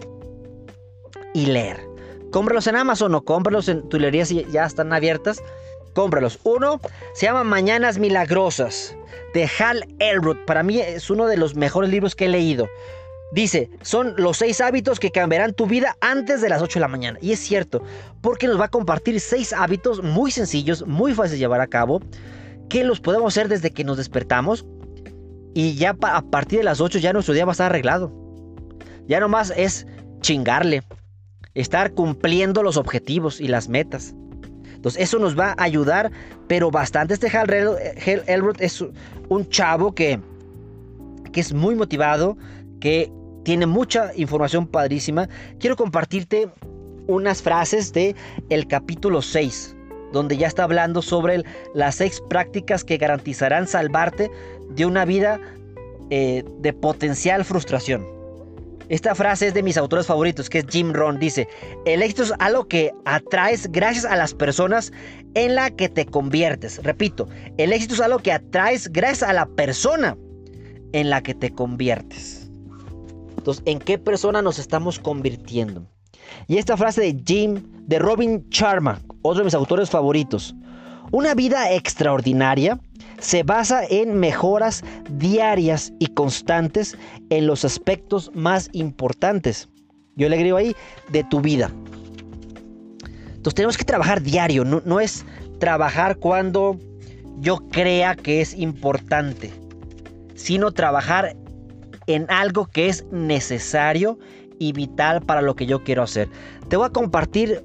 y 1.34 1.44
leer. 1.44 1.87
Cómpralos 2.30 2.66
en 2.66 2.76
Amazon 2.76 3.14
o 3.14 3.22
cómpralos 3.22 3.68
en 3.68 3.88
tulerías 3.88 4.28
si 4.28 4.44
ya 4.52 4.66
están 4.66 4.92
abiertas. 4.92 5.42
Cómpralos. 5.94 6.38
Uno 6.44 6.80
se 7.14 7.26
llama 7.26 7.42
Mañanas 7.42 7.98
Milagrosas 7.98 8.94
de 9.34 9.48
Hal 9.58 9.86
Elrod. 9.98 10.36
Para 10.46 10.62
mí 10.62 10.78
es 10.78 11.08
uno 11.10 11.26
de 11.26 11.38
los 11.38 11.54
mejores 11.54 11.90
libros 11.90 12.14
que 12.14 12.26
he 12.26 12.28
leído. 12.28 12.68
Dice, 13.32 13.70
son 13.82 14.14
los 14.16 14.38
seis 14.38 14.60
hábitos 14.60 15.00
que 15.00 15.10
cambiarán 15.10 15.52
tu 15.52 15.66
vida 15.66 15.96
antes 16.00 16.40
de 16.40 16.48
las 16.48 16.62
8 16.62 16.78
de 16.78 16.80
la 16.80 16.88
mañana. 16.88 17.18
Y 17.20 17.32
es 17.32 17.40
cierto, 17.40 17.82
porque 18.22 18.46
nos 18.46 18.58
va 18.60 18.66
a 18.66 18.70
compartir 18.70 19.20
seis 19.20 19.52
hábitos 19.52 20.02
muy 20.02 20.30
sencillos, 20.30 20.86
muy 20.86 21.12
fáciles 21.12 21.32
de 21.32 21.38
llevar 21.38 21.60
a 21.60 21.66
cabo, 21.66 22.00
que 22.70 22.84
los 22.84 23.00
podemos 23.00 23.34
hacer 23.34 23.48
desde 23.48 23.70
que 23.70 23.84
nos 23.84 23.98
despertamos. 23.98 24.66
Y 25.54 25.74
ya 25.74 25.96
a 26.00 26.22
partir 26.22 26.58
de 26.58 26.64
las 26.64 26.80
8 26.80 26.98
ya 26.98 27.12
nuestro 27.12 27.34
día 27.34 27.44
va 27.44 27.52
a 27.52 27.52
estar 27.52 27.70
arreglado. 27.70 28.12
Ya 29.06 29.20
nomás 29.20 29.52
es 29.56 29.86
chingarle, 30.20 30.82
estar 31.54 31.92
cumpliendo 31.92 32.62
los 32.62 32.76
objetivos 32.76 33.40
y 33.40 33.48
las 33.48 33.68
metas. 33.68 34.14
Entonces 34.74 35.02
eso 35.02 35.18
nos 35.18 35.38
va 35.38 35.54
a 35.58 35.64
ayudar, 35.64 36.12
pero 36.46 36.70
bastante. 36.70 37.14
Este 37.14 37.28
Hal 37.36 37.50
Elrod 38.26 38.60
es 38.60 38.84
un 39.28 39.48
chavo 39.48 39.92
que, 39.92 40.20
que 41.32 41.40
es 41.40 41.52
muy 41.52 41.74
motivado, 41.74 42.36
que 42.80 43.10
tiene 43.44 43.66
mucha 43.66 44.12
información 44.14 44.66
padrísima. 44.66 45.28
Quiero 45.58 45.74
compartirte 45.74 46.48
unas 47.08 47.42
frases 47.42 47.92
de 47.92 48.14
el 48.50 48.68
capítulo 48.68 49.20
6, 49.20 49.74
donde 50.12 50.36
ya 50.36 50.46
está 50.46 50.62
hablando 50.62 51.02
sobre 51.02 51.42
las 51.74 51.96
seis 51.96 52.22
prácticas 52.28 52.84
que 52.84 52.98
garantizarán 52.98 53.66
salvarte 53.66 54.30
de 54.70 54.86
una 54.86 55.04
vida 55.04 55.40
eh, 56.10 56.44
de 56.60 56.72
potencial 56.72 57.44
frustración. 57.44 58.17
Esta 58.88 59.14
frase 59.14 59.48
es 59.48 59.54
de 59.54 59.62
mis 59.62 59.76
autores 59.76 60.06
favoritos, 60.06 60.48
que 60.48 60.58
es 60.58 60.66
Jim 60.68 60.92
Rohn. 60.92 61.18
Dice, 61.18 61.46
el 61.84 62.02
éxito 62.02 62.22
es 62.22 62.32
algo 62.38 62.68
que 62.68 62.92
atraes 63.04 63.70
gracias 63.70 64.06
a 64.06 64.16
las 64.16 64.32
personas 64.32 64.92
en 65.34 65.54
la 65.54 65.70
que 65.70 65.88
te 65.88 66.06
conviertes. 66.06 66.82
Repito, 66.82 67.28
el 67.58 67.72
éxito 67.72 67.94
es 67.94 68.00
algo 68.00 68.18
que 68.18 68.32
atraes 68.32 68.90
gracias 68.90 69.28
a 69.28 69.32
la 69.34 69.46
persona 69.46 70.16
en 70.92 71.10
la 71.10 71.22
que 71.22 71.34
te 71.34 71.50
conviertes. 71.50 72.50
Entonces, 73.36 73.62
¿en 73.66 73.78
qué 73.78 73.98
persona 73.98 74.40
nos 74.40 74.58
estamos 74.58 74.98
convirtiendo? 74.98 75.86
Y 76.46 76.56
esta 76.56 76.76
frase 76.76 77.02
de 77.02 77.22
Jim, 77.26 77.62
de 77.86 77.98
Robin 77.98 78.46
Sharma, 78.48 79.00
otro 79.22 79.40
de 79.40 79.44
mis 79.44 79.54
autores 79.54 79.90
favoritos. 79.90 80.54
Una 81.10 81.34
vida 81.34 81.72
extraordinaria 81.72 82.78
se 83.18 83.42
basa 83.42 83.82
en 83.88 84.14
mejoras 84.14 84.84
diarias 85.10 85.92
y 85.98 86.08
constantes 86.08 86.98
en 87.30 87.46
los 87.46 87.64
aspectos 87.64 88.30
más 88.34 88.68
importantes. 88.72 89.68
Yo 90.16 90.28
le 90.28 90.36
agrego 90.36 90.58
ahí 90.58 90.76
de 91.10 91.24
tu 91.24 91.40
vida. 91.40 91.70
Entonces 93.38 93.54
tenemos 93.54 93.78
que 93.78 93.84
trabajar 93.84 94.20
diario, 94.20 94.64
no, 94.64 95.00
es 95.00 95.24
trabajar 95.58 96.16
cuando 96.16 96.76
yo 97.38 97.56
crea 97.70 98.14
que 98.14 98.42
es 98.42 98.54
importante, 98.54 99.50
sino 100.34 100.72
trabajar 100.72 101.36
en 102.06 102.26
algo 102.30 102.66
que 102.66 102.88
es 102.88 103.06
necesario 103.12 104.18
y 104.58 104.72
vital 104.72 105.22
para 105.22 105.40
lo 105.40 105.54
que 105.56 105.66
yo 105.66 105.84
quiero 105.84 106.02
hacer. 106.02 106.28
Te 106.68 106.76
voy 106.76 106.86
a 106.86 106.90
compartir 106.90 107.64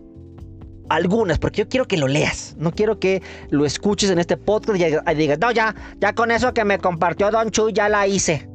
algunas, 0.90 1.40
porque 1.40 1.62
yo 1.62 1.70
quiero 1.70 1.88
que 1.88 1.98
lo 1.98 2.08
leas. 2.08 2.56
No 2.58 2.72
quiero 2.72 3.00
que 3.00 3.22
lo 3.50 3.66
escuches 3.66 4.10
en 4.10 4.20
este 4.20 4.38
podcast 4.38 4.80
y 4.80 5.16
digas, 5.16 5.40
no, 5.40 5.52
ya, 5.52 5.76
ya 6.00 6.14
con 6.14 6.32
eso 6.32 6.54
que 6.54 6.66
me 6.66 6.78
compartió 6.80 7.32
Don 7.32 7.52
Chu, 7.52 7.70
ya 7.70 7.90
la 7.90 8.08
hice. 8.08 8.48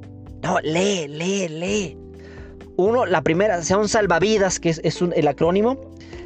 No, 0.43 0.59
lee, 0.61 1.09
lee, 1.09 1.49
lee. 1.49 1.99
Uno, 2.77 3.07
la 3.07 3.23
primera, 3.23 3.63
son 3.63 3.89
salvavidas, 3.89 4.61
que 4.61 4.71
es, 4.71 5.03
el 5.15 5.29
acrónimo. 5.29 5.81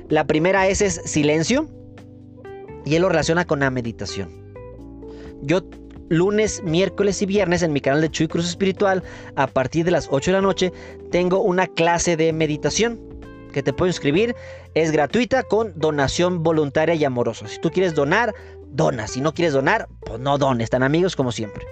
La 0.09 0.27
primera 0.27 0.67
es, 0.69 0.83
es 0.83 1.01
silencio. 1.05 1.69
Y 2.85 2.97
él 2.97 3.03
lo 3.03 3.09
relaciona 3.09 3.45
con 3.45 3.61
la 3.61 3.71
meditación. 3.71 4.29
Yo 5.43 5.63
lunes, 6.09 6.63
miércoles 6.63 7.23
y 7.23 7.27
viernes 7.27 7.63
en 7.63 7.73
mi 7.73 7.81
canal 7.81 8.03
de 8.03 8.11
Chuy 8.11 8.29
Cruz 8.29 8.47
Espiritual, 8.47 9.03
a 9.35 9.47
partir 9.47 9.87
de 9.87 9.93
las 9.93 10.09
8 10.11 10.31
de 10.31 10.37
la 10.37 10.43
noche, 10.43 10.73
tengo 11.11 11.41
una 11.41 11.67
clase 11.67 12.19
de 12.19 12.33
meditación 12.35 13.12
que 13.53 13.63
te 13.63 13.73
puedo 13.73 13.89
inscribir. 13.89 14.35
Es 14.75 14.91
gratuita 14.91 15.43
con 15.43 15.73
donación 15.79 16.43
voluntaria 16.43 16.95
y 16.95 17.05
amorosa. 17.05 17.47
Si 17.47 17.61
tú 17.61 17.71
quieres 17.71 17.95
donar, 17.95 18.35
dona. 18.69 19.07
Si 19.07 19.21
no 19.21 19.33
quieres 19.33 19.53
donar, 19.53 19.89
pues 20.01 20.21
no 20.21 20.39
dones. 20.39 20.65
Están 20.65 20.83
amigos 20.83 21.15
como 21.15 21.31
siempre. 21.33 21.65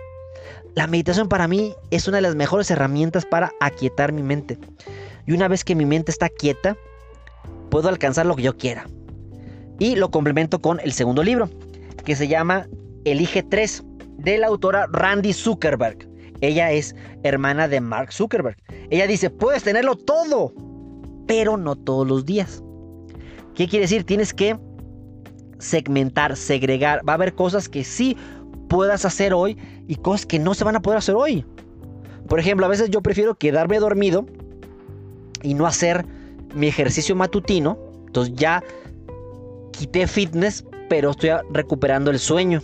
La 0.74 0.86
meditación 0.86 1.28
para 1.28 1.48
mí 1.48 1.74
es 1.90 2.06
una 2.06 2.18
de 2.18 2.22
las 2.22 2.36
mejores 2.36 2.70
herramientas 2.70 3.26
para 3.26 3.52
aquietar 3.60 4.12
mi 4.12 4.22
mente. 4.22 4.58
Y 5.26 5.32
una 5.32 5.48
vez 5.48 5.64
que 5.64 5.74
mi 5.74 5.84
mente 5.84 6.12
está 6.12 6.28
quieta, 6.28 6.76
puedo 7.70 7.88
alcanzar 7.88 8.26
lo 8.26 8.36
que 8.36 8.42
yo 8.42 8.56
quiera. 8.56 8.86
Y 9.78 9.96
lo 9.96 10.10
complemento 10.10 10.60
con 10.60 10.78
el 10.80 10.92
segundo 10.92 11.22
libro, 11.22 11.48
que 12.04 12.14
se 12.14 12.28
llama 12.28 12.68
Elige 13.04 13.42
3, 13.42 13.82
de 14.18 14.38
la 14.38 14.48
autora 14.48 14.86
Randy 14.92 15.32
Zuckerberg. 15.32 16.08
Ella 16.40 16.70
es 16.70 16.94
hermana 17.22 17.68
de 17.68 17.80
Mark 17.80 18.12
Zuckerberg. 18.12 18.56
Ella 18.90 19.06
dice, 19.06 19.30
puedes 19.30 19.62
tenerlo 19.62 19.96
todo, 19.96 20.52
pero 21.30 21.56
no 21.56 21.76
todos 21.76 22.08
los 22.08 22.26
días. 22.26 22.60
¿Qué 23.54 23.68
quiere 23.68 23.84
decir? 23.84 24.02
Tienes 24.02 24.34
que 24.34 24.58
segmentar, 25.60 26.36
segregar. 26.36 27.08
Va 27.08 27.12
a 27.12 27.14
haber 27.14 27.36
cosas 27.36 27.68
que 27.68 27.84
sí 27.84 28.16
puedas 28.68 29.04
hacer 29.04 29.32
hoy 29.32 29.56
y 29.86 29.94
cosas 29.94 30.26
que 30.26 30.40
no 30.40 30.54
se 30.54 30.64
van 30.64 30.74
a 30.74 30.82
poder 30.82 30.98
hacer 30.98 31.14
hoy. 31.14 31.46
Por 32.28 32.40
ejemplo, 32.40 32.66
a 32.66 32.68
veces 32.68 32.90
yo 32.90 33.00
prefiero 33.00 33.36
quedarme 33.36 33.78
dormido 33.78 34.26
y 35.44 35.54
no 35.54 35.68
hacer 35.68 36.04
mi 36.52 36.66
ejercicio 36.66 37.14
matutino. 37.14 37.78
Entonces 38.06 38.34
ya 38.34 38.64
quité 39.70 40.08
fitness, 40.08 40.64
pero 40.88 41.12
estoy 41.12 41.30
recuperando 41.52 42.10
el 42.10 42.18
sueño. 42.18 42.60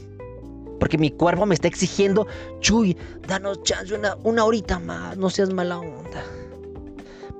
Porque 0.81 0.99
mi 0.99 1.12
cuerpo 1.12 1.47
me 1.47 1.55
está 1.55 1.69
exigiendo, 1.69 2.27
Chuy, 2.59 2.97
danos 3.29 3.62
chance 3.62 3.95
una, 3.95 4.17
una 4.25 4.45
horita 4.45 4.81
más, 4.81 5.17
no 5.17 5.31
seas 5.31 5.53
mala 5.53 5.79
onda. 5.79 6.25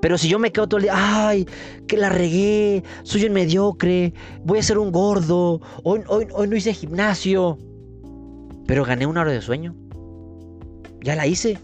Pero 0.01 0.17
si 0.17 0.29
yo 0.29 0.37
me 0.39 0.51
quedo 0.51 0.67
todo 0.67 0.77
el 0.77 0.83
día, 0.83 0.93
ay, 0.95 1.47
que 1.87 1.97
la 1.97 2.09
regué, 2.09 2.83
soy 3.03 3.25
un 3.25 3.33
mediocre, 3.33 4.13
voy 4.43 4.59
a 4.59 4.63
ser 4.63 4.77
un 4.77 4.91
gordo, 4.91 5.59
hoy, 5.83 6.01
hoy, 6.07 6.27
hoy 6.33 6.47
no 6.47 6.55
hice 6.55 6.73
gimnasio. 6.73 7.57
Pero 8.67 8.85
gané 8.85 9.05
una 9.05 9.21
hora 9.21 9.31
de 9.31 9.41
sueño. 9.41 9.75
Ya 11.01 11.15
la 11.15 11.25
hice. 11.25 11.57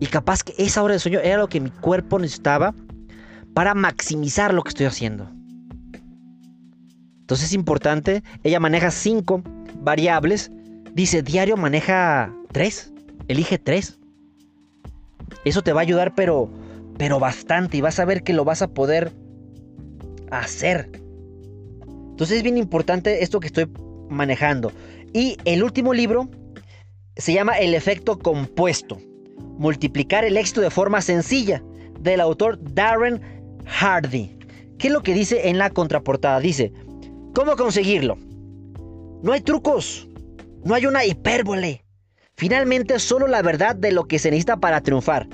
Y 0.00 0.06
capaz 0.06 0.42
que 0.42 0.54
esa 0.58 0.82
hora 0.82 0.94
de 0.94 1.00
sueño 1.00 1.20
era 1.20 1.38
lo 1.38 1.48
que 1.48 1.60
mi 1.60 1.70
cuerpo 1.70 2.18
necesitaba 2.18 2.74
para 3.54 3.74
maximizar 3.74 4.52
lo 4.52 4.62
que 4.62 4.70
estoy 4.70 4.86
haciendo. 4.86 5.30
Entonces 7.20 7.46
es 7.46 7.52
importante. 7.54 8.22
Ella 8.42 8.60
maneja 8.60 8.90
cinco 8.90 9.42
variables. 9.80 10.50
Dice, 10.92 11.22
diario 11.22 11.56
maneja 11.56 12.32
tres. 12.52 12.92
Elige 13.28 13.58
tres. 13.58 13.98
Eso 15.44 15.62
te 15.62 15.72
va 15.72 15.80
a 15.80 15.82
ayudar, 15.82 16.14
pero 16.14 16.50
pero 16.98 17.18
bastante 17.18 17.76
y 17.76 17.80
vas 17.80 17.98
a 17.98 18.04
ver 18.04 18.22
que 18.22 18.32
lo 18.32 18.44
vas 18.44 18.62
a 18.62 18.68
poder 18.68 19.12
hacer. 20.30 20.90
Entonces 22.10 22.38
es 22.38 22.42
bien 22.42 22.58
importante 22.58 23.22
esto 23.22 23.40
que 23.40 23.48
estoy 23.48 23.70
manejando. 24.08 24.72
Y 25.12 25.36
el 25.44 25.62
último 25.62 25.92
libro 25.92 26.28
se 27.16 27.32
llama 27.32 27.58
El 27.58 27.74
efecto 27.74 28.18
compuesto. 28.18 28.98
Multiplicar 29.58 30.24
el 30.24 30.36
éxito 30.36 30.60
de 30.60 30.70
forma 30.70 31.00
sencilla 31.00 31.62
del 32.00 32.20
autor 32.20 32.58
Darren 32.74 33.20
Hardy. 33.66 34.38
¿Qué 34.78 34.88
es 34.88 34.92
lo 34.92 35.02
que 35.02 35.14
dice 35.14 35.48
en 35.48 35.58
la 35.58 35.70
contraportada? 35.70 36.40
Dice, 36.40 36.72
¿cómo 37.34 37.56
conseguirlo? 37.56 38.18
No 39.22 39.32
hay 39.32 39.40
trucos, 39.40 40.08
no 40.64 40.74
hay 40.74 40.86
una 40.86 41.04
hipérbole, 41.04 41.86
Finalmente, 42.36 42.98
solo 42.98 43.26
la 43.26 43.40
verdad 43.40 43.74
de 43.74 43.92
lo 43.92 44.04
que 44.04 44.18
se 44.18 44.30
necesita 44.30 44.58
para 44.58 44.82
triunfar. 44.82 45.26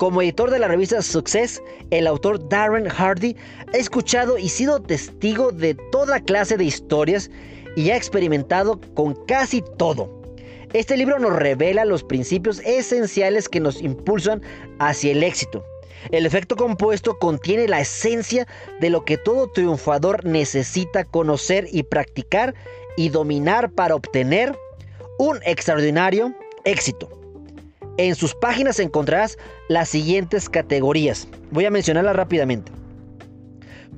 Como 0.00 0.22
editor 0.22 0.50
de 0.50 0.58
la 0.58 0.66
revista 0.66 1.02
Success, 1.02 1.62
el 1.90 2.06
autor 2.06 2.48
Darren 2.48 2.88
Hardy 2.88 3.36
ha 3.70 3.76
escuchado 3.76 4.38
y 4.38 4.48
sido 4.48 4.80
testigo 4.80 5.52
de 5.52 5.74
toda 5.92 6.20
clase 6.20 6.56
de 6.56 6.64
historias 6.64 7.30
y 7.76 7.90
ha 7.90 7.96
experimentado 7.96 8.80
con 8.94 9.12
casi 9.26 9.62
todo. 9.76 10.08
Este 10.72 10.96
libro 10.96 11.18
nos 11.18 11.36
revela 11.36 11.84
los 11.84 12.02
principios 12.02 12.60
esenciales 12.60 13.46
que 13.46 13.60
nos 13.60 13.82
impulsan 13.82 14.40
hacia 14.78 15.12
el 15.12 15.22
éxito. 15.22 15.62
El 16.12 16.24
efecto 16.24 16.56
compuesto 16.56 17.18
contiene 17.18 17.68
la 17.68 17.82
esencia 17.82 18.46
de 18.80 18.88
lo 18.88 19.04
que 19.04 19.18
todo 19.18 19.50
triunfador 19.50 20.24
necesita 20.24 21.04
conocer 21.04 21.68
y 21.70 21.82
practicar 21.82 22.54
y 22.96 23.10
dominar 23.10 23.70
para 23.72 23.96
obtener 23.96 24.58
un 25.18 25.40
extraordinario 25.44 26.34
éxito. 26.64 27.19
En 27.98 28.14
sus 28.14 28.34
páginas 28.34 28.80
encontrarás 28.80 29.36
las 29.68 29.88
siguientes 29.88 30.48
categorías. 30.48 31.28
Voy 31.50 31.64
a 31.64 31.70
mencionarlas 31.70 32.16
rápidamente. 32.16 32.72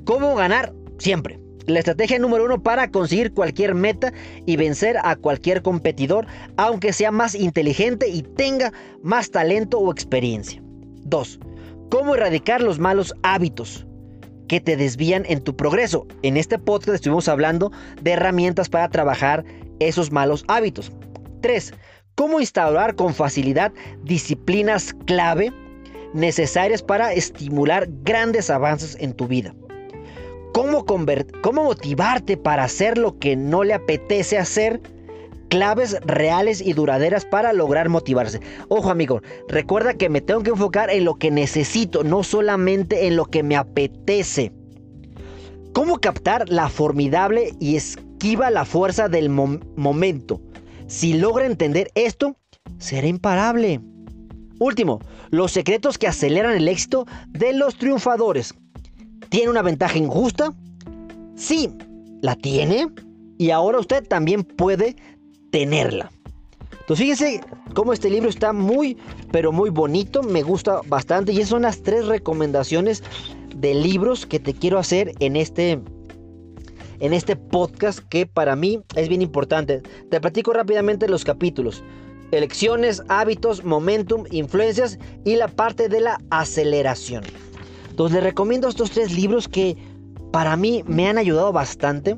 ¿Cómo 0.04 0.34
ganar? 0.34 0.72
Siempre. 0.98 1.38
La 1.66 1.78
estrategia 1.78 2.18
número 2.18 2.44
uno 2.44 2.60
para 2.60 2.90
conseguir 2.90 3.32
cualquier 3.32 3.74
meta 3.74 4.12
y 4.46 4.56
vencer 4.56 4.96
a 5.04 5.14
cualquier 5.14 5.62
competidor, 5.62 6.26
aunque 6.56 6.92
sea 6.92 7.12
más 7.12 7.36
inteligente 7.36 8.08
y 8.08 8.22
tenga 8.22 8.72
más 9.02 9.30
talento 9.30 9.78
o 9.78 9.92
experiencia. 9.92 10.60
2. 11.04 11.38
Cómo 11.90 12.14
erradicar 12.16 12.62
los 12.62 12.80
malos 12.80 13.14
hábitos 13.22 13.86
que 14.48 14.60
te 14.60 14.76
desvían 14.76 15.24
en 15.28 15.40
tu 15.40 15.56
progreso. 15.56 16.06
En 16.22 16.36
este 16.36 16.58
podcast 16.58 16.96
estuvimos 16.96 17.28
hablando 17.28 17.70
de 18.00 18.12
herramientas 18.12 18.68
para 18.68 18.88
trabajar 18.88 19.44
esos 19.78 20.10
malos 20.10 20.44
hábitos. 20.48 20.90
3. 21.42 21.72
Cómo 22.14 22.40
instaurar 22.40 22.94
con 22.94 23.14
facilidad 23.14 23.72
disciplinas 24.04 24.94
clave 25.06 25.52
necesarias 26.12 26.82
para 26.82 27.12
estimular 27.12 27.88
grandes 28.02 28.50
avances 28.50 28.96
en 29.00 29.14
tu 29.14 29.26
vida. 29.26 29.54
Cómo, 30.52 30.84
cómo 30.84 31.64
motivarte 31.64 32.36
para 32.36 32.64
hacer 32.64 32.98
lo 32.98 33.18
que 33.18 33.36
no 33.36 33.64
le 33.64 33.74
apetece 33.74 34.36
hacer. 34.36 34.80
Claves 35.48 35.98
reales 36.02 36.62
y 36.62 36.72
duraderas 36.72 37.26
para 37.26 37.52
lograr 37.52 37.88
motivarse. 37.90 38.40
Ojo 38.68 38.90
amigo, 38.90 39.20
recuerda 39.48 39.94
que 39.94 40.08
me 40.08 40.22
tengo 40.22 40.42
que 40.42 40.50
enfocar 40.50 40.90
en 40.90 41.04
lo 41.04 41.16
que 41.16 41.30
necesito, 41.30 42.04
no 42.04 42.22
solamente 42.22 43.06
en 43.06 43.16
lo 43.16 43.26
que 43.26 43.42
me 43.42 43.56
apetece. 43.56 44.52
¿Cómo 45.74 45.98
captar 45.98 46.48
la 46.48 46.68
formidable 46.68 47.52
y 47.60 47.76
esquiva 47.76 48.50
la 48.50 48.64
fuerza 48.64 49.08
del 49.08 49.28
momento? 49.28 50.40
Si 50.92 51.14
logra 51.14 51.46
entender 51.46 51.90
esto, 51.94 52.36
será 52.76 53.06
imparable. 53.06 53.80
Último, 54.58 55.00
los 55.30 55.50
secretos 55.50 55.96
que 55.96 56.06
aceleran 56.06 56.54
el 56.54 56.68
éxito 56.68 57.06
de 57.30 57.54
los 57.54 57.76
triunfadores. 57.76 58.54
¿Tiene 59.30 59.48
una 59.48 59.62
ventaja 59.62 59.96
injusta? 59.96 60.52
Sí, 61.34 61.70
la 62.20 62.36
tiene. 62.36 62.88
Y 63.38 63.48
ahora 63.52 63.78
usted 63.78 64.06
también 64.06 64.44
puede 64.44 64.94
tenerla. 65.50 66.12
Entonces 66.80 66.98
fíjense 66.98 67.40
cómo 67.72 67.94
este 67.94 68.10
libro 68.10 68.28
está 68.28 68.52
muy, 68.52 68.98
pero 69.30 69.50
muy 69.50 69.70
bonito. 69.70 70.22
Me 70.22 70.42
gusta 70.42 70.82
bastante. 70.88 71.32
Y 71.32 71.38
esas 71.38 71.48
son 71.48 71.62
las 71.62 71.80
tres 71.80 72.04
recomendaciones 72.04 73.02
de 73.56 73.72
libros 73.72 74.26
que 74.26 74.38
te 74.38 74.52
quiero 74.52 74.78
hacer 74.78 75.14
en 75.20 75.36
este 75.36 75.80
en 77.02 77.12
este 77.12 77.34
podcast 77.34 77.98
que 77.98 78.26
para 78.26 78.54
mí 78.54 78.80
es 78.94 79.08
bien 79.08 79.22
importante. 79.22 79.82
Te 80.08 80.20
platico 80.20 80.52
rápidamente 80.52 81.08
los 81.08 81.24
capítulos. 81.24 81.82
Elecciones, 82.30 83.02
hábitos, 83.08 83.64
momentum, 83.64 84.24
influencias 84.30 85.00
y 85.24 85.34
la 85.34 85.48
parte 85.48 85.88
de 85.88 86.00
la 86.00 86.18
aceleración. 86.30 87.24
Entonces 87.90 88.14
les 88.14 88.24
recomiendo 88.24 88.68
estos 88.68 88.92
tres 88.92 89.12
libros 89.12 89.48
que 89.48 89.76
para 90.30 90.56
mí 90.56 90.84
me 90.86 91.08
han 91.08 91.18
ayudado 91.18 91.52
bastante 91.52 92.16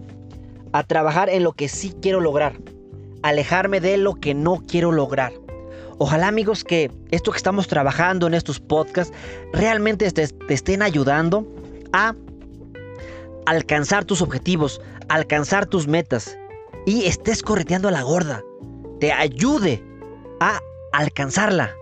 a 0.72 0.82
trabajar 0.82 1.30
en 1.30 1.45
lo 1.45 1.53
que 1.53 1.68
sí 1.68 1.95
quiero 2.03 2.20
lograr. 2.20 2.53
Alejarme 3.22 3.80
de 3.80 3.97
lo 3.97 4.16
que 4.16 4.35
no 4.35 4.62
quiero 4.68 4.93
lograr. 4.93 5.32
Ojalá 5.97 6.28
amigos 6.28 6.62
que 6.62 6.91
esto 7.11 7.30
que 7.30 7.39
estamos 7.39 7.68
trabajando 7.68 8.26
en 8.26 8.35
estos 8.35 8.61
podcasts 8.61 9.16
realmente 9.55 10.11
te, 10.11 10.28
te 10.28 10.55
estén 10.55 10.82
ayudando 10.82 11.47
a 11.95 12.14
alcanzar 13.47 14.05
tus 14.05 14.22
objetivos, 14.22 14.80
alcanzar 15.09 15.66
tus 15.66 15.86
metas 15.86 16.36
y 16.86 17.07
estés 17.07 17.42
correteando 17.42 17.88
a 17.88 17.92
la 17.92 18.03
gorda. 18.03 18.42
Te 19.01 19.12
ayude 19.12 19.82
a 20.40 20.61
alcanzarla. 20.92 21.74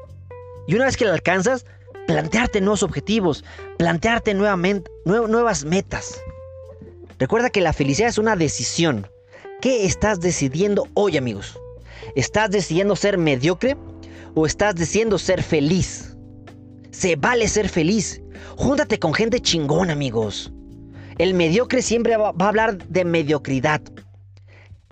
Y 0.66 0.74
una 0.74 0.86
vez 0.86 0.96
que 0.96 1.04
la 1.04 1.12
alcanzas, 1.12 1.66
plantearte 2.06 2.60
nuevos 2.60 2.82
objetivos, 2.82 3.44
plantearte 3.78 4.34
nuevamente, 4.34 4.90
nuevas 5.04 5.64
metas. 5.64 6.20
Recuerda 7.18 7.50
que 7.50 7.60
la 7.60 7.72
felicidad 7.72 8.08
es 8.08 8.18
una 8.18 8.36
decisión. 8.36 9.06
¿Qué 9.60 9.86
estás 9.86 10.20
decidiendo 10.20 10.88
hoy, 10.94 11.16
amigos? 11.16 11.58
¿Estás 12.16 12.50
decidiendo 12.50 12.96
ser 12.96 13.18
mediocre 13.18 13.76
o 14.34 14.46
estás 14.46 14.74
decidiendo 14.74 15.18
ser 15.18 15.42
feliz? 15.42 16.16
Se 16.90 17.16
vale 17.16 17.48
ser 17.48 17.68
feliz. 17.68 18.20
Júntate 18.56 18.98
con 18.98 19.14
gente 19.14 19.40
chingón, 19.40 19.90
amigos. 19.90 20.51
El 21.22 21.34
mediocre 21.34 21.82
siempre 21.82 22.16
va, 22.16 22.34
a 22.36 22.48
hablar 22.48 22.78
de 22.88 23.04
mediocridad. 23.04 23.80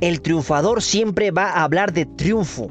El 0.01 0.21
triunfador 0.21 0.81
siempre 0.81 1.33
va 1.33 1.51
a 1.51 1.65
hablar 1.65 1.93
de 1.93 2.07
triunfo. 2.07 2.71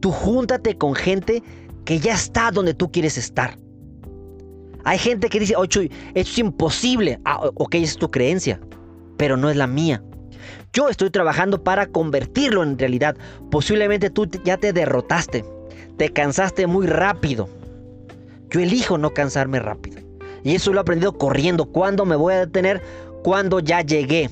Tú 0.00 0.10
júntate 0.10 0.76
con 0.76 0.94
gente 0.94 1.42
que 1.86 1.98
ya 1.98 2.12
está 2.12 2.50
donde 2.50 2.74
tú 2.74 2.92
quieres 2.92 3.16
estar. 3.16 3.56
Hay 4.84 4.98
gente 4.98 5.30
que 5.30 5.40
dice, 5.40 5.54
ocho, 5.56 5.80
esto 5.80 5.94
es 6.14 6.38
imposible. 6.38 7.18
Ah, 7.24 7.48
ok, 7.54 7.76
es 7.76 7.96
tu 7.96 8.10
creencia, 8.10 8.60
pero 9.16 9.38
no 9.38 9.48
es 9.48 9.56
la 9.56 9.66
mía. 9.66 10.02
Yo 10.74 10.90
estoy 10.90 11.08
trabajando 11.08 11.64
para 11.64 11.86
convertirlo 11.86 12.62
en 12.62 12.78
realidad. 12.78 13.16
Posiblemente 13.50 14.10
tú 14.10 14.28
ya 14.44 14.58
te 14.58 14.74
derrotaste. 14.74 15.42
Te 15.96 16.10
cansaste 16.10 16.66
muy 16.66 16.86
rápido. 16.86 17.48
Yo 18.50 18.60
elijo 18.60 18.98
no 18.98 19.14
cansarme 19.14 19.58
rápido. 19.58 20.03
Y 20.44 20.54
eso 20.54 20.72
lo 20.72 20.78
he 20.78 20.82
aprendido 20.82 21.12
corriendo. 21.14 21.64
¿Cuándo 21.64 22.04
me 22.04 22.14
voy 22.14 22.34
a 22.34 22.40
detener? 22.40 22.82
Cuando 23.24 23.58
ya 23.58 23.80
llegué. 23.80 24.30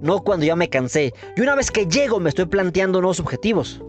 No 0.00 0.22
cuando 0.22 0.46
ya 0.46 0.56
me 0.56 0.70
cansé. 0.70 1.12
Y 1.36 1.40
una 1.42 1.54
vez 1.54 1.70
que 1.70 1.86
llego 1.86 2.18
me 2.18 2.30
estoy 2.30 2.46
planteando 2.46 3.00
nuevos 3.00 3.20
objetivos. 3.20 3.82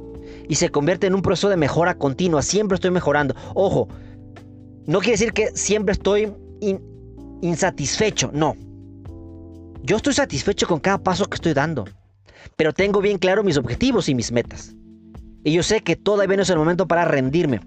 Y 0.50 0.56
se 0.56 0.70
convierte 0.70 1.08
en 1.08 1.16
un 1.16 1.22
proceso 1.22 1.50
de 1.50 1.56
mejora 1.56 1.96
continua. 1.96 2.42
Siempre 2.42 2.76
estoy 2.76 2.92
mejorando. 2.92 3.34
Ojo, 3.56 3.88
no 4.86 5.00
quiere 5.00 5.14
decir 5.14 5.32
que 5.32 5.52
siempre 5.56 5.94
estoy 5.94 6.34
insatisfecho. 7.42 8.30
No. 8.34 8.56
Yo 9.84 9.96
estoy 9.96 10.14
satisfecho 10.14 10.68
con 10.68 10.80
cada 10.80 10.98
paso 10.98 11.26
que 11.26 11.36
estoy 11.36 11.54
dando. 11.54 11.86
Pero 12.58 12.74
tengo 12.74 13.00
bien 13.00 13.18
claro 13.18 13.44
mis 13.44 13.58
objetivos 13.58 14.10
y 14.10 14.16
mis 14.16 14.32
metas. 14.32 14.76
Y 15.44 15.54
yo 15.54 15.64
sé 15.64 15.82
que 15.82 15.96
todavía 15.96 16.36
no 16.36 16.44
es 16.44 16.50
el 16.50 16.58
momento 16.58 16.88
para 16.88 17.06
rendirme. 17.06 17.62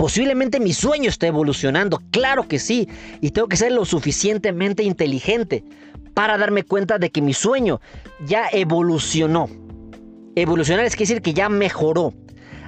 Posiblemente 0.00 0.60
mi 0.60 0.72
sueño 0.72 1.10
esté 1.10 1.26
evolucionando, 1.26 2.00
claro 2.10 2.48
que 2.48 2.58
sí, 2.58 2.88
y 3.20 3.32
tengo 3.32 3.48
que 3.48 3.58
ser 3.58 3.70
lo 3.72 3.84
suficientemente 3.84 4.82
inteligente 4.82 5.62
para 6.14 6.38
darme 6.38 6.62
cuenta 6.62 6.98
de 6.98 7.10
que 7.10 7.20
mi 7.20 7.34
sueño 7.34 7.82
ya 8.24 8.48
evolucionó. 8.50 9.50
Evolucionar 10.36 10.86
es 10.86 10.96
decir 10.96 11.20
que 11.20 11.34
ya 11.34 11.50
mejoró. 11.50 12.14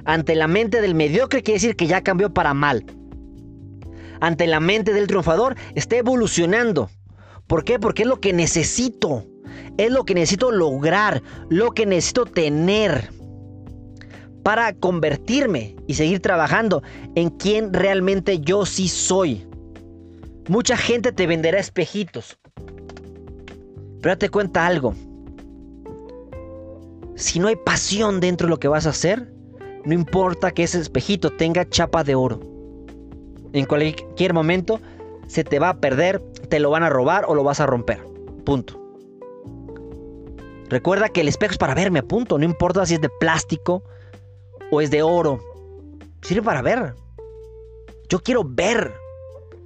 Ante 0.05 0.35
la 0.35 0.47
mente 0.47 0.79
del 0.79 0.93
mediocre 0.93 1.41
quiere 1.41 1.55
decir 1.55 1.75
que 1.75 1.87
ya 1.87 2.03
cambió 2.03 2.31
para 2.31 2.53
mal. 2.53 2.85
Ante 4.21 4.45
la 4.45 4.59
mente 4.59 4.93
del 4.93 5.07
triunfador 5.07 5.55
está 5.73 5.95
evolucionando. 5.95 6.91
¿Por 7.47 7.63
qué? 7.63 7.79
Porque 7.79 8.03
es 8.03 8.07
lo 8.07 8.21
que 8.21 8.31
necesito. 8.31 9.25
Es 9.79 9.89
lo 9.89 10.05
que 10.05 10.13
necesito 10.13 10.51
lograr, 10.51 11.23
lo 11.49 11.71
que 11.71 11.87
necesito 11.87 12.25
tener 12.25 13.09
para 14.43 14.73
convertirme 14.73 15.75
y 15.87 15.93
seguir 15.93 16.19
trabajando 16.19 16.83
en 17.15 17.29
quien 17.29 17.73
realmente 17.73 18.39
yo 18.39 18.65
sí 18.65 18.89
soy. 18.89 19.47
Mucha 20.49 20.75
gente 20.75 21.13
te 21.13 21.25
venderá 21.25 21.59
espejitos. 21.59 22.37
Pero 24.01 24.15
date 24.15 24.29
cuenta 24.29 24.67
algo. 24.67 24.93
Si 27.15 27.39
no 27.39 27.47
hay 27.47 27.55
pasión 27.55 28.19
dentro 28.19 28.47
de 28.47 28.49
lo 28.49 28.59
que 28.59 28.67
vas 28.67 28.85
a 28.85 28.89
hacer, 28.89 29.31
no 29.85 29.93
importa 29.93 30.51
que 30.51 30.63
ese 30.63 30.79
espejito 30.79 31.29
tenga 31.29 31.67
chapa 31.67 32.03
de 32.03 32.15
oro. 32.15 32.41
En 33.53 33.65
cualquier 33.65 34.33
momento 34.33 34.81
se 35.27 35.43
te 35.43 35.59
va 35.59 35.69
a 35.69 35.77
perder, 35.77 36.21
te 36.49 36.59
lo 36.59 36.69
van 36.69 36.83
a 36.83 36.89
robar 36.89 37.23
o 37.27 37.35
lo 37.35 37.43
vas 37.43 37.61
a 37.61 37.65
romper. 37.65 38.03
Punto. 38.43 38.79
Recuerda 40.69 41.07
que 41.07 41.21
el 41.21 41.27
espejo 41.27 41.51
es 41.51 41.57
para 41.57 41.75
verme, 41.75 42.03
punto. 42.03 42.37
No 42.37 42.45
importa 42.45 42.85
si 42.85 42.95
es 42.95 43.01
de 43.01 43.09
plástico, 43.19 43.83
o 44.73 44.81
es 44.81 44.91
de 44.91 45.03
oro. 45.03 45.39
Sirve 46.21 46.41
para 46.41 46.61
ver. 46.61 46.95
Yo 48.09 48.19
quiero 48.19 48.43
ver. 48.43 48.93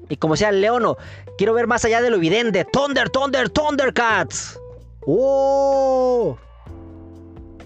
Y 0.10 0.18
como 0.18 0.36
sea 0.36 0.52
Leono, 0.52 0.98
quiero 1.38 1.54
ver 1.54 1.68
más 1.68 1.86
allá 1.86 2.02
de 2.02 2.10
lo 2.10 2.18
evidente. 2.18 2.66
Thunder, 2.66 3.10
Thunder, 3.10 3.50
Thundercats. 3.50 4.60
¡Oh! 5.06 6.38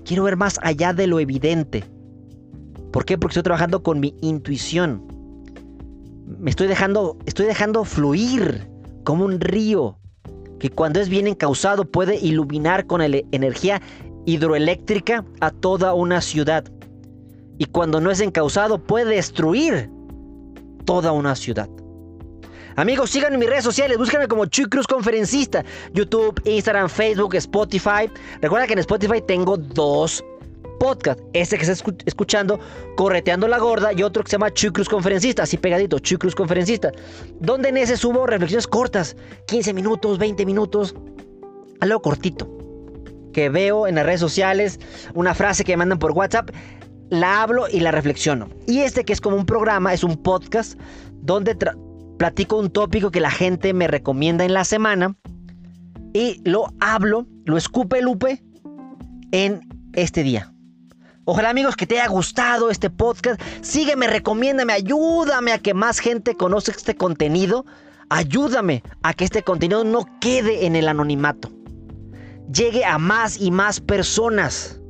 Quiero 0.06 0.24
ver 0.24 0.38
más 0.38 0.60
allá 0.62 0.94
de 0.94 1.08
lo 1.08 1.20
evidente. 1.20 1.84
¿Por 2.92 3.06
qué? 3.06 3.18
Porque 3.18 3.34
estoy 3.34 3.44
trabajando 3.44 3.84
con 3.84 4.00
mi 4.00 4.16
intuición. 4.22 5.06
Me 6.40 6.50
estoy 6.50 6.68
dejando, 6.68 7.18
estoy 7.26 7.46
dejando 7.46 7.84
fluir 7.86 8.68
como 9.04 9.26
un 9.26 9.40
río 9.40 9.98
que 10.60 10.70
cuando 10.70 11.00
es 11.00 11.10
bien 11.10 11.28
encausado 11.28 11.86
puede 11.86 12.18
iluminar 12.18 12.86
con 12.86 13.02
energía 13.02 13.82
hidroeléctrica 14.26 15.26
a 15.40 15.52
toda 15.52 15.94
una 15.94 16.22
ciudad. 16.22 16.66
Y 17.62 17.66
cuando 17.66 18.02
no 18.02 18.10
es 18.10 18.20
encausado 18.22 18.80
puede 18.80 19.14
destruir 19.14 19.88
toda 20.84 21.12
una 21.12 21.36
ciudad. 21.36 21.70
Amigos, 22.76 23.12
síganme 23.12 23.36
en 23.36 23.42
mis 23.42 23.50
redes 23.52 23.64
sociales, 23.64 24.00
búsquenme 24.00 24.28
como 24.28 24.48
Chuy 24.48 24.66
Cruz 24.66 24.88
Conferencista, 24.88 25.64
YouTube, 25.94 26.42
Instagram, 26.46 26.90
Facebook, 26.90 27.36
Spotify. 27.36 28.10
Recuerda 28.42 28.66
que 28.66 28.74
en 28.74 28.80
Spotify 28.80 29.22
tengo 29.22 29.58
dos 29.58 30.26
podcasts. 30.80 31.22
Este 31.34 31.56
que 31.56 31.72
está 31.72 31.94
escuchando, 32.08 32.60
Correteando 32.98 33.48
la 33.48 33.60
Gorda, 33.60 33.94
y 33.94 34.02
otro 34.02 34.24
que 34.24 34.32
se 34.32 34.38
llama 34.38 34.52
Chuy 34.52 34.72
Cruz 34.72 34.90
Conferencista, 34.90 35.44
así 35.44 35.58
pegadito, 35.58 36.00
Chuy 36.00 36.18
Cruz 36.18 36.34
Conferencista. 36.34 36.92
Donde 37.40 37.70
en 37.70 37.78
ese 37.78 37.96
subo 37.96 38.26
reflexiones 38.26 38.66
cortas, 38.66 39.16
15 39.46 39.72
minutos, 39.76 40.18
20 40.18 40.48
minutos, 40.48 40.96
algo 41.80 42.02
cortito. 42.02 42.50
Que 43.34 43.50
veo 43.50 43.86
en 43.86 43.96
las 43.96 44.06
redes 44.08 44.20
sociales, 44.20 44.80
una 45.14 45.36
frase 45.36 45.64
que 45.64 45.74
me 45.74 45.78
mandan 45.78 46.00
por 46.00 46.12
WhatsApp, 46.14 46.50
la 47.12 47.44
hablo 47.44 47.68
y 47.70 47.82
la 47.82 47.92
reflexiono. 47.92 48.50
Y 48.66 48.80
este 48.80 49.04
que 49.04 49.14
es 49.14 49.22
como 49.22 49.36
un 49.36 49.46
programa, 49.46 49.94
es 49.94 50.04
un 50.04 50.16
podcast 50.16 50.80
donde 51.22 51.56
platico 52.18 52.58
un 52.58 52.72
tópico 52.72 53.12
que 53.12 53.20
la 53.20 53.30
gente 53.30 53.74
me 53.74 53.88
recomienda 53.88 54.46
en 54.46 54.54
la 54.54 54.64
semana 54.64 55.16
y 56.14 56.42
lo 56.50 56.74
hablo, 56.80 57.28
lo 57.46 57.58
escupe 57.58 58.02
Lupe 58.02 58.42
en 59.32 59.62
este 59.94 60.24
día. 60.24 60.54
Ojalá 61.26 61.50
amigos 61.50 61.76
que 61.76 61.86
te 61.86 62.00
haya 62.00 62.10
gustado 62.10 62.72
este 62.72 62.90
podcast. 62.90 63.40
Sígueme, 63.62 64.08
recomiéndame, 64.08 64.74
ayúdame 64.74 65.52
a 65.52 65.60
que 65.60 65.74
más 65.74 66.00
gente 66.00 66.36
conozca 66.36 66.72
este 66.72 66.96
contenido. 66.96 67.66
Ayúdame 68.10 68.84
a 69.04 69.14
que 69.14 69.26
este 69.26 69.44
contenido 69.44 69.84
no 69.84 70.06
quede 70.20 70.66
en 70.66 70.76
el 70.76 70.88
anonimato. 70.88 71.52
Llegue 72.52 72.84
a 72.84 72.98
más 72.98 73.40
y 73.40 73.52
más 73.52 73.80
personas. 73.80 74.81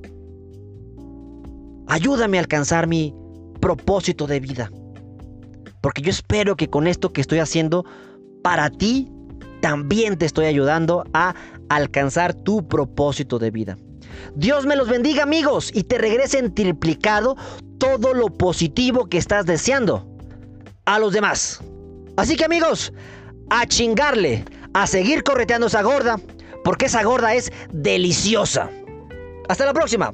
Ayúdame 1.91 2.37
a 2.37 2.39
alcanzar 2.39 2.87
mi 2.87 3.13
propósito 3.59 4.25
de 4.25 4.39
vida. 4.39 4.71
Porque 5.81 6.01
yo 6.01 6.09
espero 6.09 6.55
que 6.55 6.69
con 6.69 6.87
esto 6.87 7.11
que 7.11 7.19
estoy 7.19 7.39
haciendo 7.39 7.83
para 8.41 8.69
ti, 8.69 9.11
también 9.59 10.17
te 10.17 10.25
estoy 10.25 10.45
ayudando 10.45 11.03
a 11.13 11.35
alcanzar 11.67 12.33
tu 12.33 12.65
propósito 12.65 13.39
de 13.39 13.51
vida. 13.51 13.77
Dios 14.35 14.65
me 14.65 14.77
los 14.77 14.87
bendiga 14.87 15.23
amigos 15.23 15.69
y 15.73 15.83
te 15.83 15.97
regrese 15.97 16.39
en 16.39 16.55
triplicado 16.55 17.35
todo 17.77 18.13
lo 18.13 18.27
positivo 18.27 19.07
que 19.07 19.17
estás 19.17 19.45
deseando 19.45 20.07
a 20.85 20.97
los 20.97 21.11
demás. 21.11 21.59
Así 22.15 22.37
que 22.37 22.45
amigos, 22.45 22.93
a 23.49 23.65
chingarle, 23.65 24.45
a 24.73 24.87
seguir 24.87 25.23
correteando 25.23 25.67
esa 25.67 25.81
gorda, 25.81 26.17
porque 26.63 26.85
esa 26.85 27.03
gorda 27.03 27.33
es 27.33 27.51
deliciosa. 27.73 28.69
Hasta 29.49 29.65
la 29.65 29.73
próxima. 29.73 30.13